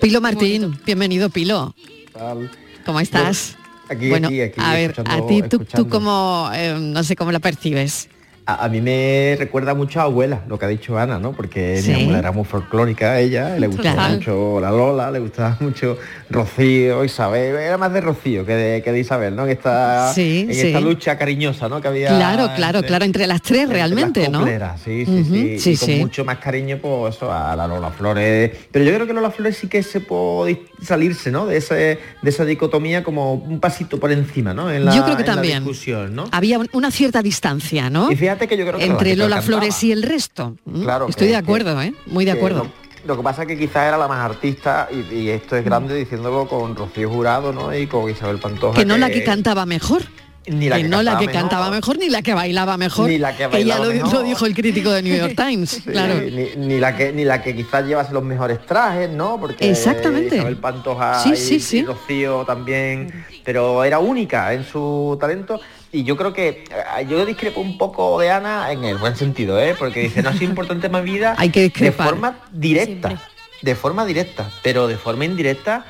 Pilo 0.00 0.22
Martín, 0.22 0.74
bienvenido 0.86 1.28
Pilo. 1.28 1.74
tal? 2.14 2.50
¿Cómo 2.86 2.98
estás? 2.98 3.58
Aquí, 3.90 4.08
bueno, 4.08 4.28
aquí, 4.28 4.40
aquí, 4.40 4.58
a 4.58 4.72
ver, 4.72 4.94
a 5.04 5.26
ti, 5.26 5.42
tú, 5.42 5.58
tú 5.66 5.86
cómo, 5.90 6.48
eh, 6.54 6.78
no 6.80 7.04
sé 7.04 7.14
cómo 7.14 7.30
la 7.30 7.40
percibes. 7.40 8.08
A, 8.44 8.64
a 8.64 8.68
mí 8.68 8.80
me 8.80 9.36
recuerda 9.38 9.72
mucho 9.72 10.00
a 10.00 10.04
abuela, 10.04 10.42
lo 10.48 10.58
que 10.58 10.64
ha 10.64 10.68
dicho 10.68 10.98
Ana, 10.98 11.18
¿no? 11.20 11.30
Porque 11.32 11.80
Sí. 11.80 11.92
mi 11.92 12.00
abuela 12.02 12.18
era 12.18 12.32
muy 12.32 12.44
folclórica, 12.44 13.20
ella, 13.20 13.56
le 13.56 13.68
gustaba 13.68 14.08
mucho 14.08 14.58
la 14.60 14.70
Lola, 14.72 15.12
le 15.12 15.20
gustaba 15.20 15.56
mucho 15.60 15.96
Rocío, 16.28 17.04
Isabel, 17.04 17.54
era 17.56 17.78
más 17.78 17.92
de 17.92 18.00
Rocío 18.00 18.44
que 18.44 18.54
de, 18.54 18.82
que 18.82 18.90
de 18.90 18.98
Isabel, 18.98 19.36
¿no? 19.36 19.44
En 19.44 19.50
esta, 19.50 20.12
Sí, 20.12 20.46
en 20.48 20.54
sí. 20.54 20.60
esta 20.68 20.80
lucha 20.80 21.16
cariñosa, 21.16 21.68
¿no? 21.68 21.80
Que 21.80 21.88
había 21.88 22.08
Claro, 22.08 22.50
claro, 22.56 22.78
entre- 22.78 22.88
claro, 22.88 23.04
entre 23.04 23.26
las 23.28 23.42
tres 23.42 23.60
entre 23.60 23.74
realmente, 23.76 24.22
las 24.22 24.30
¿no? 24.32 24.44
Sí, 24.82 25.04
sí, 25.06 25.24
sí, 25.24 25.58
sí, 25.60 25.70
y 25.72 25.76
con 25.76 25.98
mucho 25.98 26.24
más 26.24 26.38
cariño, 26.38 26.78
pues 26.82 27.14
eso, 27.16 27.30
a 27.32 27.54
la 27.54 27.68
Lola 27.68 27.90
Flores. 27.90 28.50
Pero 28.72 28.84
yo 28.84 28.92
creo 28.94 29.06
que 29.06 29.12
Lola 29.12 29.30
Flores 29.30 29.56
sí 29.56 29.68
que 29.68 29.82
se 29.84 30.00
puede 30.00 30.62
salirse, 30.82 31.30
¿no? 31.30 31.46
De, 31.46 31.58
ese, 31.58 31.74
de 32.22 32.30
esa 32.30 32.44
dicotomía 32.44 33.04
como 33.04 33.34
un 33.34 33.60
pasito 33.60 34.00
por 34.00 34.10
encima, 34.10 34.52
¿no? 34.52 34.68
En 34.70 34.84
la, 34.84 34.96
Yo 34.96 35.04
creo 35.04 35.16
que 35.16 35.22
en 35.22 35.28
la 35.28 35.34
también. 35.34 35.58
discusión, 35.60 36.14
¿no? 36.16 36.24
Había 36.32 36.58
un- 36.58 36.68
una 36.72 36.90
cierta 36.90 37.22
distancia, 37.22 37.88
¿no? 37.88 38.10
Y 38.10 38.16
fíjate 38.34 38.48
que 38.48 38.56
yo 38.56 38.66
creo 38.66 38.78
que 38.78 38.84
entre 38.84 39.10
la 39.10 39.24
que 39.24 39.30
Lola. 39.30 39.42
Flores 39.42 39.82
y 39.84 39.92
el 39.92 40.02
resto. 40.02 40.56
¿Mm? 40.64 40.82
Claro, 40.82 41.08
Estoy 41.08 41.26
que- 41.28 41.32
de 41.32 41.36
acuerdo, 41.38 41.80
¿eh? 41.82 41.94
Muy 42.06 42.24
de 42.24 42.32
que 42.32 42.38
acuerdo. 42.38 42.64
Lo, 42.64 42.72
lo 43.08 43.16
que 43.16 43.22
pasa 43.22 43.42
es 43.42 43.48
que 43.48 43.58
quizás 43.58 43.88
era 43.88 43.96
la 43.98 44.08
más 44.08 44.24
artista 44.24 44.88
y, 44.92 45.14
y 45.14 45.28
esto 45.30 45.56
es 45.56 45.64
grande 45.64 45.94
diciéndolo 45.94 46.46
con 46.48 46.74
Rocío 46.76 47.10
Jurado, 47.10 47.52
¿no? 47.52 47.74
Y 47.76 47.86
con 47.86 48.08
Isabel 48.10 48.38
Pantoja. 48.38 48.78
Que 48.78 48.84
no 48.84 48.96
la 48.96 49.10
que 49.10 49.22
cantaba 49.24 49.66
mejor. 49.66 50.02
Ni 50.44 50.68
la 50.68 50.74
que 50.76 50.82
que 50.82 50.88
no 50.88 51.02
la 51.04 51.18
que 51.18 51.26
mejor. 51.28 51.40
cantaba 51.42 51.70
mejor 51.70 51.98
ni 51.98 52.08
la 52.10 52.20
que 52.20 52.34
bailaba 52.34 52.76
mejor. 52.76 53.08
Ni 53.08 53.16
la 53.16 53.30
que 53.32 53.42
ya 53.42 53.48
bailaba 53.48 53.84
lo, 53.86 53.92
mejor. 53.92 54.12
lo 54.12 54.22
dijo 54.24 54.44
el 54.46 54.54
crítico 54.56 54.90
de 54.90 55.00
New 55.02 55.16
York 55.16 55.34
Times. 55.36 55.70
Sí, 55.70 55.82
claro. 55.82 56.14
ni, 56.20 56.48
ni 56.66 56.80
la 56.80 56.96
que 56.96 57.12
ni 57.12 57.24
la 57.24 57.40
que 57.40 57.54
quizás 57.54 57.84
llevase 57.86 58.12
los 58.12 58.24
mejores 58.24 58.58
trajes, 58.66 59.08
¿no? 59.08 59.38
Porque 59.38 59.70
Exactamente. 59.70 60.34
Isabel 60.38 60.56
Pantoja 60.56 61.20
Sí, 61.22 61.30
y, 61.32 61.36
sí, 61.36 61.60
sí. 61.60 61.78
y 61.78 61.84
Rocío 61.84 62.44
también, 62.44 63.24
pero 63.44 63.84
era 63.84 64.00
única 64.00 64.52
en 64.52 64.64
su 64.64 65.16
talento. 65.20 65.60
Y 65.92 66.04
yo 66.04 66.16
creo 66.16 66.32
que 66.32 66.64
eh, 66.70 67.06
yo 67.06 67.24
discrepo 67.26 67.60
un 67.60 67.76
poco 67.76 68.18
de 68.18 68.30
Ana 68.30 68.72
en 68.72 68.84
el 68.84 68.96
buen 68.96 69.14
sentido, 69.14 69.60
¿eh? 69.60 69.74
Porque 69.78 70.00
dice, 70.00 70.22
no 70.22 70.30
es 70.30 70.40
importante 70.40 70.88
más 70.88 71.04
vida 71.04 71.34
Hay 71.38 71.50
que 71.50 71.60
de 71.60 71.66
discrepar. 71.66 72.08
forma 72.08 72.40
directa. 72.50 73.20
De 73.60 73.74
forma 73.74 74.06
directa. 74.06 74.50
Pero 74.62 74.88
de 74.88 74.96
forma 74.96 75.26
indirecta 75.26 75.84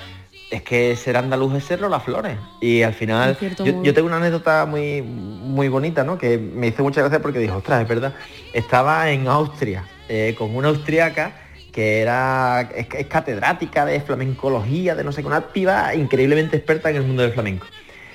es 0.50 0.62
que 0.62 0.96
ser 0.96 1.16
andaluz 1.16 1.54
es 1.54 1.64
serlo 1.64 1.88
las 1.88 2.02
flores. 2.02 2.36
Y 2.60 2.82
al 2.82 2.94
final, 2.94 3.38
yo, 3.40 3.94
tengo 3.94 4.08
una 4.08 4.16
anécdota 4.16 4.66
muy, 4.66 5.00
muy 5.02 5.68
bonita, 5.68 6.02
¿no? 6.04 6.18
Que 6.18 6.36
me 6.36 6.66
hizo 6.66 6.82
mucha 6.82 7.00
gracia 7.00 7.22
porque 7.22 7.38
dijo, 7.38 7.56
ostras, 7.56 7.80
es 7.82 7.88
verdad. 7.88 8.12
Estaba 8.52 9.08
en 9.10 9.28
Austria 9.28 9.84
eh, 10.08 10.34
con 10.36 10.54
una 10.54 10.68
austriaca 10.68 11.32
que 11.72 12.02
era 12.02 12.68
es, 12.74 12.86
es 12.92 13.06
catedrática 13.06 13.86
de 13.86 13.98
flamencología, 14.00 14.94
de 14.94 15.04
no 15.04 15.12
sé 15.12 15.22
qué, 15.22 15.28
una 15.28 15.40
piba 15.40 15.94
increíblemente 15.94 16.56
experta 16.58 16.90
en 16.90 16.96
el 16.96 17.02
mundo 17.04 17.22
del 17.22 17.32
flamenco. 17.32 17.66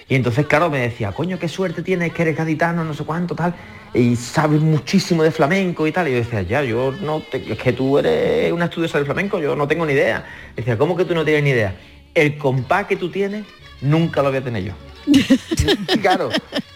Y 0.09 0.15
entonces, 0.15 0.45
claro, 0.45 0.69
me 0.69 0.79
decía, 0.79 1.11
coño, 1.11 1.37
qué 1.37 1.47
suerte 1.49 1.81
tienes, 1.83 2.13
que 2.13 2.21
eres 2.21 2.37
gaditano, 2.37 2.83
no 2.83 2.93
sé 2.93 3.03
cuánto, 3.03 3.35
tal, 3.35 3.53
y 3.93 4.15
sabes 4.15 4.61
muchísimo 4.61 5.21
de 5.21 5.31
flamenco 5.31 5.85
y 5.85 5.91
tal. 5.91 6.07
Y 6.07 6.11
yo 6.11 6.17
decía, 6.17 6.41
ya, 6.43 6.63
yo 6.63 6.93
no, 7.01 7.19
te- 7.21 7.51
es 7.51 7.57
que 7.57 7.73
tú 7.73 7.97
eres 7.97 8.51
una 8.53 8.65
estudiosa 8.65 8.97
del 8.99 9.05
flamenco, 9.05 9.37
yo 9.39 9.55
no 9.55 9.67
tengo 9.67 9.85
ni 9.85 9.93
idea. 9.93 10.25
decía, 10.55 10.77
¿cómo 10.77 10.95
que 10.95 11.03
tú 11.03 11.13
no 11.13 11.25
tienes 11.25 11.43
ni 11.43 11.49
idea? 11.49 11.75
El 12.13 12.37
compás 12.37 12.85
que 12.87 12.95
tú 12.95 13.09
tienes, 13.11 13.45
nunca 13.81 14.21
lo 14.23 14.29
voy 14.29 14.37
a 14.37 14.43
tener 14.43 14.63
yo. 14.63 14.73
Claro, 16.01 16.29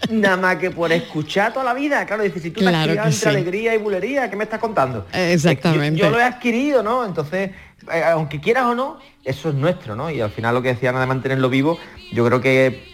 nada 0.09 0.37
más 0.37 0.55
que 0.57 0.71
por 0.71 0.91
escuchar 0.91 1.53
toda 1.53 1.65
la 1.65 1.73
vida, 1.73 2.05
claro, 2.05 2.23
dices, 2.23 2.41
si 2.41 2.51
tú 2.51 2.59
te 2.61 2.65
has 2.67 2.71
Claro 2.71 2.91
criado 2.91 3.07
que 3.09 3.13
entre 3.13 3.29
sí. 3.31 3.37
alegría 3.37 3.75
y 3.75 3.77
bulería, 3.77 4.29
¿qué 4.29 4.35
me 4.35 4.43
estás 4.43 4.59
contando? 4.59 5.05
Exactamente. 5.13 5.99
Yo, 5.99 6.05
yo 6.05 6.11
lo 6.11 6.19
he 6.19 6.23
adquirido, 6.23 6.83
¿no? 6.83 7.05
Entonces, 7.05 7.51
eh, 7.93 8.03
aunque 8.11 8.39
quieras 8.39 8.65
o 8.65 8.75
no, 8.75 8.99
eso 9.23 9.49
es 9.49 9.55
nuestro, 9.55 9.95
¿no? 9.95 10.09
Y 10.11 10.19
al 10.21 10.31
final 10.31 10.53
lo 10.53 10.61
que 10.61 10.69
decían 10.69 10.99
de 10.99 11.05
mantenerlo 11.05 11.49
vivo, 11.49 11.77
yo 12.11 12.25
creo 12.25 12.41
que 12.41 12.90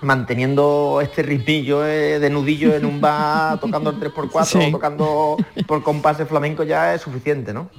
manteniendo 0.00 1.00
este 1.02 1.22
ritmillo 1.22 1.84
eh, 1.86 2.18
de 2.18 2.30
nudillo 2.30 2.74
en 2.74 2.84
un 2.84 3.00
bar, 3.00 3.58
tocando 3.60 3.90
el 3.90 3.96
3x4, 4.00 4.44
Sí. 4.64 4.70
tocando 4.72 5.36
por 5.66 5.82
compases 5.82 6.28
flamenco 6.28 6.62
ya 6.64 6.94
es 6.94 7.02
suficiente, 7.02 7.52
¿no? 7.52 7.70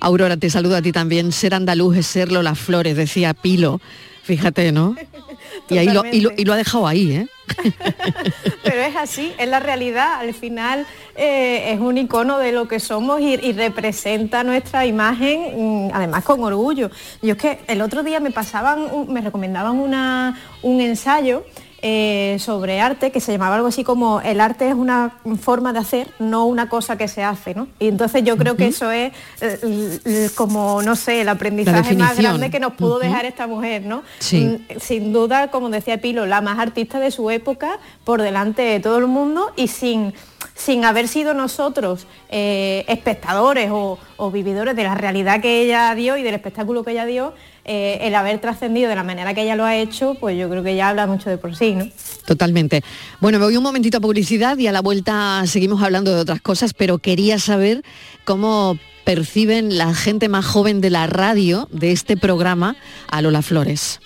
Aurora, 0.00 0.36
te 0.36 0.50
saludo 0.50 0.76
a 0.76 0.82
ti 0.82 0.92
también. 0.92 1.32
Ser 1.32 1.54
andaluz 1.54 1.96
es 1.96 2.06
serlo 2.06 2.42
las 2.42 2.58
flores, 2.58 2.96
decía 2.96 3.34
Pilo. 3.34 3.80
Fíjate, 4.22 4.72
¿no? 4.72 4.94
Y, 5.70 5.78
ahí 5.78 5.88
lo, 5.88 6.04
y, 6.04 6.20
lo, 6.20 6.30
y 6.36 6.44
lo 6.44 6.52
ha 6.52 6.56
dejado 6.56 6.86
ahí, 6.86 7.12
¿eh? 7.12 7.28
Pero 8.62 8.80
es 8.80 8.96
así, 8.96 9.32
es 9.38 9.48
la 9.48 9.60
realidad. 9.60 10.20
Al 10.20 10.34
final 10.34 10.86
eh, 11.16 11.72
es 11.72 11.80
un 11.80 11.98
icono 11.98 12.38
de 12.38 12.52
lo 12.52 12.68
que 12.68 12.80
somos 12.80 13.20
y, 13.20 13.34
y 13.34 13.52
representa 13.52 14.44
nuestra 14.44 14.86
imagen, 14.86 15.88
mm, 15.88 15.90
además 15.92 16.24
con 16.24 16.42
orgullo. 16.42 16.90
Yo 17.22 17.32
es 17.32 17.38
que 17.38 17.60
el 17.66 17.82
otro 17.82 18.02
día 18.02 18.20
me 18.20 18.30
pasaban, 18.30 19.12
me 19.12 19.20
recomendaban 19.20 19.78
una, 19.78 20.38
un 20.62 20.80
ensayo. 20.80 21.44
Eh, 21.80 22.38
sobre 22.40 22.80
arte 22.80 23.12
que 23.12 23.20
se 23.20 23.30
llamaba 23.30 23.54
algo 23.54 23.68
así 23.68 23.84
como 23.84 24.20
el 24.20 24.40
arte 24.40 24.68
es 24.68 24.74
una 24.74 25.18
forma 25.40 25.72
de 25.72 25.78
hacer, 25.78 26.08
no 26.18 26.46
una 26.46 26.68
cosa 26.68 26.98
que 26.98 27.06
se 27.06 27.22
hace, 27.22 27.54
¿no? 27.54 27.68
Y 27.78 27.86
entonces 27.86 28.24
yo 28.24 28.36
creo 28.36 28.56
que 28.56 28.66
eso 28.66 28.90
es 28.90 29.12
eh, 29.40 30.28
como, 30.34 30.82
no 30.82 30.96
sé, 30.96 31.20
el 31.20 31.28
aprendizaje 31.28 31.94
más 31.94 32.18
grande 32.18 32.50
que 32.50 32.58
nos 32.58 32.72
pudo 32.72 32.98
dejar 32.98 33.26
esta 33.26 33.46
mujer, 33.46 33.82
¿no? 33.84 34.02
Sí. 34.18 34.44
Mm, 34.44 34.80
sin 34.80 35.12
duda, 35.12 35.52
como 35.52 35.70
decía 35.70 36.00
Pilo, 36.00 36.26
la 36.26 36.40
más 36.40 36.58
artista 36.58 36.98
de 36.98 37.12
su 37.12 37.30
época, 37.30 37.78
por 38.02 38.22
delante 38.22 38.62
de 38.62 38.80
todo 38.80 38.98
el 38.98 39.06
mundo 39.06 39.52
y 39.54 39.68
sin, 39.68 40.14
sin 40.56 40.84
haber 40.84 41.06
sido 41.06 41.32
nosotros 41.32 42.08
eh, 42.28 42.84
espectadores 42.88 43.70
o, 43.70 44.00
o 44.16 44.30
vividores 44.32 44.74
de 44.74 44.82
la 44.82 44.96
realidad 44.96 45.40
que 45.40 45.62
ella 45.62 45.94
dio 45.94 46.16
y 46.16 46.24
del 46.24 46.34
espectáculo 46.34 46.82
que 46.82 46.90
ella 46.90 47.06
dio, 47.06 47.34
eh, 47.70 47.98
el 48.06 48.14
haber 48.14 48.40
trascendido 48.40 48.88
de 48.88 48.96
la 48.96 49.02
manera 49.02 49.34
que 49.34 49.42
ella 49.42 49.54
lo 49.54 49.64
ha 49.66 49.76
hecho, 49.76 50.16
pues 50.18 50.38
yo 50.38 50.48
creo 50.48 50.62
que 50.62 50.74
ya 50.74 50.88
habla 50.88 51.06
mucho 51.06 51.28
de 51.28 51.36
por 51.36 51.54
sí, 51.54 51.74
¿no? 51.74 51.86
Totalmente. 52.24 52.82
Bueno, 53.20 53.38
me 53.38 53.44
voy 53.44 53.58
un 53.58 53.62
momentito 53.62 53.98
a 53.98 54.00
publicidad 54.00 54.56
y 54.56 54.66
a 54.66 54.72
la 54.72 54.80
vuelta 54.80 55.42
seguimos 55.46 55.82
hablando 55.82 56.14
de 56.14 56.20
otras 56.20 56.40
cosas, 56.40 56.72
pero 56.72 56.96
quería 56.96 57.38
saber 57.38 57.82
cómo 58.24 58.78
perciben 59.04 59.76
la 59.76 59.94
gente 59.94 60.28
más 60.30 60.46
joven 60.46 60.80
de 60.80 60.90
la 60.90 61.06
radio 61.06 61.68
de 61.70 61.92
este 61.92 62.16
programa 62.16 62.76
a 63.10 63.20
Lola 63.20 63.42
Flores. 63.42 64.00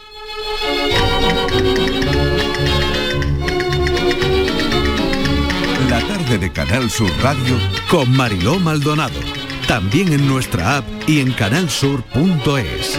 La 5.88 6.00
tarde 6.00 6.38
de 6.38 6.52
Canal 6.52 6.90
Sur 6.90 7.10
Radio 7.22 7.58
con 7.88 8.10
Mariló 8.10 8.58
Maldonado. 8.58 9.20
También 9.68 10.12
en 10.12 10.26
nuestra 10.26 10.78
app 10.78 10.84
y 11.06 11.20
en 11.20 11.32
canalsur.es. 11.32 12.98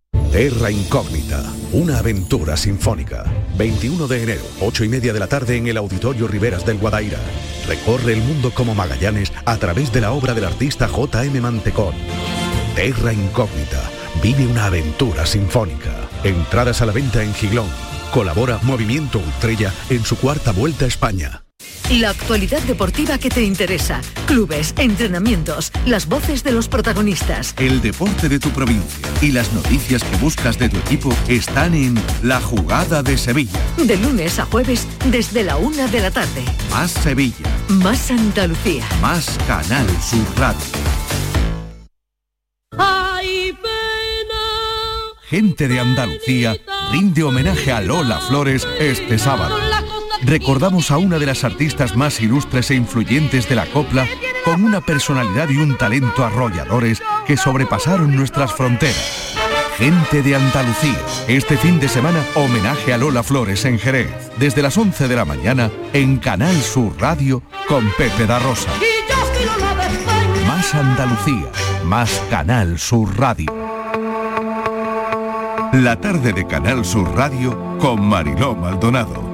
Terra 0.31 0.71
Incógnita, 0.71 1.43
una 1.73 1.99
aventura 1.99 2.55
sinfónica. 2.55 3.25
21 3.57 4.07
de 4.07 4.23
enero, 4.23 4.41
8 4.61 4.85
y 4.85 4.87
media 4.87 5.11
de 5.11 5.19
la 5.19 5.27
tarde 5.27 5.57
en 5.57 5.67
el 5.67 5.75
Auditorio 5.75 6.25
Riveras 6.25 6.65
del 6.65 6.77
Guadaira. 6.77 7.19
Recorre 7.67 8.13
el 8.13 8.21
mundo 8.21 8.51
como 8.53 8.73
Magallanes 8.73 9.33
a 9.43 9.57
través 9.57 9.91
de 9.91 9.99
la 9.99 10.13
obra 10.13 10.33
del 10.33 10.45
artista 10.45 10.87
J.M. 10.87 11.41
Mantecón. 11.41 11.93
Terra 12.75 13.11
Incógnita, 13.11 13.83
vive 14.23 14.47
una 14.47 14.67
aventura 14.67 15.25
sinfónica. 15.25 15.91
Entradas 16.23 16.81
a 16.81 16.85
la 16.85 16.93
venta 16.93 17.21
en 17.21 17.33
Giglón. 17.33 17.67
Colabora 18.13 18.57
Movimiento 18.63 19.19
Ultrella 19.19 19.73
en 19.89 20.05
su 20.05 20.15
cuarta 20.15 20.53
vuelta 20.53 20.85
a 20.85 20.87
España. 20.87 21.43
La 21.89 22.11
actualidad 22.11 22.61
deportiva 22.63 23.17
que 23.17 23.29
te 23.29 23.43
interesa. 23.43 23.99
Clubes, 24.25 24.73
entrenamientos, 24.77 25.71
las 25.85 26.07
voces 26.07 26.41
de 26.43 26.53
los 26.53 26.69
protagonistas. 26.69 27.53
El 27.57 27.81
deporte 27.81 28.29
de 28.29 28.39
tu 28.39 28.49
provincia 28.51 29.09
y 29.21 29.31
las 29.31 29.51
noticias 29.51 30.01
que 30.03 30.15
buscas 30.17 30.57
de 30.57 30.69
tu 30.69 30.77
equipo 30.77 31.13
están 31.27 31.73
en 31.73 32.01
La 32.23 32.39
Jugada 32.39 33.03
de 33.03 33.17
Sevilla. 33.17 33.59
De 33.77 33.97
lunes 33.97 34.39
a 34.39 34.45
jueves 34.45 34.87
desde 35.07 35.43
la 35.43 35.57
una 35.57 35.87
de 35.87 35.99
la 35.99 36.11
tarde. 36.11 36.43
Más 36.69 36.91
Sevilla, 36.91 37.45
Más 37.67 38.09
Andalucía. 38.09 38.85
más 39.01 39.37
Canal 39.47 39.87
Sur 40.01 40.25
Radio. 40.37 40.59
Ay, 42.77 43.51
pena. 43.61 44.39
Gente 45.27 45.67
de 45.67 45.79
Andalucía 45.79 46.55
rinde 46.93 47.23
homenaje 47.23 47.71
a 47.73 47.81
Lola 47.81 48.19
Flores 48.19 48.65
este 48.79 49.17
sábado. 49.19 49.57
Recordamos 50.23 50.91
a 50.91 50.97
una 50.97 51.17
de 51.17 51.25
las 51.25 51.43
artistas 51.43 51.95
más 51.95 52.21
ilustres 52.21 52.69
e 52.71 52.75
influyentes 52.75 53.49
de 53.49 53.55
la 53.55 53.65
copla 53.65 54.07
con 54.45 54.63
una 54.63 54.81
personalidad 54.81 55.49
y 55.49 55.57
un 55.57 55.77
talento 55.77 56.23
arrolladores 56.23 57.01
que 57.25 57.37
sobrepasaron 57.37 58.15
nuestras 58.15 58.53
fronteras. 58.53 59.35
Gente 59.77 60.21
de 60.21 60.35
Andalucía. 60.35 60.99
Este 61.27 61.57
fin 61.57 61.79
de 61.79 61.87
semana, 61.87 62.23
homenaje 62.35 62.93
a 62.93 62.97
Lola 62.97 63.23
Flores 63.23 63.65
en 63.65 63.79
Jerez. 63.79 64.11
Desde 64.37 64.61
las 64.61 64.77
11 64.77 65.07
de 65.07 65.15
la 65.15 65.25
mañana 65.25 65.71
en 65.93 66.17
Canal 66.17 66.55
Sur 66.61 66.93
Radio 66.99 67.41
con 67.67 67.89
Pepe 67.97 68.27
da 68.27 68.37
Rosa. 68.37 68.69
Más 70.45 70.75
Andalucía. 70.75 71.47
Más 71.83 72.21
Canal 72.29 72.77
Sur 72.77 73.17
Radio. 73.17 73.51
La 75.73 75.99
tarde 75.99 76.33
de 76.33 76.45
Canal 76.45 76.85
Sur 76.85 77.15
Radio 77.15 77.77
con 77.79 78.05
Mariló 78.05 78.55
Maldonado. 78.55 79.30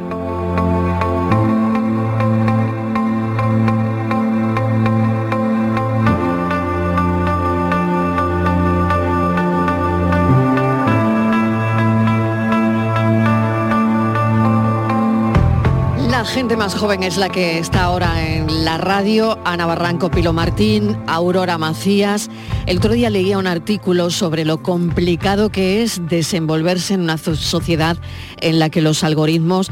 La 16.10 16.26
gente 16.26 16.58
más 16.58 16.74
joven 16.74 17.03
es 17.03 17.18
la 17.18 17.30
que 17.30 17.60
está 17.60 17.84
ahora 17.84 18.26
en 18.28 18.66
la 18.66 18.78
radio, 18.78 19.38
Ana 19.45 19.66
Barranco, 19.66 20.10
Pilo 20.10 20.34
Martín, 20.34 20.97
Aurora 21.05 21.58
Macías. 21.58 22.30
El 22.66 22.78
otro 22.78 22.93
día 22.93 23.10
leía 23.10 23.38
un 23.38 23.45
artículo 23.45 24.10
sobre 24.10 24.43
lo 24.43 24.64
complicado 24.64 25.49
que 25.51 25.84
es 25.84 26.01
desenvolverse 26.08 26.95
en 26.95 27.01
una 27.01 27.18
so- 27.18 27.36
sociedad 27.36 27.97
en 28.41 28.58
la 28.58 28.70
que 28.70 28.82
los 28.82 29.03
algoritmos 29.03 29.70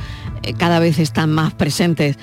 cada 0.53 0.79
vez 0.79 0.99
están 0.99 1.31
más 1.31 1.53
presentes. 1.53 2.17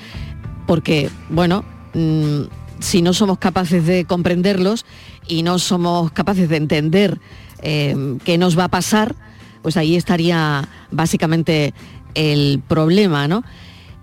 Porque, 0.65 1.09
bueno, 1.29 1.65
mm, 1.93 2.43
si 2.79 3.01
no 3.01 3.13
somos 3.13 3.37
capaces 3.37 3.85
de 3.85 4.05
comprenderlos 4.05 4.85
y 5.27 5.43
no 5.43 5.59
somos 5.59 6.11
capaces 6.11 6.49
de 6.49 6.57
entender 6.57 7.19
eh, 7.61 8.17
qué 8.25 8.37
nos 8.37 8.57
va 8.57 8.65
a 8.65 8.69
pasar, 8.69 9.15
pues 9.61 9.77
ahí 9.77 9.95
estaría 9.95 10.67
básicamente 10.91 11.73
el 12.13 12.61
problema, 12.67 13.27
¿no? 13.27 13.43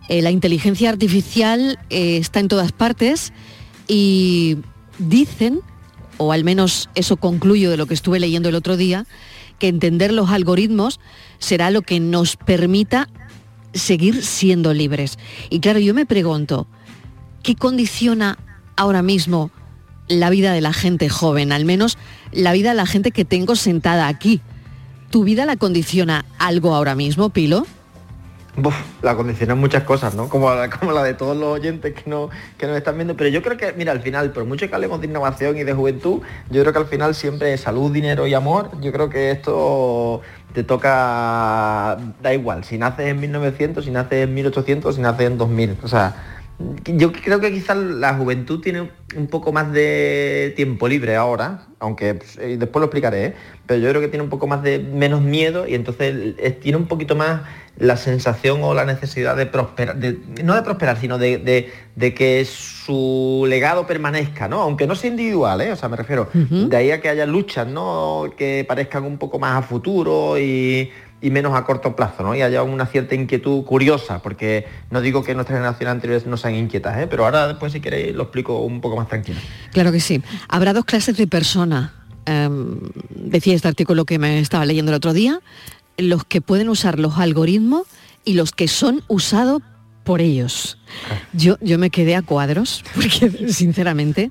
Eh, 0.09 0.23
la 0.23 0.31
inteligencia 0.31 0.89
artificial 0.89 1.79
eh, 1.91 2.17
está 2.17 2.41
en 2.41 2.49
todas 2.49 2.73
partes 2.73 3.33
y 3.87 4.59
dicen, 4.99 5.61
o 6.17 6.33
al 6.33 6.43
menos 6.43 6.89
eso 6.95 7.17
concluyo 7.17 7.71
de 7.71 7.77
lo 7.77 7.87
que 7.87 7.95
estuve 7.95 8.19
leyendo 8.19 8.49
el 8.49 8.55
otro 8.57 8.77
día, 8.77 9.07
que 9.59 9.69
entender 9.69 10.13
los 10.13 10.31
algoritmos 10.31 10.99
será 11.39 11.71
lo 11.71 11.83
que 11.83 12.01
nos 12.01 12.37
permita 12.37 13.09
seguir 13.73 14.25
siendo 14.25 14.73
libres. 14.73 15.19
Y 15.49 15.61
claro, 15.61 15.79
yo 15.79 15.95
me 15.95 16.07
pregunto, 16.07 16.67
¿qué 17.43 17.55
condiciona 17.55 18.39
ahora 18.77 19.03
mismo 19.03 19.51
la 20.09 20.31
vida 20.31 20.53
de 20.53 20.61
la 20.61 20.73
gente 20.73 21.09
joven? 21.09 21.53
Al 21.53 21.65
menos 21.65 21.99
la 22.33 22.53
vida 22.53 22.71
de 22.71 22.77
la 22.77 22.87
gente 22.87 23.11
que 23.11 23.25
tengo 23.25 23.57
sentada 23.57 24.09
aquí. 24.09 24.41
¿Tu 25.11 25.25
vida 25.25 25.45
la 25.45 25.57
condiciona 25.57 26.25
algo 26.39 26.75
ahora 26.75 26.95
mismo, 26.95 27.31
Pilo? 27.31 27.67
Buf, 28.57 28.75
la 29.03 29.17
condicionan 29.17 29.59
muchas 29.59 29.85
cosas, 29.85 30.15
¿no? 30.15 30.29
Como 30.29 30.53
la, 30.53 30.69
como 30.79 30.93
la 30.93 31.03
de 31.05 31.15
todos 31.15 31.37
los 31.37 31.49
oyentes 31.49 31.95
que, 31.95 32.11
no, 32.11 32.31
que 32.59 32.67
nos 32.67 32.77
están 32.77 32.97
viendo. 32.97 33.17
Pero 33.17 33.31
yo 33.31 33.43
creo 33.43 33.57
que, 33.57 33.73
mira, 33.73 33.93
al 33.93 34.01
final, 34.01 34.33
por 34.33 34.45
mucho 34.45 34.69
que 34.69 34.75
hablemos 34.75 35.01
de 35.01 35.07
innovación 35.07 35.57
y 35.57 35.65
de 35.65 35.73
juventud, 35.73 36.21
yo 36.51 36.63
creo 36.63 36.73
que 36.73 36.79
al 36.79 36.87
final 36.87 37.15
siempre 37.15 37.57
salud, 37.59 37.91
dinero 37.93 38.27
y 38.27 38.35
amor. 38.35 38.71
Yo 38.81 38.93
creo 38.93 39.09
que 39.09 39.31
esto 39.31 40.21
te 40.53 40.65
toca, 40.65 41.97
da 42.23 42.35
igual, 42.35 42.65
si 42.65 42.79
naces 42.79 43.07
en 43.07 43.21
1900, 43.21 43.85
si 43.85 43.91
naces 43.91 44.25
en 44.25 44.35
1800, 44.35 44.95
si 44.95 45.01
naces 45.01 45.27
en 45.27 45.39
2000. 45.39 45.77
O 45.83 45.89
sea, 45.89 46.15
yo 46.85 47.13
creo 47.13 47.41
que 47.41 47.53
quizás 47.53 47.77
la 47.77 48.15
juventud 48.15 48.61
tiene 48.61 48.91
un 49.17 49.27
poco 49.29 49.53
más 49.53 49.73
de 49.73 50.53
tiempo 50.57 50.89
libre 50.89 51.17
ahora, 51.17 51.67
aunque 51.79 52.15
pues, 52.15 52.37
después 52.37 52.81
lo 52.81 52.87
explicaré, 52.87 53.27
¿eh? 53.27 53.35
pero 53.67 53.81
yo 53.81 53.89
creo 53.89 54.01
que 54.01 54.09
tiene 54.09 54.25
un 54.25 54.31
poco 54.31 54.47
más 54.47 54.63
de 54.63 54.79
menos 54.79 55.23
miedo 55.23 55.67
y 55.67 55.75
entonces 55.75 56.35
tiene 56.61 56.77
un 56.77 56.87
poquito 56.87 57.17
más 57.17 57.43
la 57.79 57.97
sensación 57.97 58.61
o 58.63 58.75
la 58.75 58.85
necesidad 58.85 59.37
de 59.37 59.47
prosperar, 59.47 59.97
de- 59.97 60.19
no 60.45 60.55
de 60.55 60.63
prosperar, 60.63 60.99
sino 61.01 61.17
de, 61.19 61.39
de- 61.39 61.73
de 61.97 62.15
que 62.15 62.45
su 62.45 63.45
legado 63.49 63.87
permanezca, 63.87 64.49
¿no? 64.49 64.61
Aunque 64.63 64.87
no 64.87 64.95
sea 64.95 65.11
individual, 65.11 65.61
¿eh? 65.63 65.73
O 65.73 65.77
sea, 65.77 65.89
me 65.89 65.97
refiero, 65.97 66.29
de 66.35 66.77
ahí 66.77 66.91
a 66.91 67.01
que 67.01 67.09
haya 67.09 67.27
luchas, 67.27 67.67
¿no? 67.67 68.25
Que 68.37 68.65
parezcan 68.69 69.05
un 69.05 69.19
poco 69.19 69.39
más 69.39 69.57
a 69.59 69.63
futuro 69.63 70.39
y, 70.39 70.91
y 71.23 71.31
menos 71.31 71.55
a 71.55 71.65
corto 71.65 71.97
plazo, 71.97 72.23
¿no? 72.23 72.35
Y 72.35 72.43
haya 72.43 72.63
una 72.63 72.87
cierta 72.87 73.15
inquietud 73.15 73.65
curiosa, 73.65 74.21
porque 74.21 74.67
no 74.91 75.01
digo 75.01 75.23
que 75.25 75.35
nuestras 75.35 75.59
generaciones 75.59 75.93
anteriores 75.93 76.27
no 76.27 76.37
sean 76.37 76.55
inquietas, 76.57 76.99
¿eh? 76.99 77.07
Pero 77.09 77.25
ahora 77.25 77.49
después, 77.49 77.73
si 77.73 77.81
queréis, 77.81 78.15
lo 78.15 78.25
explico 78.25 78.59
un 78.61 78.81
poco 78.81 78.97
más 78.97 79.09
tranquilo. 79.09 79.39
Claro 79.73 79.91
que 79.93 80.01
sí. 80.01 80.23
Habrá 80.49 80.73
dos 80.73 80.85
clases 80.85 81.17
de 81.17 81.27
persona. 81.27 81.95
em, 82.27 82.79
decía 83.11 83.55
este 83.55 83.67
artículo 83.69 84.05
que 84.05 84.19
me 84.19 84.39
estaba 84.41 84.65
leyendo 84.67 84.93
el 84.93 84.97
otro 84.97 85.13
día, 85.15 85.41
los 86.03 86.25
que 86.25 86.41
pueden 86.41 86.69
usar 86.69 86.99
los 86.99 87.19
algoritmos 87.19 87.83
y 88.25 88.35
los 88.35 88.53
que 88.53 88.69
son 88.69 89.03
usados 89.09 89.63
por 90.05 90.21
ellos. 90.21 90.79
Yo, 91.33 91.57
yo 91.61 91.79
me 91.79 91.91
quedé 91.91 92.17
a 92.17 92.23
cuadros, 92.23 92.85
porque 92.95 93.53
sinceramente 93.53 94.31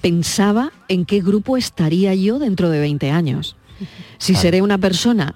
pensaba 0.00 0.72
en 0.88 1.04
qué 1.04 1.20
grupo 1.20 1.56
estaría 1.56 2.14
yo 2.14 2.38
dentro 2.38 2.70
de 2.70 2.80
20 2.80 3.10
años. 3.10 3.56
Si 4.18 4.34
seré 4.34 4.62
una 4.62 4.78
persona 4.78 5.34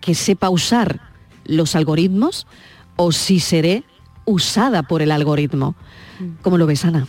que 0.00 0.14
sepa 0.14 0.48
usar 0.48 1.00
los 1.44 1.74
algoritmos 1.74 2.46
o 2.96 3.12
si 3.12 3.40
seré 3.40 3.84
usada 4.24 4.82
por 4.82 5.02
el 5.02 5.10
algoritmo. 5.10 5.74
¿Cómo 6.42 6.58
lo 6.58 6.66
ves, 6.66 6.84
Ana? 6.84 7.06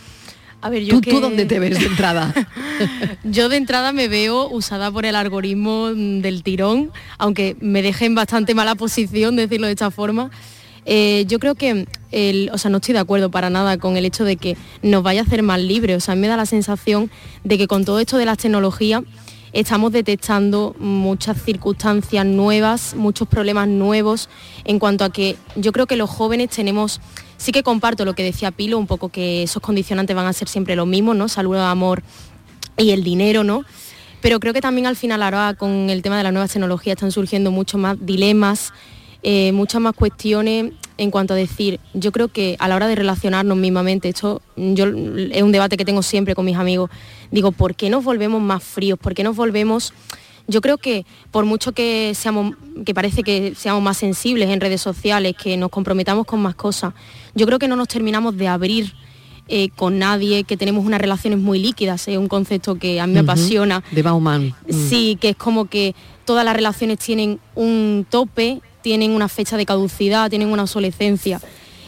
A 0.62 0.68
ver, 0.68 0.84
yo 0.84 0.96
¿Tú, 0.96 1.00
que- 1.00 1.10
¿Tú 1.10 1.20
dónde 1.20 1.46
te 1.46 1.58
ves 1.58 1.78
de 1.78 1.86
entrada? 1.86 2.34
Yo 3.24 3.48
de 3.48 3.56
entrada 3.56 3.92
me 3.92 4.08
veo 4.08 4.48
usada 4.48 4.90
por 4.90 5.04
el 5.06 5.14
algoritmo 5.16 5.90
mm, 5.94 6.20
del 6.20 6.42
tirón, 6.42 6.90
aunque 7.18 7.56
me 7.60 7.82
deje 7.82 8.06
en 8.06 8.14
bastante 8.14 8.54
mala 8.54 8.74
posición 8.74 9.36
decirlo 9.36 9.66
de 9.66 9.72
esta 9.72 9.90
forma. 9.90 10.30
Eh, 10.86 11.24
yo 11.28 11.38
creo 11.38 11.54
que, 11.54 11.86
el- 12.10 12.50
o 12.52 12.58
sea, 12.58 12.70
no 12.70 12.78
estoy 12.78 12.94
de 12.94 13.00
acuerdo 13.00 13.30
para 13.30 13.50
nada 13.50 13.76
con 13.78 13.96
el 13.98 14.04
hecho 14.06 14.24
de 14.24 14.36
que 14.36 14.56
nos 14.82 15.02
vaya 15.02 15.20
a 15.20 15.24
hacer 15.24 15.42
más 15.42 15.60
libres. 15.60 15.96
O 15.98 16.00
sea, 16.00 16.12
a 16.12 16.14
mí 16.16 16.22
me 16.22 16.28
da 16.28 16.36
la 16.38 16.46
sensación 16.46 17.10
de 17.44 17.58
que 17.58 17.66
con 17.66 17.84
todo 17.84 18.00
esto 18.00 18.16
de 18.18 18.24
las 18.24 18.38
tecnologías 18.38 19.02
estamos 19.52 19.92
detectando 19.92 20.74
muchas 20.78 21.42
circunstancias 21.42 22.24
nuevas, 22.24 22.94
muchos 22.94 23.28
problemas 23.28 23.68
nuevos 23.68 24.28
en 24.64 24.78
cuanto 24.78 25.04
a 25.04 25.10
que 25.10 25.36
yo 25.56 25.72
creo 25.72 25.86
que 25.86 25.96
los 25.96 26.10
jóvenes 26.10 26.50
tenemos, 26.50 27.00
sí 27.36 27.52
que 27.52 27.62
comparto 27.62 28.04
lo 28.04 28.14
que 28.14 28.22
decía 28.22 28.50
Pilo, 28.50 28.78
un 28.78 28.86
poco 28.86 29.08
que 29.08 29.42
esos 29.42 29.62
condicionantes 29.62 30.14
van 30.14 30.26
a 30.26 30.32
ser 30.32 30.48
siempre 30.48 30.76
los 30.76 30.86
mismos, 30.86 31.16
¿no? 31.16 31.28
Salud, 31.28 31.56
amor 31.56 32.02
y 32.76 32.90
el 32.90 33.02
dinero, 33.02 33.44
¿no? 33.44 33.64
Pero 34.20 34.38
creo 34.38 34.52
que 34.52 34.60
también 34.60 34.86
al 34.86 34.96
final 34.96 35.22
ahora 35.22 35.54
con 35.54 35.90
el 35.90 36.02
tema 36.02 36.18
de 36.18 36.24
las 36.24 36.32
nuevas 36.32 36.52
tecnologías 36.52 36.96
están 36.96 37.10
surgiendo 37.10 37.50
muchos 37.50 37.80
más 37.80 37.96
dilemas, 38.00 38.72
eh, 39.22 39.52
muchas 39.52 39.80
más 39.80 39.94
cuestiones 39.94 40.72
en 41.00 41.10
cuanto 41.10 41.32
a 41.32 41.36
decir, 41.36 41.80
yo 41.94 42.12
creo 42.12 42.28
que 42.28 42.56
a 42.58 42.68
la 42.68 42.76
hora 42.76 42.86
de 42.86 42.94
relacionarnos 42.94 43.56
mismamente, 43.56 44.10
esto 44.10 44.42
yo, 44.54 44.84
es 44.84 45.42
un 45.42 45.50
debate 45.50 45.78
que 45.78 45.86
tengo 45.86 46.02
siempre 46.02 46.34
con 46.34 46.44
mis 46.44 46.56
amigos, 46.56 46.90
digo, 47.30 47.52
¿por 47.52 47.74
qué 47.74 47.88
nos 47.88 48.04
volvemos 48.04 48.42
más 48.42 48.62
fríos? 48.62 48.98
¿Por 48.98 49.14
qué 49.14 49.24
nos 49.24 49.34
volvemos 49.34 49.94
yo 50.46 50.60
creo 50.60 50.78
que 50.78 51.06
por 51.30 51.44
mucho 51.44 51.72
que 51.72 52.12
seamos, 52.14 52.56
que 52.84 52.92
parece 52.92 53.22
que 53.22 53.54
seamos 53.54 53.82
más 53.82 53.96
sensibles 53.96 54.50
en 54.50 54.60
redes 54.60 54.80
sociales, 54.80 55.34
que 55.40 55.56
nos 55.56 55.70
comprometamos 55.70 56.26
con 56.26 56.42
más 56.42 56.56
cosas, 56.56 56.92
yo 57.34 57.46
creo 57.46 57.58
que 57.58 57.68
no 57.68 57.76
nos 57.76 57.88
terminamos 57.88 58.36
de 58.36 58.48
abrir 58.48 58.92
eh, 59.48 59.68
con 59.70 59.98
nadie, 59.98 60.44
que 60.44 60.56
tenemos 60.56 60.84
unas 60.84 61.00
relaciones 61.00 61.38
muy 61.38 61.60
líquidas, 61.60 62.08
es 62.08 62.18
un 62.18 62.28
concepto 62.28 62.74
que 62.74 63.00
a 63.00 63.06
mí 63.06 63.14
me 63.14 63.20
apasiona. 63.20 63.82
De 63.92 64.02
Bauman. 64.02 64.54
Mm. 64.68 64.88
Sí, 64.88 65.18
que 65.20 65.30
es 65.30 65.36
como 65.36 65.66
que 65.66 65.94
todas 66.24 66.44
las 66.44 66.54
relaciones 66.54 66.98
tienen 66.98 67.38
un 67.54 68.04
tope, 68.10 68.60
tienen 68.82 69.12
una 69.12 69.28
fecha 69.28 69.56
de 69.56 69.66
caducidad, 69.66 70.28
tienen 70.30 70.48
una 70.48 70.62
obsolescencia. 70.62 71.40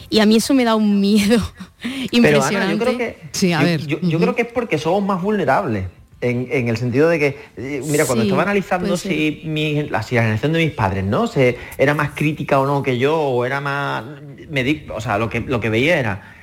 Y 0.09 0.19
a 0.19 0.25
mí 0.25 0.35
eso 0.35 0.53
me 0.53 0.63
da 0.63 0.75
un 0.75 0.99
miedo 0.99 1.37
Pero 1.81 2.07
impresionante. 2.11 2.55
Ana, 2.57 2.71
yo 2.73 2.77
creo 2.79 2.97
que 2.97 3.17
Sí, 3.31 3.51
a 3.53 3.59
yo, 3.61 3.65
ver. 3.65 3.87
yo- 3.87 3.99
yo 4.01 4.19
creo 4.19 4.35
que 4.35 4.43
es 4.43 4.47
porque 4.51 4.77
somos 4.77 5.03
más 5.03 5.21
vulnerables. 5.21 5.85
En, 6.21 6.47
en 6.51 6.69
el 6.69 6.77
sentido 6.77 7.09
de 7.09 7.19
que, 7.19 7.37
eh, 7.57 7.81
mira, 7.85 8.05
cuando 8.05 8.23
Sí, 8.23 8.29
estaba 8.29 8.43
analizando 8.43 8.95
si, 8.95 9.41
mi, 9.43 9.83
la, 9.89 10.01
si 10.03 10.15
la 10.15 10.21
generación 10.21 10.53
de 10.53 10.59
mis 10.59 10.71
padres, 10.71 11.03
¿no? 11.03 11.27
Se, 11.27 11.57
era 11.77 11.93
más 11.93 12.11
crítica 12.11 12.61
o 12.61 12.65
no 12.65 12.81
que 12.81 12.97
yo, 12.97 13.19
o 13.19 13.43
era 13.43 13.59
más. 13.59 14.05
me 14.49 14.63
di- 14.63 14.85
o 14.95 15.01
sea, 15.01 15.17
lo 15.17 15.29
que, 15.29 15.41
lo 15.41 15.59
que 15.59 15.69
veía 15.69 15.99
era. 15.99 16.33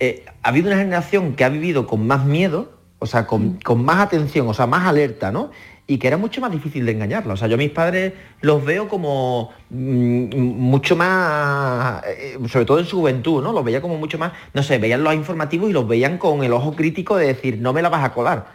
eh, 0.00 0.24
ha 0.42 0.48
habido 0.48 0.68
una 0.68 0.78
generación 0.78 1.34
que 1.34 1.44
ha 1.44 1.50
vivido 1.50 1.86
con 1.86 2.06
más 2.06 2.24
miedo, 2.24 2.72
o 2.98 3.04
sea, 3.04 3.22
Mm. 3.22 3.26
con, 3.26 3.58
con 3.62 3.84
más 3.84 3.98
atención, 4.00 4.48
o 4.48 4.54
sea, 4.54 4.66
más 4.66 4.86
alerta, 4.86 5.30
¿no? 5.30 5.50
Y 5.88 5.98
que 5.98 6.08
era 6.08 6.16
mucho 6.16 6.40
más 6.40 6.50
difícil 6.50 6.84
de 6.84 6.92
engañarla. 6.92 7.34
O 7.34 7.36
sea, 7.36 7.46
yo 7.46 7.54
a 7.54 7.58
mis 7.58 7.70
padres 7.70 8.12
los 8.40 8.64
veo 8.64 8.88
como 8.88 9.52
mm, 9.70 10.36
mucho 10.36 10.96
más, 10.96 12.02
eh, 12.06 12.38
sobre 12.48 12.64
todo 12.64 12.78
en 12.80 12.86
su 12.86 12.98
juventud, 12.98 13.42
¿no? 13.42 13.52
Los 13.52 13.64
veía 13.64 13.80
como 13.80 13.96
mucho 13.96 14.18
más, 14.18 14.32
no 14.52 14.62
sé, 14.62 14.78
veían 14.78 15.04
los 15.04 15.14
informativos 15.14 15.70
y 15.70 15.72
los 15.72 15.86
veían 15.86 16.18
con 16.18 16.42
el 16.42 16.52
ojo 16.52 16.74
crítico 16.74 17.16
de 17.16 17.28
decir, 17.28 17.58
no 17.60 17.72
me 17.72 17.82
la 17.82 17.88
vas 17.88 18.04
a 18.04 18.12
colar. 18.12 18.46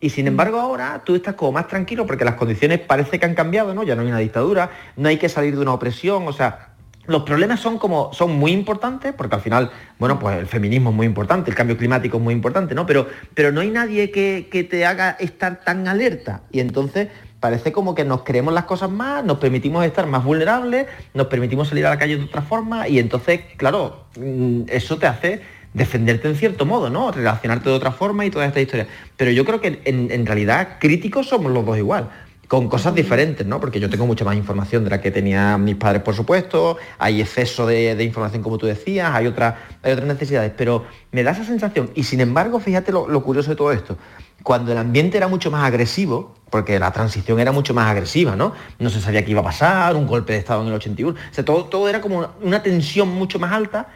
Y 0.00 0.10
sin 0.10 0.28
embargo 0.28 0.60
ahora 0.60 1.02
tú 1.04 1.16
estás 1.16 1.34
como 1.34 1.52
más 1.52 1.66
tranquilo 1.66 2.06
porque 2.06 2.24
las 2.24 2.34
condiciones 2.34 2.78
parece 2.78 3.18
que 3.18 3.26
han 3.26 3.34
cambiado, 3.34 3.74
¿no? 3.74 3.82
Ya 3.82 3.96
no 3.96 4.02
hay 4.02 4.08
una 4.08 4.18
dictadura, 4.18 4.70
no 4.96 5.08
hay 5.08 5.18
que 5.18 5.28
salir 5.28 5.56
de 5.56 5.62
una 5.62 5.72
opresión, 5.72 6.26
o 6.28 6.32
sea, 6.32 6.67
los 7.08 7.22
problemas 7.22 7.58
son 7.58 7.78
como 7.78 8.12
son 8.12 8.38
muy 8.38 8.52
importantes 8.52 9.12
porque 9.14 9.34
al 9.34 9.40
final 9.40 9.70
bueno 9.98 10.18
pues 10.18 10.38
el 10.38 10.46
feminismo 10.46 10.90
es 10.90 10.96
muy 10.96 11.06
importante 11.06 11.50
el 11.50 11.56
cambio 11.56 11.76
climático 11.76 12.18
es 12.18 12.22
muy 12.22 12.34
importante 12.34 12.74
no 12.74 12.86
pero 12.86 13.08
pero 13.34 13.50
no 13.50 13.60
hay 13.60 13.70
nadie 13.70 14.10
que, 14.12 14.48
que 14.50 14.62
te 14.62 14.86
haga 14.86 15.16
estar 15.18 15.64
tan 15.64 15.88
alerta 15.88 16.42
y 16.52 16.60
entonces 16.60 17.08
parece 17.40 17.72
como 17.72 17.94
que 17.94 18.04
nos 18.04 18.22
creemos 18.22 18.52
las 18.52 18.64
cosas 18.64 18.90
más 18.90 19.24
nos 19.24 19.38
permitimos 19.38 19.84
estar 19.84 20.06
más 20.06 20.22
vulnerables 20.22 20.86
nos 21.14 21.26
permitimos 21.28 21.68
salir 21.68 21.86
a 21.86 21.90
la 21.90 21.98
calle 21.98 22.18
de 22.18 22.24
otra 22.24 22.42
forma 22.42 22.86
y 22.88 22.98
entonces 22.98 23.40
claro 23.56 24.04
mm, 24.18 24.64
eso 24.68 24.98
te 24.98 25.06
hace 25.06 25.58
defenderte 25.74 26.26
en 26.28 26.34
cierto 26.34 26.64
modo, 26.64 26.88
¿no? 26.88 27.12
Relacionarte 27.12 27.68
de 27.68 27.76
otra 27.76 27.92
forma 27.92 28.24
y 28.24 28.30
toda 28.30 28.46
esta 28.46 28.58
historia. 28.58 28.88
Pero 29.18 29.30
yo 29.30 29.44
creo 29.44 29.60
que 29.60 29.82
en, 29.84 30.10
en 30.10 30.26
realidad 30.26 30.78
críticos 30.80 31.28
somos 31.28 31.52
los 31.52 31.64
dos 31.64 31.76
igual 31.76 32.08
con 32.48 32.68
cosas 32.68 32.94
diferentes, 32.94 33.46
¿no? 33.46 33.60
Porque 33.60 33.78
yo 33.78 33.90
tengo 33.90 34.06
mucha 34.06 34.24
más 34.24 34.34
información 34.34 34.82
de 34.82 34.90
la 34.90 35.00
que 35.02 35.10
tenían 35.10 35.62
mis 35.62 35.76
padres, 35.76 36.02
por 36.02 36.14
supuesto, 36.14 36.78
hay 36.98 37.20
exceso 37.20 37.66
de, 37.66 38.02
información, 38.02 38.42
como 38.42 38.56
tú 38.56 38.66
decías, 38.66 39.14
hay, 39.14 39.26
otra, 39.26 39.66
hay 39.82 39.92
otras 39.92 40.08
necesidades, 40.08 40.52
pero 40.56 40.86
me 41.12 41.22
da 41.22 41.32
esa 41.32 41.44
sensación, 41.44 41.90
y 41.94 42.04
sin 42.04 42.22
embargo, 42.22 42.58
fíjate 42.58 42.90
lo, 42.90 43.22
curioso 43.22 43.50
de 43.50 43.56
todo 43.56 43.70
esto, 43.70 43.98
cuando 44.42 44.72
el 44.72 44.78
ambiente 44.78 45.18
era 45.18 45.28
mucho 45.28 45.50
más 45.50 45.62
agresivo, 45.62 46.34
porque 46.48 46.78
la 46.78 46.90
transición 46.90 47.38
era 47.38 47.52
mucho 47.52 47.74
más 47.74 47.90
agresiva, 47.90 48.34
¿no? 48.34 48.54
No 48.78 48.88
se 48.88 49.02
sabía 49.02 49.22
qué 49.22 49.32
iba 49.32 49.42
a 49.42 49.44
pasar, 49.44 49.94
un 49.94 50.06
golpe 50.06 50.32
de 50.32 50.38
Estado 50.38 50.62
en 50.62 50.68
el 50.68 50.74
81, 50.74 51.18
o 51.20 51.34
sea, 51.34 51.44
todo, 51.44 51.66
todo 51.66 51.86
era 51.86 52.00
como 52.00 52.16
una, 52.16 52.30
una 52.40 52.62
tensión 52.62 53.10
mucho 53.10 53.38
más 53.38 53.52
alta, 53.52 53.88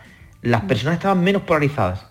las 0.43 0.61
personas 0.63 0.97
estaban 0.97 1.25
menos 1.25 1.43
polarizadas. 1.43 2.03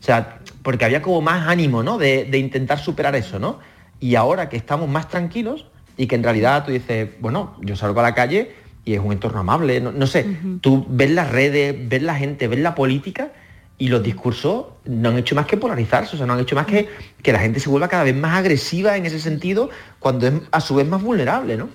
O 0.00 0.04
sea, 0.04 0.38
porque 0.62 0.84
había 0.84 1.02
como 1.02 1.20
más 1.20 1.48
ánimo, 1.48 1.82
¿no? 1.82 1.98
De, 1.98 2.24
de 2.24 2.38
intentar 2.38 2.78
superar 2.78 3.16
eso, 3.16 3.40
¿no? 3.40 3.58
Y 3.98 4.14
ahora 4.14 4.48
que 4.48 4.56
estamos 4.56 4.88
más 4.88 5.08
tranquilos 5.08 5.66
y 5.98 6.06
que 6.06 6.14
en 6.14 6.22
realidad 6.22 6.64
tú 6.64 6.70
dices, 6.70 7.10
bueno, 7.20 7.56
yo 7.60 7.76
salgo 7.76 8.00
a 8.00 8.04
la 8.04 8.14
calle 8.14 8.52
y 8.86 8.94
es 8.94 9.00
un 9.00 9.12
entorno 9.12 9.40
amable, 9.40 9.80
no, 9.82 9.92
no 9.92 10.06
sé, 10.06 10.24
tú 10.62 10.86
ves 10.88 11.10
las 11.10 11.30
redes, 11.30 11.76
ves 11.88 12.02
la 12.02 12.14
gente, 12.14 12.48
ves 12.48 12.60
la 12.60 12.74
política 12.74 13.32
y 13.76 13.88
los 13.88 14.02
discursos 14.02 14.66
no 14.86 15.10
han 15.10 15.18
hecho 15.18 15.34
más 15.34 15.44
que 15.46 15.56
polarizarse, 15.58 16.14
o 16.14 16.18
sea, 16.18 16.26
no 16.26 16.32
han 16.32 16.40
hecho 16.40 16.54
más 16.56 16.64
que 16.66 16.88
que 17.22 17.32
la 17.32 17.40
gente 17.40 17.60
se 17.60 17.68
vuelva 17.68 17.88
cada 17.88 18.04
vez 18.04 18.16
más 18.16 18.38
agresiva 18.38 18.96
en 18.96 19.04
ese 19.04 19.20
sentido 19.20 19.68
cuando 19.98 20.26
es 20.28 20.34
a 20.52 20.60
su 20.60 20.74
vez 20.76 20.86
más 20.88 21.02
vulnerable, 21.02 21.56
¿no? 21.56 21.68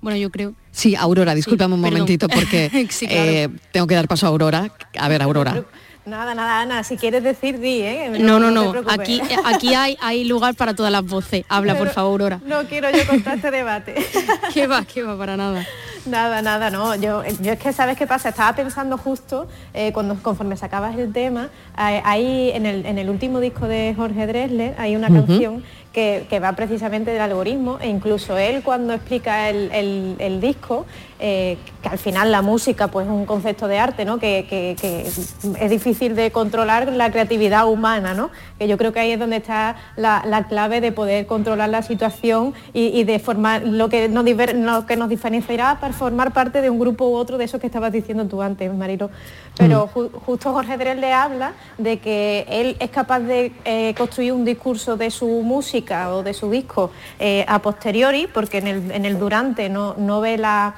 Bueno, 0.00 0.16
yo 0.18 0.30
creo. 0.30 0.52
Sí, 0.70 0.94
Aurora, 0.96 1.34
discúlpame 1.34 1.74
un 1.74 1.80
perdón. 1.82 1.98
momentito 2.00 2.28
porque 2.28 2.70
Sí, 2.90 3.06
claro. 3.06 3.22
eh, 3.30 3.48
tengo 3.72 3.86
que 3.86 3.94
dar 3.94 4.06
paso 4.06 4.26
a 4.26 4.28
Aurora. 4.30 4.70
A 4.98 5.08
ver, 5.08 5.22
Aurora. 5.22 5.64
Nada, 6.06 6.34
nada, 6.34 6.60
Ana, 6.60 6.84
si 6.84 6.98
quieres 6.98 7.22
decir, 7.22 7.58
di, 7.58 7.80
¿eh? 7.80 8.10
No, 8.20 8.38
no, 8.38 8.50
no. 8.50 8.74
Aquí, 8.88 9.22
aquí 9.44 9.72
hay, 9.74 9.96
hay 10.02 10.24
lugar 10.24 10.54
para 10.54 10.74
todas 10.74 10.92
las 10.92 11.02
voces. 11.04 11.46
Habla, 11.48 11.76
por 11.78 11.88
favor, 11.88 12.20
Aurora. 12.20 12.40
No 12.44 12.64
quiero 12.68 12.90
yo 12.90 13.06
contar 13.06 13.36
este 13.36 13.50
debate. 13.50 13.94
¿Qué 14.52 14.66
va? 14.66 14.84
¿Qué 14.84 15.02
va? 15.02 15.16
Para 15.16 15.38
nada. 15.38 15.64
Nada, 16.04 16.42
nada, 16.42 16.68
no. 16.68 16.94
Yo, 16.96 17.22
yo 17.40 17.52
es 17.52 17.58
que, 17.58 17.72
¿sabes 17.72 17.96
qué 17.96 18.06
pasa? 18.06 18.28
Estaba 18.28 18.54
pensando 18.54 18.98
justo, 18.98 19.48
eh, 19.72 19.92
cuando 19.94 20.14
conforme 20.16 20.58
sacabas 20.58 20.94
el 20.98 21.10
tema, 21.14 21.48
hay 21.74 22.50
en, 22.50 22.66
el, 22.66 22.84
en 22.84 22.98
el 22.98 23.08
último 23.08 23.40
disco 23.40 23.66
de 23.66 23.94
Jorge 23.96 24.26
Drexler 24.26 24.74
hay 24.76 24.96
una 24.96 25.08
canción 25.08 25.64
que, 25.94 26.26
que 26.28 26.40
va 26.40 26.52
precisamente 26.52 27.12
del 27.12 27.22
algoritmo 27.22 27.78
e 27.80 27.88
incluso 27.88 28.36
él 28.36 28.62
cuando 28.62 28.92
explica 28.92 29.48
el, 29.48 29.70
el- 29.72 30.16
el 30.18 30.40
disco, 30.42 30.84
eh, 31.20 31.56
que 31.82 31.88
al 31.88 31.98
final 31.98 32.32
la 32.32 32.42
música 32.42 32.88
pues 32.88 33.06
es 33.06 33.12
un 33.12 33.24
concepto 33.26 33.68
de 33.68 33.78
arte, 33.78 34.04
¿no? 34.04 34.18
Que, 34.18 34.46
que- 34.48 34.76
que 34.80 35.02
es 35.02 35.70
difícil 35.70 36.14
de 36.16 36.30
controlar 36.30 36.90
la 36.92 37.10
creatividad 37.10 37.66
humana, 37.68 38.14
¿no? 38.14 38.30
Que 38.58 38.66
yo 38.68 38.76
creo 38.78 38.92
que 38.92 39.00
ahí 39.00 39.12
es 39.12 39.18
donde 39.18 39.36
está 39.36 39.76
la, 39.96 40.22
la 40.26 40.46
clave 40.48 40.80
de 40.80 40.92
poder 40.92 41.26
controlar 41.26 41.68
la 41.68 41.82
situación 41.82 42.54
y, 42.72 42.86
y 42.88 43.04
de 43.04 43.18
formar 43.18 43.62
lo 43.64 43.88
que, 43.88 44.08
nos, 44.08 44.24
diver- 44.24 44.54
lo 44.54 44.86
que 44.86 44.96
nos 44.96 45.08
diferenciará 45.08 45.78
para 45.80 45.92
formar 45.92 46.32
parte 46.32 46.60
de 46.62 46.70
un 46.70 46.78
grupo 46.78 47.08
u 47.08 47.14
otro 47.14 47.38
de 47.38 47.44
esos 47.44 47.60
que 47.60 47.66
estabas 47.66 47.92
diciendo 47.92 48.24
tú 48.26 48.42
antes, 48.42 48.72
Marilo. 48.74 49.10
Pero 49.56 49.88
ju- 49.94 50.10
justo 50.26 50.52
Jorge 50.52 50.76
Drell 50.76 51.00
le 51.00 51.12
habla 51.12 51.52
de 51.78 51.98
que 52.00 52.44
él 52.48 52.76
es 52.80 52.90
capaz 52.90 53.20
de 53.20 53.52
eh, 53.64 53.94
construir 53.96 54.32
un 54.32 54.44
discurso 54.44 54.96
de 54.96 55.10
su 55.10 55.26
música 55.42 56.12
o 56.14 56.22
de 56.22 56.34
su 56.34 56.50
disco 56.50 56.90
eh, 57.20 57.44
a 57.46 57.60
posteriori, 57.60 58.26
porque 58.26 58.58
en 58.58 58.66
el, 58.66 58.90
en 58.90 59.04
el 59.04 59.18
durante 59.18 59.68
no, 59.68 59.94
no 59.96 60.20
ve 60.20 60.38
la... 60.38 60.74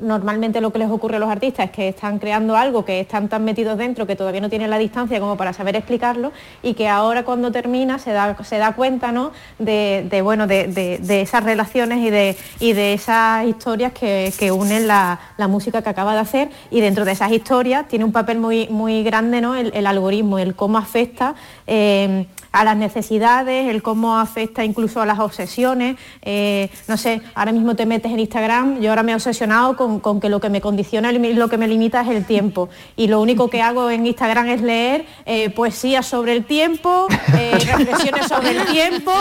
Normalmente 0.00 0.60
lo 0.60 0.70
que 0.72 0.78
les 0.78 0.88
ocurre 0.90 1.16
a 1.16 1.18
los 1.18 1.28
artistas 1.30 1.66
es 1.66 1.72
que 1.72 1.88
están 1.88 2.18
creando 2.18 2.56
algo, 2.56 2.84
que 2.84 3.00
están 3.00 3.28
tan 3.28 3.44
metidos 3.44 3.76
dentro 3.76 4.06
que 4.06 4.14
todavía 4.16 4.40
no 4.40 4.48
tienen 4.48 4.70
la 4.70 4.78
distancia 4.78 5.18
como 5.18 5.36
para 5.36 5.52
saber 5.52 5.74
explicarlo 5.76 6.32
y 6.62 6.74
que 6.74 6.88
ahora 6.88 7.24
cuando 7.24 7.50
termina 7.50 7.98
se 7.98 8.12
da, 8.12 8.36
se 8.44 8.58
da 8.58 8.72
cuenta 8.74 9.10
¿no? 9.10 9.32
de, 9.58 10.20
bueno, 10.22 10.46
de, 10.46 10.68
de- 10.68 11.20
esas 11.20 11.44
relaciones 11.44 11.98
y 11.98 12.10
de, 12.10 12.36
y 12.60 12.72
de 12.72 12.92
esas 12.94 13.46
historias 13.46 13.92
que, 13.92 14.32
que 14.38 14.52
unen 14.52 14.86
la, 14.86 15.18
la 15.36 15.48
música 15.48 15.82
que 15.82 15.88
acaba 15.88 16.14
de 16.14 16.20
hacer 16.20 16.48
y 16.70 16.80
dentro 16.80 17.04
de 17.04 17.12
esas 17.12 17.32
historias 17.32 17.88
tiene 17.88 18.04
un 18.04 18.12
papel 18.12 18.38
muy, 18.38 18.68
muy 18.68 19.02
grande 19.02 19.40
¿no? 19.40 19.56
el, 19.56 19.72
el 19.74 19.86
algoritmo, 19.86 20.38
el 20.38 20.54
cómo 20.54 20.78
afecta 20.78 21.34
eh, 21.66 22.26
a 22.52 22.64
las 22.64 22.76
necesidades, 22.76 23.68
el 23.68 23.82
cómo 23.82 24.18
afecta 24.18 24.64
incluso 24.64 25.00
a 25.00 25.06
las 25.06 25.18
obsesiones. 25.18 25.96
eh, 26.22 26.68
no 26.88 26.96
sé, 26.96 27.22
ahora 27.34 27.52
mismo 27.52 27.76
te 27.76 27.86
metes 27.86 28.12
en 28.12 28.18
Instagram, 28.20 28.80
yo 28.80 28.90
ahora 28.90 29.02
me 29.02 29.12
he 29.12 29.14
obsesionado 29.14 29.76
con, 29.76 30.00
con 30.00 30.20
que 30.20 30.28
lo 30.28 30.40
que 30.40 30.50
me 30.50 30.60
condiciona 30.60 31.12
y 31.12 31.34
lo 31.34 31.48
que 31.48 31.56
me 31.58 31.68
limita 31.68 32.00
es 32.02 32.08
el 32.08 32.24
tiempo. 32.24 32.68
Y 32.96 33.06
lo 33.08 33.20
único 33.20 33.48
que 33.48 33.62
hago 33.62 33.90
en 33.90 34.06
Instagram 34.06 34.48
es 34.48 34.62
leer 34.62 35.04
eh, 35.26 35.50
poesía 35.50 36.02
sobre 36.02 36.32
el 36.32 36.44
tiempo, 36.44 37.06
eh, 37.36 37.52
reflexiones 37.76 38.26
sobre 38.26 38.50
el 38.50 38.66
tiempo, 38.66 39.12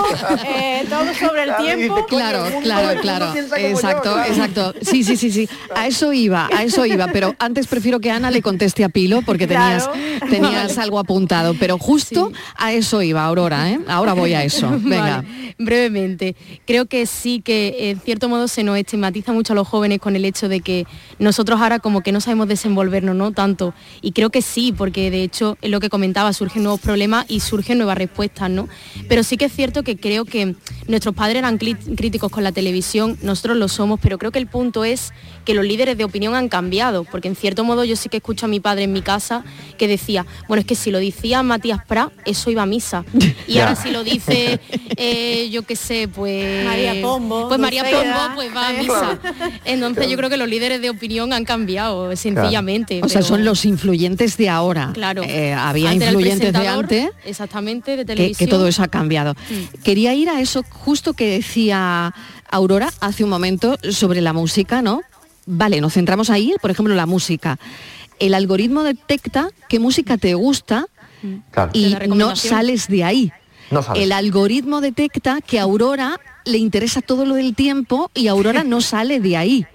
eh, 0.46 0.86
todo 0.90 1.14
sobre 1.14 1.44
el 1.44 1.56
tiempo. 1.58 2.06
Claro, 2.08 2.46
claro, 2.62 3.00
claro. 3.02 3.34
Exacto, 3.58 4.20
exacto. 4.24 4.74
Sí, 4.82 5.04
sí, 5.04 5.18
sí, 5.18 5.32
sí. 5.32 5.50
A 5.76 5.88
eso 5.88 6.14
iba, 6.14 6.50
a 6.56 6.64
eso 6.64 6.86
iba. 6.86 7.08
Pero 7.08 7.36
antes 7.40 7.68
prefiero 7.68 8.00
que 8.00 8.12
Ana 8.12 8.32
le 8.32 8.42
conteste 8.42 8.84
a 8.84 8.90
Pilo 8.90 9.22
porque 9.22 9.48
tenías, 9.48 9.90
tenías 10.30 10.78
algo 10.78 11.00
apuntado. 11.00 11.56
Pero 11.60 11.78
justo 11.78 12.32
a 12.56 12.74
eso 12.74 13.02
iba, 13.02 13.19
Aurora, 13.26 13.70
¿eh? 13.70 13.80
Ahora 13.88 14.14
voy 14.14 14.34
a 14.34 14.44
eso. 14.44 14.70
Venga. 14.84 15.24
Vale, 15.24 15.56
brevemente. 15.58 16.36
Creo 16.66 16.86
que 16.86 17.06
sí 17.06 17.42
que 17.42 17.92
en 17.92 18.00
cierto 18.00 18.30
modo 18.30 18.48
se 18.48 18.64
nos 18.64 18.78
estigmatiza 18.78 19.34
mucho 19.34 19.54
a 19.54 19.56
los 19.56 19.68
jóvenes 19.68 20.00
con 20.00 20.16
el 20.16 20.26
hecho 20.26 20.50
de 20.50 20.62
que 20.62 20.86
nosotros 21.20 21.60
ahora 21.62 21.80
como 21.80 22.02
que 22.02 22.12
no 22.12 22.22
sabemos 22.22 22.48
desenvolvernos, 22.48 23.16
¿no? 23.16 23.32
Tanto. 23.32 23.74
Y 24.02 24.12
creo 24.12 24.30
que 24.30 24.42
sí, 24.42 24.74
porque 24.76 25.12
de 25.12 25.24
hecho 25.24 25.58
es 25.62 25.70
lo 25.70 25.80
que 25.80 25.90
comentaba, 25.90 26.32
surgen 26.34 26.64
nuevos 26.64 26.80
problemas 26.80 27.26
y 27.28 27.40
surgen 27.42 27.78
nuevas 27.78 27.98
respuestas, 27.98 28.50
¿no? 28.50 28.68
Pero 29.08 29.24
sí 29.24 29.38
que 29.38 29.46
es 29.46 29.54
cierto 29.54 29.84
que 29.84 29.98
creo 29.98 30.26
que 30.26 30.56
nuestros 30.88 31.16
padres 31.16 31.38
eran 31.38 31.58
críticos 31.58 32.32
con 32.32 32.44
la 32.44 32.52
televisión, 32.52 33.18
nosotros 33.22 33.58
lo 33.58 33.68
somos, 33.68 34.00
pero 34.02 34.18
creo 34.18 34.32
que 34.32 34.40
el 34.40 34.48
punto 34.48 34.86
es 34.86 35.14
que 35.50 35.56
los 35.56 35.66
líderes 35.66 35.98
de 35.98 36.04
opinión 36.04 36.36
han 36.36 36.48
cambiado, 36.48 37.06
porque 37.06 37.28
en 37.28 37.36
cierto 37.36 37.64
modo 37.64 37.84
yo 37.84 37.96
sí 37.96 38.08
que 38.08 38.18
escucho 38.18 38.46
a 38.46 38.50
mi 38.50 38.60
padre 38.60 38.84
en 38.84 38.94
mi 38.94 39.02
casa 39.02 39.44
que 39.80 39.88
decía, 39.88 40.24
bueno, 40.48 40.62
es 40.62 40.68
que 40.68 40.76
si 40.76 40.92
lo 40.92 41.00
decía 41.00 41.42
Matías 41.42 41.84
Prat, 41.88 42.12
eso 42.24 42.52
iba 42.52 42.62
a 42.62 42.66
misa. 42.68 43.04
Y 43.48 43.58
ahora 43.58 43.76
si 43.76 43.90
lo 43.90 44.04
dice, 44.04 44.60
eh, 44.96 45.50
yo 45.50 45.64
qué 45.64 45.76
sé, 45.76 46.08
pues... 46.08 46.64
María 46.68 47.02
Pombo, 47.02 47.48
Pues 47.48 47.60
María. 47.60 47.84
Pombo, 47.84 48.36
pues 48.36 48.56
va 48.56 48.68
a 48.68 48.74
misa. 48.74 49.20
claro. 49.20 49.54
Entonces 49.66 50.08
yo 50.08 50.18
creo 50.18 50.30
que 50.30 50.38
los 50.38 50.48
líderes 50.48 50.82
de 50.82 50.92
opinión 50.92 51.34
han 51.34 51.46
cambiado, 51.46 52.16
sencillamente. 52.16 53.02
O 53.04 53.10
sea, 53.10 53.24
son 53.24 53.44
los 53.44 53.66
influyentes 53.66 54.38
de 54.38 54.50
ahora. 54.50 54.92
Claro. 54.94 55.24
Eh, 55.24 55.52
había 55.54 55.90
Antes 55.90 56.10
influyentes 56.10 56.54
de 56.54 56.68
antes 56.68 57.10
Exactamente, 57.26 57.92
de 57.98 57.98
que, 57.98 58.06
televisión. 58.06 58.38
que 58.38 58.52
todo 58.52 58.68
eso 58.68 58.84
ha 58.84 58.88
cambiado. 58.88 59.34
Mm. 59.34 59.82
Quería 59.84 60.14
ir 60.14 60.30
a 60.30 60.42
eso 60.42 60.64
justo 60.70 61.14
que 61.14 61.28
decía 61.28 62.14
Aurora 62.52 62.92
hace 63.00 63.24
un 63.24 63.32
momento 63.32 63.78
sobre 63.90 64.22
la 64.22 64.34
música, 64.34 64.82
¿no? 64.84 65.02
Vale, 65.52 65.82
nos 65.82 65.94
centramos 65.94 66.30
ahí, 66.30 66.54
por 66.62 66.70
ejemplo, 66.70 66.94
la 66.94 67.08
música. 67.08 67.58
El 68.20 68.36
algoritmo 68.36 68.84
detecta 68.84 69.50
qué 69.68 69.80
música 69.80 70.18
te 70.18 70.36
gusta 70.36 70.86
Claro. 71.52 71.72
y 71.74 71.96
no 72.08 72.36
sales 72.36 72.88
de 72.88 73.04
ahí. 73.04 73.32
No 73.72 73.82
sales. 73.82 74.04
El 74.04 74.12
algoritmo 74.12 74.80
detecta 74.80 75.40
que 75.42 75.60
a 75.60 75.64
Aurora 75.64 76.20
le 76.46 76.60
interesa 76.60 77.02
todo 77.02 77.26
lo 77.26 77.34
del 77.34 77.56
tiempo 77.56 78.12
y 78.14 78.28
Aurora 78.28 78.64
no 78.64 78.80
sale 78.82 79.20
de 79.20 79.38
ahí. 79.38 79.66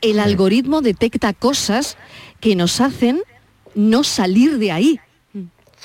El 0.00 0.18
algoritmo 0.18 0.82
detecta 0.82 1.32
cosas 1.32 1.96
que 2.40 2.56
nos 2.56 2.80
hacen 2.80 3.22
no 3.76 4.02
salir 4.02 4.58
de 4.58 4.72
ahí. 4.72 5.00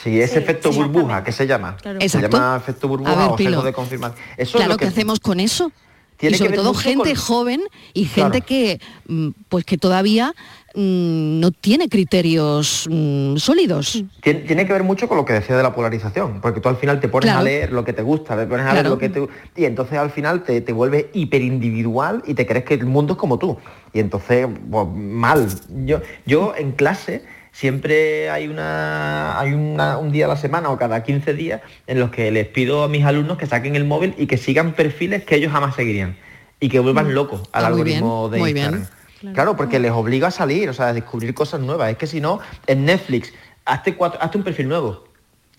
Sí, 0.04 0.20
ese 0.20 0.40
efecto 0.40 0.72
burbuja, 0.72 1.24
que 1.24 1.32
se 1.32 1.46
llama. 1.46 1.78
Claro. 1.78 2.00
Se 2.00 2.06
Exacto. 2.08 2.38
llama 2.38 2.58
efecto 2.58 2.88
burbuja 2.88 3.12
A 3.14 3.16
ver, 3.16 3.28
o 3.32 3.38
sesgo 3.38 3.62
de 3.64 3.74
confirmación. 3.74 4.20
Eso 4.38 4.58
claro, 4.58 4.72
es 4.72 4.76
lo 4.76 4.78
¿qué 4.80 4.86
hacemos 4.88 5.20
con 5.20 5.40
eso? 5.40 5.72
Tiene 6.18 6.36
y 6.36 6.40
que 6.40 6.46
sobre 6.46 6.52
ver 6.58 6.60
todo 6.62 6.74
gente 6.74 7.14
con- 7.14 7.16
joven 7.16 7.62
y 7.94 8.06
gente 8.06 8.42
Claro. 8.42 8.46
que 8.48 8.80
mm, 9.08 9.30
pues 9.50 9.66
que 9.66 9.78
todavía 9.78 10.34
mm, 10.76 11.40
no 11.40 11.52
tiene 11.52 11.90
criterios 11.90 12.88
mm, 12.90 13.38
sólidos. 13.38 14.04
Tiene, 14.22 14.40
tiene 14.42 14.66
que 14.66 14.74
ver 14.74 14.84
mucho 14.84 15.08
con 15.08 15.18
lo 15.18 15.26
que 15.26 15.34
decía 15.34 15.56
de 15.56 15.64
la 15.64 15.74
polarización, 15.76 16.42
porque 16.42 16.60
tú 16.60 16.70
al 16.70 16.78
final 16.78 17.00
te 17.00 17.08
pones 17.08 17.26
Claro. 17.28 17.40
a 17.40 17.44
leer 17.44 17.72
lo 17.72 17.84
que 17.86 17.94
te 17.94 18.02
gusta, 18.02 18.36
te 18.38 18.46
pones 18.48 18.66
a 18.66 18.74
leer 18.74 18.88
lo 18.88 18.98
que 18.98 19.10
te 19.10 19.28
y 19.56 19.66
entonces 19.66 19.98
al 19.98 20.12
final 20.12 20.44
te, 20.44 20.62
te 20.62 20.74
vuelves 20.74 21.06
hiperindividual 21.14 22.24
y 22.26 22.34
te 22.34 22.46
crees 22.46 22.66
que 22.66 22.74
el 22.76 22.86
mundo 22.86 23.14
es 23.14 23.20
como 23.20 23.38
tú. 23.40 23.58
Y 23.94 24.00
entonces, 24.00 24.48
pues, 24.70 24.88
mal. 24.94 25.48
Yo, 25.86 26.02
yo 26.26 26.54
en 26.58 26.72
clase 26.74 27.24
siempre 27.62 28.30
hay 28.30 28.48
una 28.48 29.40
hay 29.40 29.54
una- 29.54 29.98
un 29.98 30.12
día 30.12 30.26
a 30.26 30.28
la 30.28 30.38
semana 30.38 30.70
o 30.70 30.78
cada 30.78 31.02
15 31.02 31.34
días 31.34 31.62
en 31.88 32.00
los 32.00 32.12
que 32.12 32.30
les 32.30 32.46
pido 32.48 32.84
a 32.84 32.88
mis 32.88 33.04
alumnos 33.04 33.40
que 33.40 33.48
saquen 33.48 33.76
el 33.76 33.84
móvil 33.84 34.14
y 34.16 34.28
que 34.28 34.38
sigan 34.38 34.74
perfiles 34.74 35.24
que 35.24 35.36
ellos 35.38 35.52
jamás 35.52 35.74
seguirían 35.76 36.16
y 36.60 36.70
que 36.70 36.80
vuelvan 36.80 37.16
locos 37.16 37.42
al 37.54 37.66
Ah, 37.66 37.70
bien, 37.70 37.80
algoritmo 37.80 38.30
de 38.30 38.38
muy 38.40 38.54
bien. 38.54 38.74
Instagram. 38.76 39.34
Claro, 39.34 39.56
porque 39.58 39.80
les 39.80 39.92
obliga 39.92 40.28
a 40.28 40.32
salir, 40.32 40.70
o 40.70 40.74
sea, 40.74 40.90
a 40.90 40.94
descubrir 40.94 41.34
cosas 41.34 41.60
nuevas. 41.60 41.90
Es 41.90 41.98
que 41.98 42.06
si 42.06 42.22
no, 42.22 42.40
en 42.68 42.86
Netflix, 42.86 43.34
hazte, 43.66 43.96
cuatro, 43.96 44.22
hazte 44.22 44.38
un 44.38 44.44
perfil 44.44 44.68
nuevo. 44.70 45.06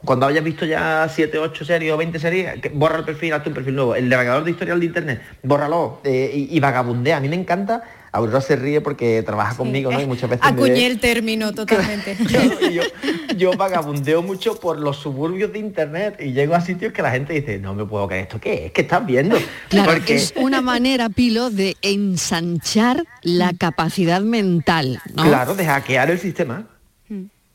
Cuando 0.05 0.27
hayas 0.27 0.45
visto 0.45 0.65
ya 0.65 1.09
7, 1.13 1.39
8 1.39 1.65
series 1.65 1.93
o 1.93 1.97
20 1.97 2.21
series, 2.21 2.55
borra 2.75 2.99
el 2.99 3.05
perfil, 3.05 3.33
hazte 3.33 3.49
un 3.49 3.57
perfil 3.57 3.75
nuevo. 3.75 3.97
El 3.97 4.09
navegador 4.09 4.45
de 4.45 4.53
historial 4.53 4.79
de 4.79 4.87
internet, 4.87 5.23
bórralo 5.43 6.01
eh, 6.05 6.31
y, 6.33 6.57
y 6.57 6.61
vagabundea. 6.61 7.17
A 7.17 7.21
mí 7.21 7.29
me 7.29 7.35
encanta. 7.35 7.83
Aurora 8.13 8.41
se 8.41 8.57
ríe 8.57 8.81
porque 8.81 9.23
trabaja 9.23 9.57
conmigo, 9.57 9.91
¿no? 9.91 10.01
Y 10.01 10.07
muchas 10.07 10.31
veces 10.31 10.45
me 10.45 10.51
Acuñé 10.51 10.87
el 10.87 10.99
término 10.99 11.53
totalmente. 11.53 12.17
yo 13.37 13.53
vagabundeo 13.57 14.23
mucho 14.23 14.59
por 14.59 14.79
los 14.79 14.97
suburbios 14.97 15.53
de 15.53 15.59
internet 15.59 16.17
y 16.21 16.33
llego 16.33 16.55
a 16.55 16.61
sitios 16.61 16.93
que 16.93 17.03
la 17.03 17.11
gente 17.11 17.33
dice, 17.33 17.59
no 17.59 17.75
me 17.75 17.85
puedo 17.85 18.07
creer, 18.09 18.25
¿esto 18.25 18.41
qué 18.41 18.67
es? 18.67 18.73
¿Qué 18.73 18.83
estás 18.83 19.05
viendo? 19.07 19.37
Claro, 19.69 19.93
Porque- 19.93 20.17
es 20.17 20.35
una 20.37 20.61
manera, 20.61 21.09
Pilo, 21.09 21.51
de 21.51 21.77
ensanchar 21.83 23.05
la 23.23 23.53
capacidad 23.53 24.21
mental, 24.21 25.01
¿no? 25.15 25.25
Claro, 25.25 25.55
de 25.55 25.67
hackear 25.67 26.11
el 26.11 26.19
sistema. 26.19 26.67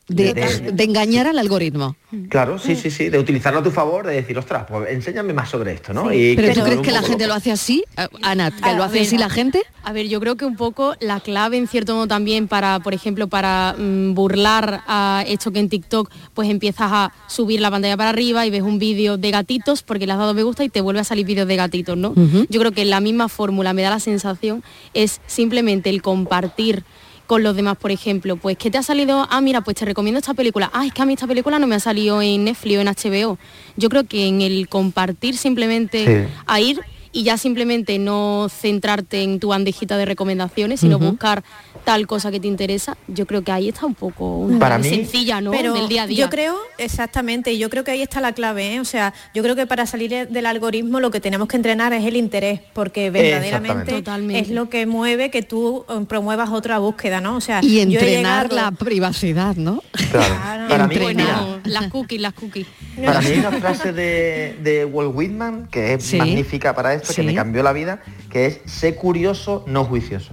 De, 0.06 0.34
De- 0.34 0.72
de 0.72 0.84
engañar 0.84 1.26
al 1.26 1.38
algoritmo. 1.38 1.96
Claro, 2.28 2.58
sí, 2.58 2.76
sí, 2.76 2.90
sí, 2.90 3.08
de 3.08 3.18
utilizarlo 3.18 3.58
a 3.60 3.62
tu 3.62 3.70
favor, 3.72 4.06
de 4.06 4.14
decir, 4.14 4.38
ostras, 4.38 4.66
pues 4.68 4.88
enséñame 4.90 5.32
más 5.32 5.48
sobre 5.48 5.72
esto, 5.72 5.92
¿no? 5.92 6.04
Pero 6.04 6.12
que 6.36 6.54
¿tú 6.54 6.62
crees 6.62 6.80
que 6.80 6.92
la 6.92 7.00
gente 7.02 7.24
loco. 7.24 7.28
lo 7.28 7.34
hace 7.34 7.50
así? 7.50 7.82
Eh, 7.96 8.06
Ana, 8.22 8.50
¿que 8.52 8.72
lo 8.74 8.84
hace 8.84 8.94
ver, 8.98 9.02
así 9.06 9.18
la 9.18 9.30
gente? 9.30 9.62
A 9.82 9.92
ver, 9.92 10.06
yo 10.08 10.20
creo 10.20 10.36
que 10.36 10.44
un 10.44 10.54
poco 10.56 10.94
la 11.00 11.18
clave 11.20 11.56
en 11.56 11.66
cierto 11.66 11.94
modo 11.94 12.06
también 12.06 12.46
para, 12.46 12.78
por 12.80 12.94
ejemplo, 12.94 13.26
para 13.26 13.74
mm, 13.76 14.14
burlar 14.14 14.82
a 14.86 15.24
esto 15.26 15.50
que 15.50 15.58
en 15.58 15.68
TikTok 15.68 16.08
pues 16.34 16.48
empiezas 16.48 16.90
a 16.92 17.12
subir 17.26 17.60
la 17.60 17.70
pantalla 17.70 17.96
para 17.96 18.10
arriba 18.10 18.46
y 18.46 18.50
ves 18.50 18.62
un 18.62 18.78
vídeo 18.78 19.16
de 19.16 19.30
gatitos 19.32 19.82
porque 19.82 20.06
le 20.06 20.12
has 20.12 20.18
dado 20.18 20.34
me 20.34 20.42
gusta 20.44 20.62
y 20.62 20.68
te 20.68 20.80
vuelve 20.82 21.00
a 21.00 21.04
salir 21.04 21.26
vídeos 21.26 21.48
de 21.48 21.56
gatitos, 21.56 21.96
¿no? 21.96 22.14
Yo 22.48 22.60
creo 22.60 22.70
que 22.72 22.84
la 22.84 23.00
misma 23.00 23.28
fórmula 23.28 23.72
me 23.72 23.82
da 23.82 23.90
la 23.90 24.00
sensación 24.00 24.62
es 24.92 25.20
simplemente 25.26 25.90
el 25.90 26.00
compartir 26.02 26.84
con 27.26 27.42
los 27.42 27.56
demás, 27.56 27.76
por 27.76 27.90
ejemplo, 27.90 28.36
pues 28.36 28.56
que 28.58 28.70
te 28.70 28.78
ha 28.78 28.82
salido, 28.82 29.26
ah, 29.30 29.40
mira, 29.40 29.60
pues 29.62 29.76
te 29.76 29.84
recomiendo 29.84 30.18
esta 30.18 30.34
película, 30.34 30.70
ah, 30.72 30.84
es 30.86 30.92
que 30.92 31.02
a 31.02 31.06
mí 31.06 31.14
esta 31.14 31.26
película 31.26 31.58
no 31.58 31.66
me 31.66 31.74
ha 31.74 31.80
salido 31.80 32.20
en 32.20 32.44
Netflix 32.44 32.78
o 32.78 32.80
en 32.82 32.88
HBO. 32.88 33.38
Yo 33.76 33.88
creo 33.88 34.04
que 34.04 34.26
en 34.26 34.40
el 34.42 34.68
compartir 34.68 35.36
simplemente 35.36 36.04
Sí. 36.26 36.32
a 36.46 36.60
ir 36.60 36.80
y 37.14 37.22
ya 37.22 37.38
simplemente 37.38 37.98
no 37.98 38.48
centrarte 38.50 39.22
en 39.22 39.38
tu 39.40 39.48
bandejita 39.48 39.96
de 39.96 40.04
recomendaciones, 40.04 40.80
sino 40.80 40.98
buscar 40.98 41.44
tal 41.84 42.06
cosa 42.08 42.30
que 42.32 42.40
te 42.40 42.48
interesa, 42.48 42.96
yo 43.06 43.24
creo 43.26 43.42
que 43.44 43.52
ahí 43.52 43.68
está 43.68 43.86
un 43.86 43.94
poco 43.94 44.38
una 44.38 44.58
Para 44.58 44.78
mí- 44.78 44.88
sencilla, 44.88 45.40
¿no? 45.40 45.52
Pero 45.52 45.74
Del 45.74 45.86
día 45.88 46.02
a 46.02 46.06
día. 46.08 46.24
yo 46.24 46.28
creo, 46.30 46.56
exactamente, 46.78 47.52
y 47.52 47.58
yo 47.58 47.70
creo 47.70 47.84
que 47.84 47.92
ahí 47.92 48.02
está 48.02 48.20
la 48.20 48.32
clave, 48.32 48.74
¿eh? 48.74 48.80
o 48.80 48.84
sea, 48.84 49.14
yo 49.34 49.42
creo 49.44 49.54
que 49.54 49.66
para 49.66 49.86
salir 49.86 50.28
del 50.28 50.46
algoritmo 50.46 50.98
lo 50.98 51.10
que 51.12 51.20
tenemos 51.20 51.46
que 51.46 51.56
entrenar 51.56 51.92
es 51.92 52.04
el 52.04 52.16
interés, 52.16 52.60
porque 52.72 53.10
verdaderamente 53.10 53.92
Totalmente. 53.92 54.40
es 54.42 54.50
lo 54.50 54.68
que 54.68 54.86
mueve 54.86 55.30
que 55.30 55.42
tú 55.42 55.84
eh, 55.88 56.04
promuevas 56.08 56.50
otra 56.50 56.78
búsqueda, 56.78 57.20
¿no? 57.20 57.36
O 57.36 57.40
sea, 57.40 57.60
Y 57.62 57.78
entrenar 57.80 58.48
llegado- 58.48 58.56
la 58.56 58.70
privacidad, 58.72 59.54
¿no? 59.56 59.82
Claro. 60.10 60.34
Para 60.68 60.88
mí, 60.88 60.94
Entrenar. 60.96 61.42
mira, 61.42 61.60
las 61.64 61.88
cookies, 61.90 62.20
las 62.20 62.32
cookies. 62.32 62.66
Para 63.04 63.20
mí 63.20 63.26
hay 63.26 63.38
una 63.38 63.52
frase 63.52 63.92
de, 63.92 64.56
de 64.62 64.84
Walt 64.84 65.12
Whitman 65.14 65.68
que 65.70 65.94
es 65.94 66.04
Sí. 66.04 66.16
magnífica 66.16 66.74
para 66.74 66.94
esto, 66.94 67.03
que 67.08 67.14
Sí. 67.14 67.22
me 67.22 67.34
cambió 67.34 67.62
la 67.62 67.72
vida, 67.72 68.00
que 68.30 68.46
es 68.46 68.60
sé 68.66 68.94
curioso, 68.96 69.64
no 69.66 69.84
juicioso. 69.84 70.32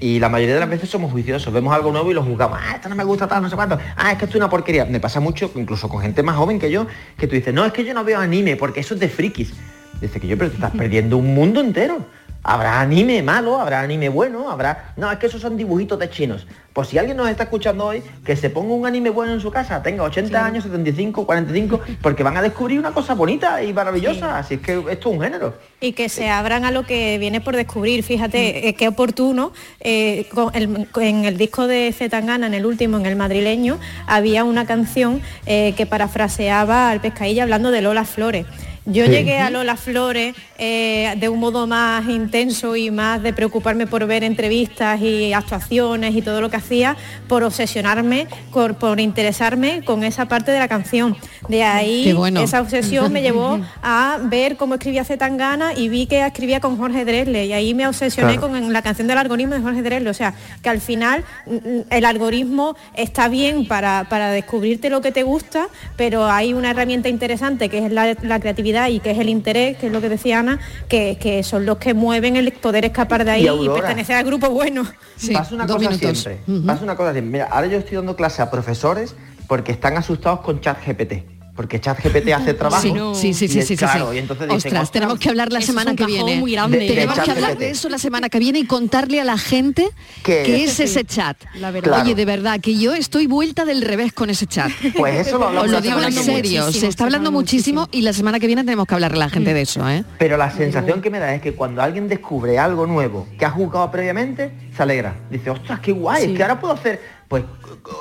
Y 0.00 0.18
la 0.18 0.28
mayoría 0.28 0.54
de 0.54 0.60
las 0.60 0.68
veces 0.68 0.90
somos 0.90 1.12
juiciosos, 1.12 1.52
vemos 1.52 1.74
algo 1.74 1.90
nuevo 1.92 2.10
y 2.10 2.14
lo 2.14 2.22
juzgamos, 2.22 2.58
ah, 2.60 2.74
esto 2.74 2.88
no 2.88 2.94
me 2.96 3.04
gusta 3.04 3.26
tal, 3.26 3.42
no 3.42 3.48
sé 3.48 3.56
cuánto, 3.56 3.78
ah, 3.96 4.12
es 4.12 4.18
que 4.18 4.24
esto 4.24 4.36
es 4.36 4.40
una 4.42 4.50
porquería. 4.50 4.84
Me 4.84 5.00
pasa 5.00 5.20
mucho, 5.20 5.50
incluso 5.54 5.88
con 5.88 6.00
gente 6.02 6.22
más 6.22 6.36
joven 6.36 6.58
que 6.58 6.70
yo, 6.70 6.86
que 7.16 7.26
tú 7.26 7.34
dices, 7.34 7.54
no, 7.54 7.64
es 7.64 7.72
que 7.72 7.84
yo 7.84 7.94
no 7.94 8.04
veo 8.04 8.18
anime, 8.18 8.56
porque 8.56 8.80
eso 8.80 8.94
es 8.94 9.00
de 9.00 9.08
frikis. 9.08 9.52
Dice 10.00 10.20
que 10.20 10.26
yo, 10.26 10.36
pero 10.36 10.50
te 10.50 10.56
estás 10.56 10.72
perdiendo 10.72 11.16
un 11.16 11.34
mundo 11.34 11.60
entero. 11.60 12.04
Habrá 12.46 12.80
anime 12.80 13.22
malo, 13.22 13.58
habrá 13.58 13.80
anime 13.80 14.10
bueno, 14.10 14.50
habrá... 14.50 14.92
No, 14.96 15.10
es 15.10 15.18
que 15.18 15.26
esos 15.26 15.40
son 15.40 15.56
dibujitos 15.56 15.98
de 15.98 16.10
chinos. 16.10 16.46
Pues 16.74 16.88
si 16.88 16.98
alguien 16.98 17.16
nos 17.16 17.28
está 17.28 17.44
escuchando 17.44 17.86
hoy, 17.86 18.02
que 18.24 18.36
se 18.36 18.50
ponga 18.50 18.74
un 18.74 18.84
anime 18.84 19.08
bueno 19.10 19.32
en 19.32 19.40
su 19.40 19.50
casa, 19.50 19.82
tenga 19.82 20.02
80 20.02 20.44
años, 20.44 20.64
75, 20.64 21.24
45, 21.24 21.80
porque 22.02 22.22
van 22.22 22.36
a 22.36 22.42
descubrir 22.42 22.78
una 22.80 22.90
cosa 22.92 23.14
bonita 23.14 23.62
y 23.62 23.72
maravillosa. 23.72 24.38
Así 24.38 24.54
es 24.54 24.60
que 24.60 24.74
esto 24.90 24.90
es 24.90 25.06
un 25.16 25.20
género. 25.22 25.54
y 25.80 25.92
que 25.92 26.08
se 26.08 26.30
abran 26.30 26.64
a 26.64 26.70
lo 26.70 26.84
que 26.84 27.18
viene 27.18 27.40
por 27.42 27.56
descubrir. 27.56 28.02
Fíjate, 28.02 28.68
eh, 28.68 28.74
qué 28.74 28.88
oportuno, 28.88 29.52
eh, 29.80 30.26
con 30.32 30.50
el- 30.54 30.88
en 31.00 31.26
el 31.26 31.36
disco 31.36 31.66
de 31.66 31.92
Zetangana, 31.92 32.46
en 32.46 32.54
el 32.54 32.64
último, 32.66 32.96
en 32.96 33.04
el 33.06 33.16
madrileño, 33.16 33.78
había 34.06 34.44
una 34.44 34.66
canción 34.66 35.20
eh, 35.46 35.74
que 35.76 35.84
parafraseaba 35.86 36.90
al 36.90 37.00
pescadilla 37.00 37.42
hablando 37.42 37.70
de 37.70 37.82
Lola 37.82 38.04
Flores. 38.04 38.46
Yo 38.86 39.06
Sí. 39.06 39.10
llegué 39.12 39.38
a 39.38 39.48
Lola 39.48 39.76
Flores 39.76 40.34
eh, 40.58 41.14
de 41.16 41.28
un 41.30 41.40
modo 41.40 41.66
más 41.66 42.06
intenso 42.08 42.76
y 42.76 42.90
más 42.90 43.22
de 43.22 43.32
preocuparme 43.32 43.86
por 43.86 44.06
ver 44.06 44.22
entrevistas 44.24 45.00
y 45.00 45.32
actuaciones 45.32 46.14
y 46.14 46.20
todo 46.22 46.40
lo 46.42 46.50
que 46.50 46.56
hacía, 46.58 46.96
por 47.26 47.42
obsesionarme, 47.44 48.26
por, 48.52 48.74
por 48.76 49.00
interesarme 49.00 49.82
con 49.84 50.04
esa 50.04 50.26
parte 50.26 50.52
de 50.52 50.58
la 50.58 50.68
canción. 50.68 51.16
De 51.48 51.62
ahí 51.62 52.12
bueno. 52.12 52.40
esa 52.42 52.60
obsesión 52.60 53.10
me 53.12 53.22
llevó 53.22 53.58
a 53.82 54.18
ver 54.22 54.56
cómo 54.56 54.74
escribía 54.74 55.04
Zetangana 55.04 55.72
y 55.74 55.88
vi 55.88 56.06
que 56.06 56.24
escribía 56.24 56.60
con 56.60 56.76
Jorge 56.76 57.04
Dresle 57.04 57.46
y 57.46 57.52
ahí 57.54 57.72
me 57.74 57.86
obsesioné 57.88 58.34
Claro. 58.38 58.40
con 58.52 58.72
la 58.72 58.82
canción 58.82 59.08
del 59.08 59.16
algoritmo 59.18 59.54
de 59.54 59.60
Jorge 59.62 59.82
Dresle. 59.82 60.10
O 60.10 60.14
sea, 60.14 60.34
que 60.62 60.68
al 60.68 60.80
final 60.80 61.24
mm, 61.46 61.54
mm, 61.54 61.82
el 61.90 62.04
algoritmo 62.04 62.76
está 62.94 63.28
bien 63.28 63.66
para, 63.66 64.06
para 64.10 64.30
descubrirte 64.30 64.90
lo 64.90 65.00
que 65.00 65.10
te 65.10 65.22
gusta, 65.22 65.68
pero 65.96 66.26
hay 66.26 66.52
una 66.52 66.70
herramienta 66.70 67.08
interesante 67.08 67.68
que 67.70 67.78
es 67.86 67.90
la, 67.92 68.14
la 68.22 68.40
creatividad 68.40 68.73
y 68.88 69.00
que 69.00 69.12
es 69.12 69.18
el 69.18 69.28
interés, 69.28 69.76
que 69.78 69.86
es 69.86 69.92
lo 69.92 70.00
que 70.00 70.08
decía 70.08 70.40
Ana, 70.40 70.58
que, 70.88 71.16
que 71.20 71.42
son 71.42 71.66
los 71.66 71.78
que 71.78 71.94
mueven 71.94 72.36
el 72.36 72.52
poder 72.52 72.84
escapar 72.84 73.24
de 73.24 73.30
ahí 73.30 73.48
Y 73.48 73.64
y, 73.64 73.68
pertenecer 73.68 74.16
al 74.16 74.24
grupo 74.24 74.50
bueno. 74.50 74.84
pasa 75.32 75.54
una 75.54 75.66
cosa 75.66 75.92
siempre. 75.92 76.38
Pasa 76.66 76.84
una 76.84 76.96
cosa 76.96 77.12
siempre. 77.12 77.32
Mira, 77.32 77.48
ahora 77.50 77.66
yo 77.66 77.78
estoy 77.78 77.96
dando 77.96 78.16
clase 78.16 78.42
a 78.42 78.50
profesores 78.50 79.14
porque 79.46 79.72
están 79.72 79.96
asustados 79.96 80.40
con 80.40 80.60
ChatGPT. 80.60 81.33
Porque 81.54 81.80
ChatGPT 81.80 82.30
hace 82.32 82.54
trabajo. 82.54 83.14
Sí, 83.14 83.32
sí, 83.32 83.34
sí, 83.34 83.48
sí, 83.48 83.58
es 83.60 83.66
sí, 83.68 83.76
sí, 83.76 83.84
claro, 83.84 84.10
sí. 84.10 84.16
y 84.16 84.18
entonces 84.18 84.48
dicen, 84.48 84.56
Ostras, 84.56 84.90
tenemos 84.90 85.18
que 85.20 85.28
hablar 85.28 85.52
la 85.52 85.60
semana 85.60 85.94
que 85.94 86.04
viene. 86.04 86.36
muy 86.40 86.52
grande. 86.52 86.78
De- 86.78 86.88
tenemos 86.88 87.18
que 87.18 87.30
hablar 87.30 87.56
de 87.56 87.70
eso 87.70 87.88
la 87.88 87.98
semana 87.98 88.28
que 88.28 88.40
viene 88.40 88.58
y 88.58 88.66
contarle 88.66 89.20
a 89.20 89.24
la 89.24 89.38
gente 89.38 89.88
¿Qué 90.24 90.42
qué 90.44 90.64
es? 90.64 90.80
es 90.80 90.90
ese 90.90 91.04
chat. 91.04 91.36
La 91.54 91.70
verdad. 91.70 92.02
Oye, 92.02 92.16
de 92.16 92.24
verdad, 92.24 92.60
que 92.60 92.76
yo 92.76 92.94
estoy 92.94 93.26
vuelta 93.28 93.64
del 93.64 93.82
revés 93.82 94.12
con 94.12 94.30
ese 94.30 94.46
chat. 94.46 94.70
Pues 94.96 95.26
eso 95.28 95.38
lo 95.38 95.46
hablamos 95.46 95.66
Os 95.68 95.72
lo 95.72 95.80
digo 95.80 95.98
en 96.00 96.06
que 96.14 96.22
serio, 96.22 96.72
se 96.72 96.88
está 96.88 97.04
hablando 97.04 97.30
muchísimo 97.30 97.88
y 97.92 98.02
la 98.02 98.12
semana 98.12 98.40
que 98.40 98.46
viene 98.48 98.64
tenemos 98.64 98.86
que 98.86 98.94
hablarle 98.94 99.18
a 99.22 99.26
la 99.26 99.30
gente 99.30 99.54
de 99.54 99.60
eso, 99.62 99.88
¿eh? 99.88 100.04
Pero 100.18 100.36
la 100.36 100.50
sensación 100.50 101.02
que 101.02 101.10
me 101.10 101.18
da 101.20 101.34
es 101.34 101.40
que 101.42 101.54
cuando 101.54 101.82
alguien 101.82 102.08
descubre 102.08 102.58
algo 102.58 102.86
nuevo 102.86 103.28
que 103.38 103.44
ha 103.44 103.50
jugado 103.50 103.90
previamente, 103.92 104.52
se 104.76 104.82
alegra. 104.82 105.14
Dice, 105.30 105.50
ostras, 105.50 105.78
qué 105.80 105.92
guay, 105.92 106.24
es 106.32 106.36
que 106.36 106.42
ahora 106.42 106.58
puedo 106.60 106.74
hacer. 106.74 107.00
Pues 107.28 107.44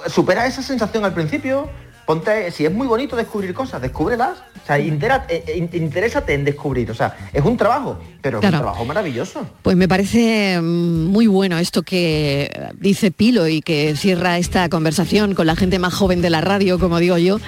supera 0.08 0.46
esa 0.48 0.62
sensación 0.62 1.06
al 1.06 1.14
principio. 1.14 1.70
Ponte, 2.06 2.52
si 2.52 2.66
es 2.66 2.72
muy 2.74 2.86
bonito 2.86 3.16
descubrir 3.16 3.54
cosas, 3.54 3.82
descúbrelas. 3.82 4.38
O 4.64 4.66
sea, 4.66 4.78
intera- 4.80 5.26
eh, 5.30 5.44
eh, 5.48 5.58
in- 5.58 5.70
interésate 5.82 6.34
en 6.34 6.44
descubrir. 6.46 6.90
O 6.92 6.94
sea, 6.94 7.16
es 7.32 7.44
un 7.44 7.56
trabajo, 7.58 8.00
pero 8.22 8.40
es 8.40 8.46
un 8.46 8.52
trabajo 8.62 8.86
maravilloso. 8.86 9.46
Pues 9.62 9.76
me 9.78 9.88
parece 9.88 10.60
mm, 10.62 11.06
muy 11.08 11.28
bueno 11.28 11.58
esto 11.60 11.84
que 11.84 12.52
dice 12.76 13.12
Pilo 13.12 13.48
y 13.48 13.62
que 13.62 13.96
cierra 13.96 14.38
esta 14.38 14.68
conversación 14.70 15.34
con 15.34 15.48
la 15.48 15.56
gente 15.56 15.80
más 15.80 15.94
joven 15.94 16.22
de 16.22 16.30
la 16.30 16.42
radio, 16.42 16.78
como 16.80 17.00
digo 17.00 17.18
yo. 17.18 17.40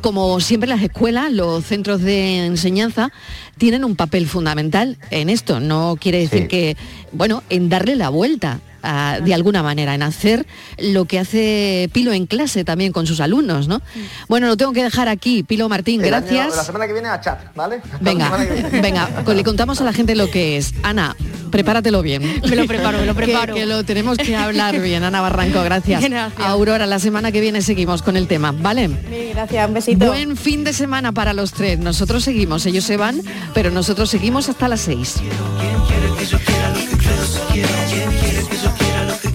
Como 0.00 0.38
siempre 0.38 0.68
las 0.68 0.80
escuelas, 0.82 1.32
los 1.32 1.64
centros 1.64 2.00
de 2.02 2.46
enseñanza 2.46 3.10
tienen 3.56 3.84
un 3.84 3.96
papel 3.96 4.28
fundamental 4.28 4.96
en 5.10 5.28
esto. 5.28 5.58
No 5.58 5.96
quiere 6.00 6.18
decir 6.20 6.46
que, 6.46 6.76
bueno, 7.10 7.42
en 7.50 7.68
darle 7.68 7.96
la 7.96 8.08
vuelta 8.08 8.60
a- 8.82 9.18
de 9.22 9.34
alguna 9.34 9.62
manera, 9.62 9.94
en 9.94 10.02
hacer 10.02 10.46
lo 10.78 11.04
que 11.04 11.18
hace 11.18 11.88
Pilo 11.92 12.12
en 12.12 12.26
clase 12.26 12.64
también 12.64 12.92
con 12.92 13.06
sus 13.06 13.20
alumnos, 13.20 13.68
¿no? 13.68 13.80
Bueno, 14.28 14.46
lo 14.46 14.56
tengo 14.56 14.72
que 14.72 14.82
dejar 14.82 15.08
aquí. 15.08 15.42
Pilo 15.42 15.68
Martín, 15.68 16.04
El 16.04 16.14
año- 16.14 16.26
gracias. 16.26 16.56
la 16.56 16.64
semana 16.64 16.86
que 16.86 16.92
viene 16.92 17.08
a 17.08 17.20
chat, 17.20 17.54
¿vale? 17.54 17.80
Venga, 18.00 18.30
venga, 18.82 19.08
le 19.34 19.44
contamos 19.44 19.80
a 19.80 19.84
la 19.84 19.92
gente 19.92 20.14
lo 20.14 20.30
que 20.30 20.56
es. 20.56 20.74
Ana, 20.82 21.16
prepáratelo 21.50 22.02
bien. 22.02 22.22
Me 22.48 22.56
lo 22.56 22.66
preparo, 22.66 22.98
me 22.98 23.06
lo 23.06 23.14
preparo. 23.14 23.54
Que, 23.54 23.66
lo 23.66 23.84
tenemos 23.84 24.18
que 24.18 24.36
hablar 24.36 24.80
bien. 24.80 25.02
Ana 25.04 25.20
Barranco, 25.20 25.62
gracias. 25.62 26.02
Gracias. 26.02 26.46
Aurora, 26.46 26.86
la 26.86 26.98
semana 26.98 27.32
que 27.32 27.40
viene 27.40 27.62
seguimos 27.62 28.02
con 28.02 28.16
el 28.16 28.26
tema, 28.26 28.52
¿vale? 28.52 28.88
Gracias, 29.32 29.68
un 29.68 29.74
besito. 29.74 30.06
Buen 30.06 30.36
fin 30.36 30.64
de 30.64 30.72
semana 30.72 31.12
para 31.12 31.32
los 31.32 31.52
tres. 31.52 31.78
Nosotros 31.78 32.22
seguimos, 32.24 32.64
ellos 32.66 32.84
se 32.84 32.96
van, 32.96 33.20
pero 33.54 33.70
nosotros 33.70 34.10
seguimos 34.10 34.48
hasta 34.48 34.68
las 34.68 34.80
seis 34.80 35.16
quiera, 37.60 37.84
quien 37.86 38.10
quieres 38.20 38.48
que 38.48 38.56
yo 38.56 38.74
quiera 38.74 39.04
lo 39.04 39.20
que 39.20 39.27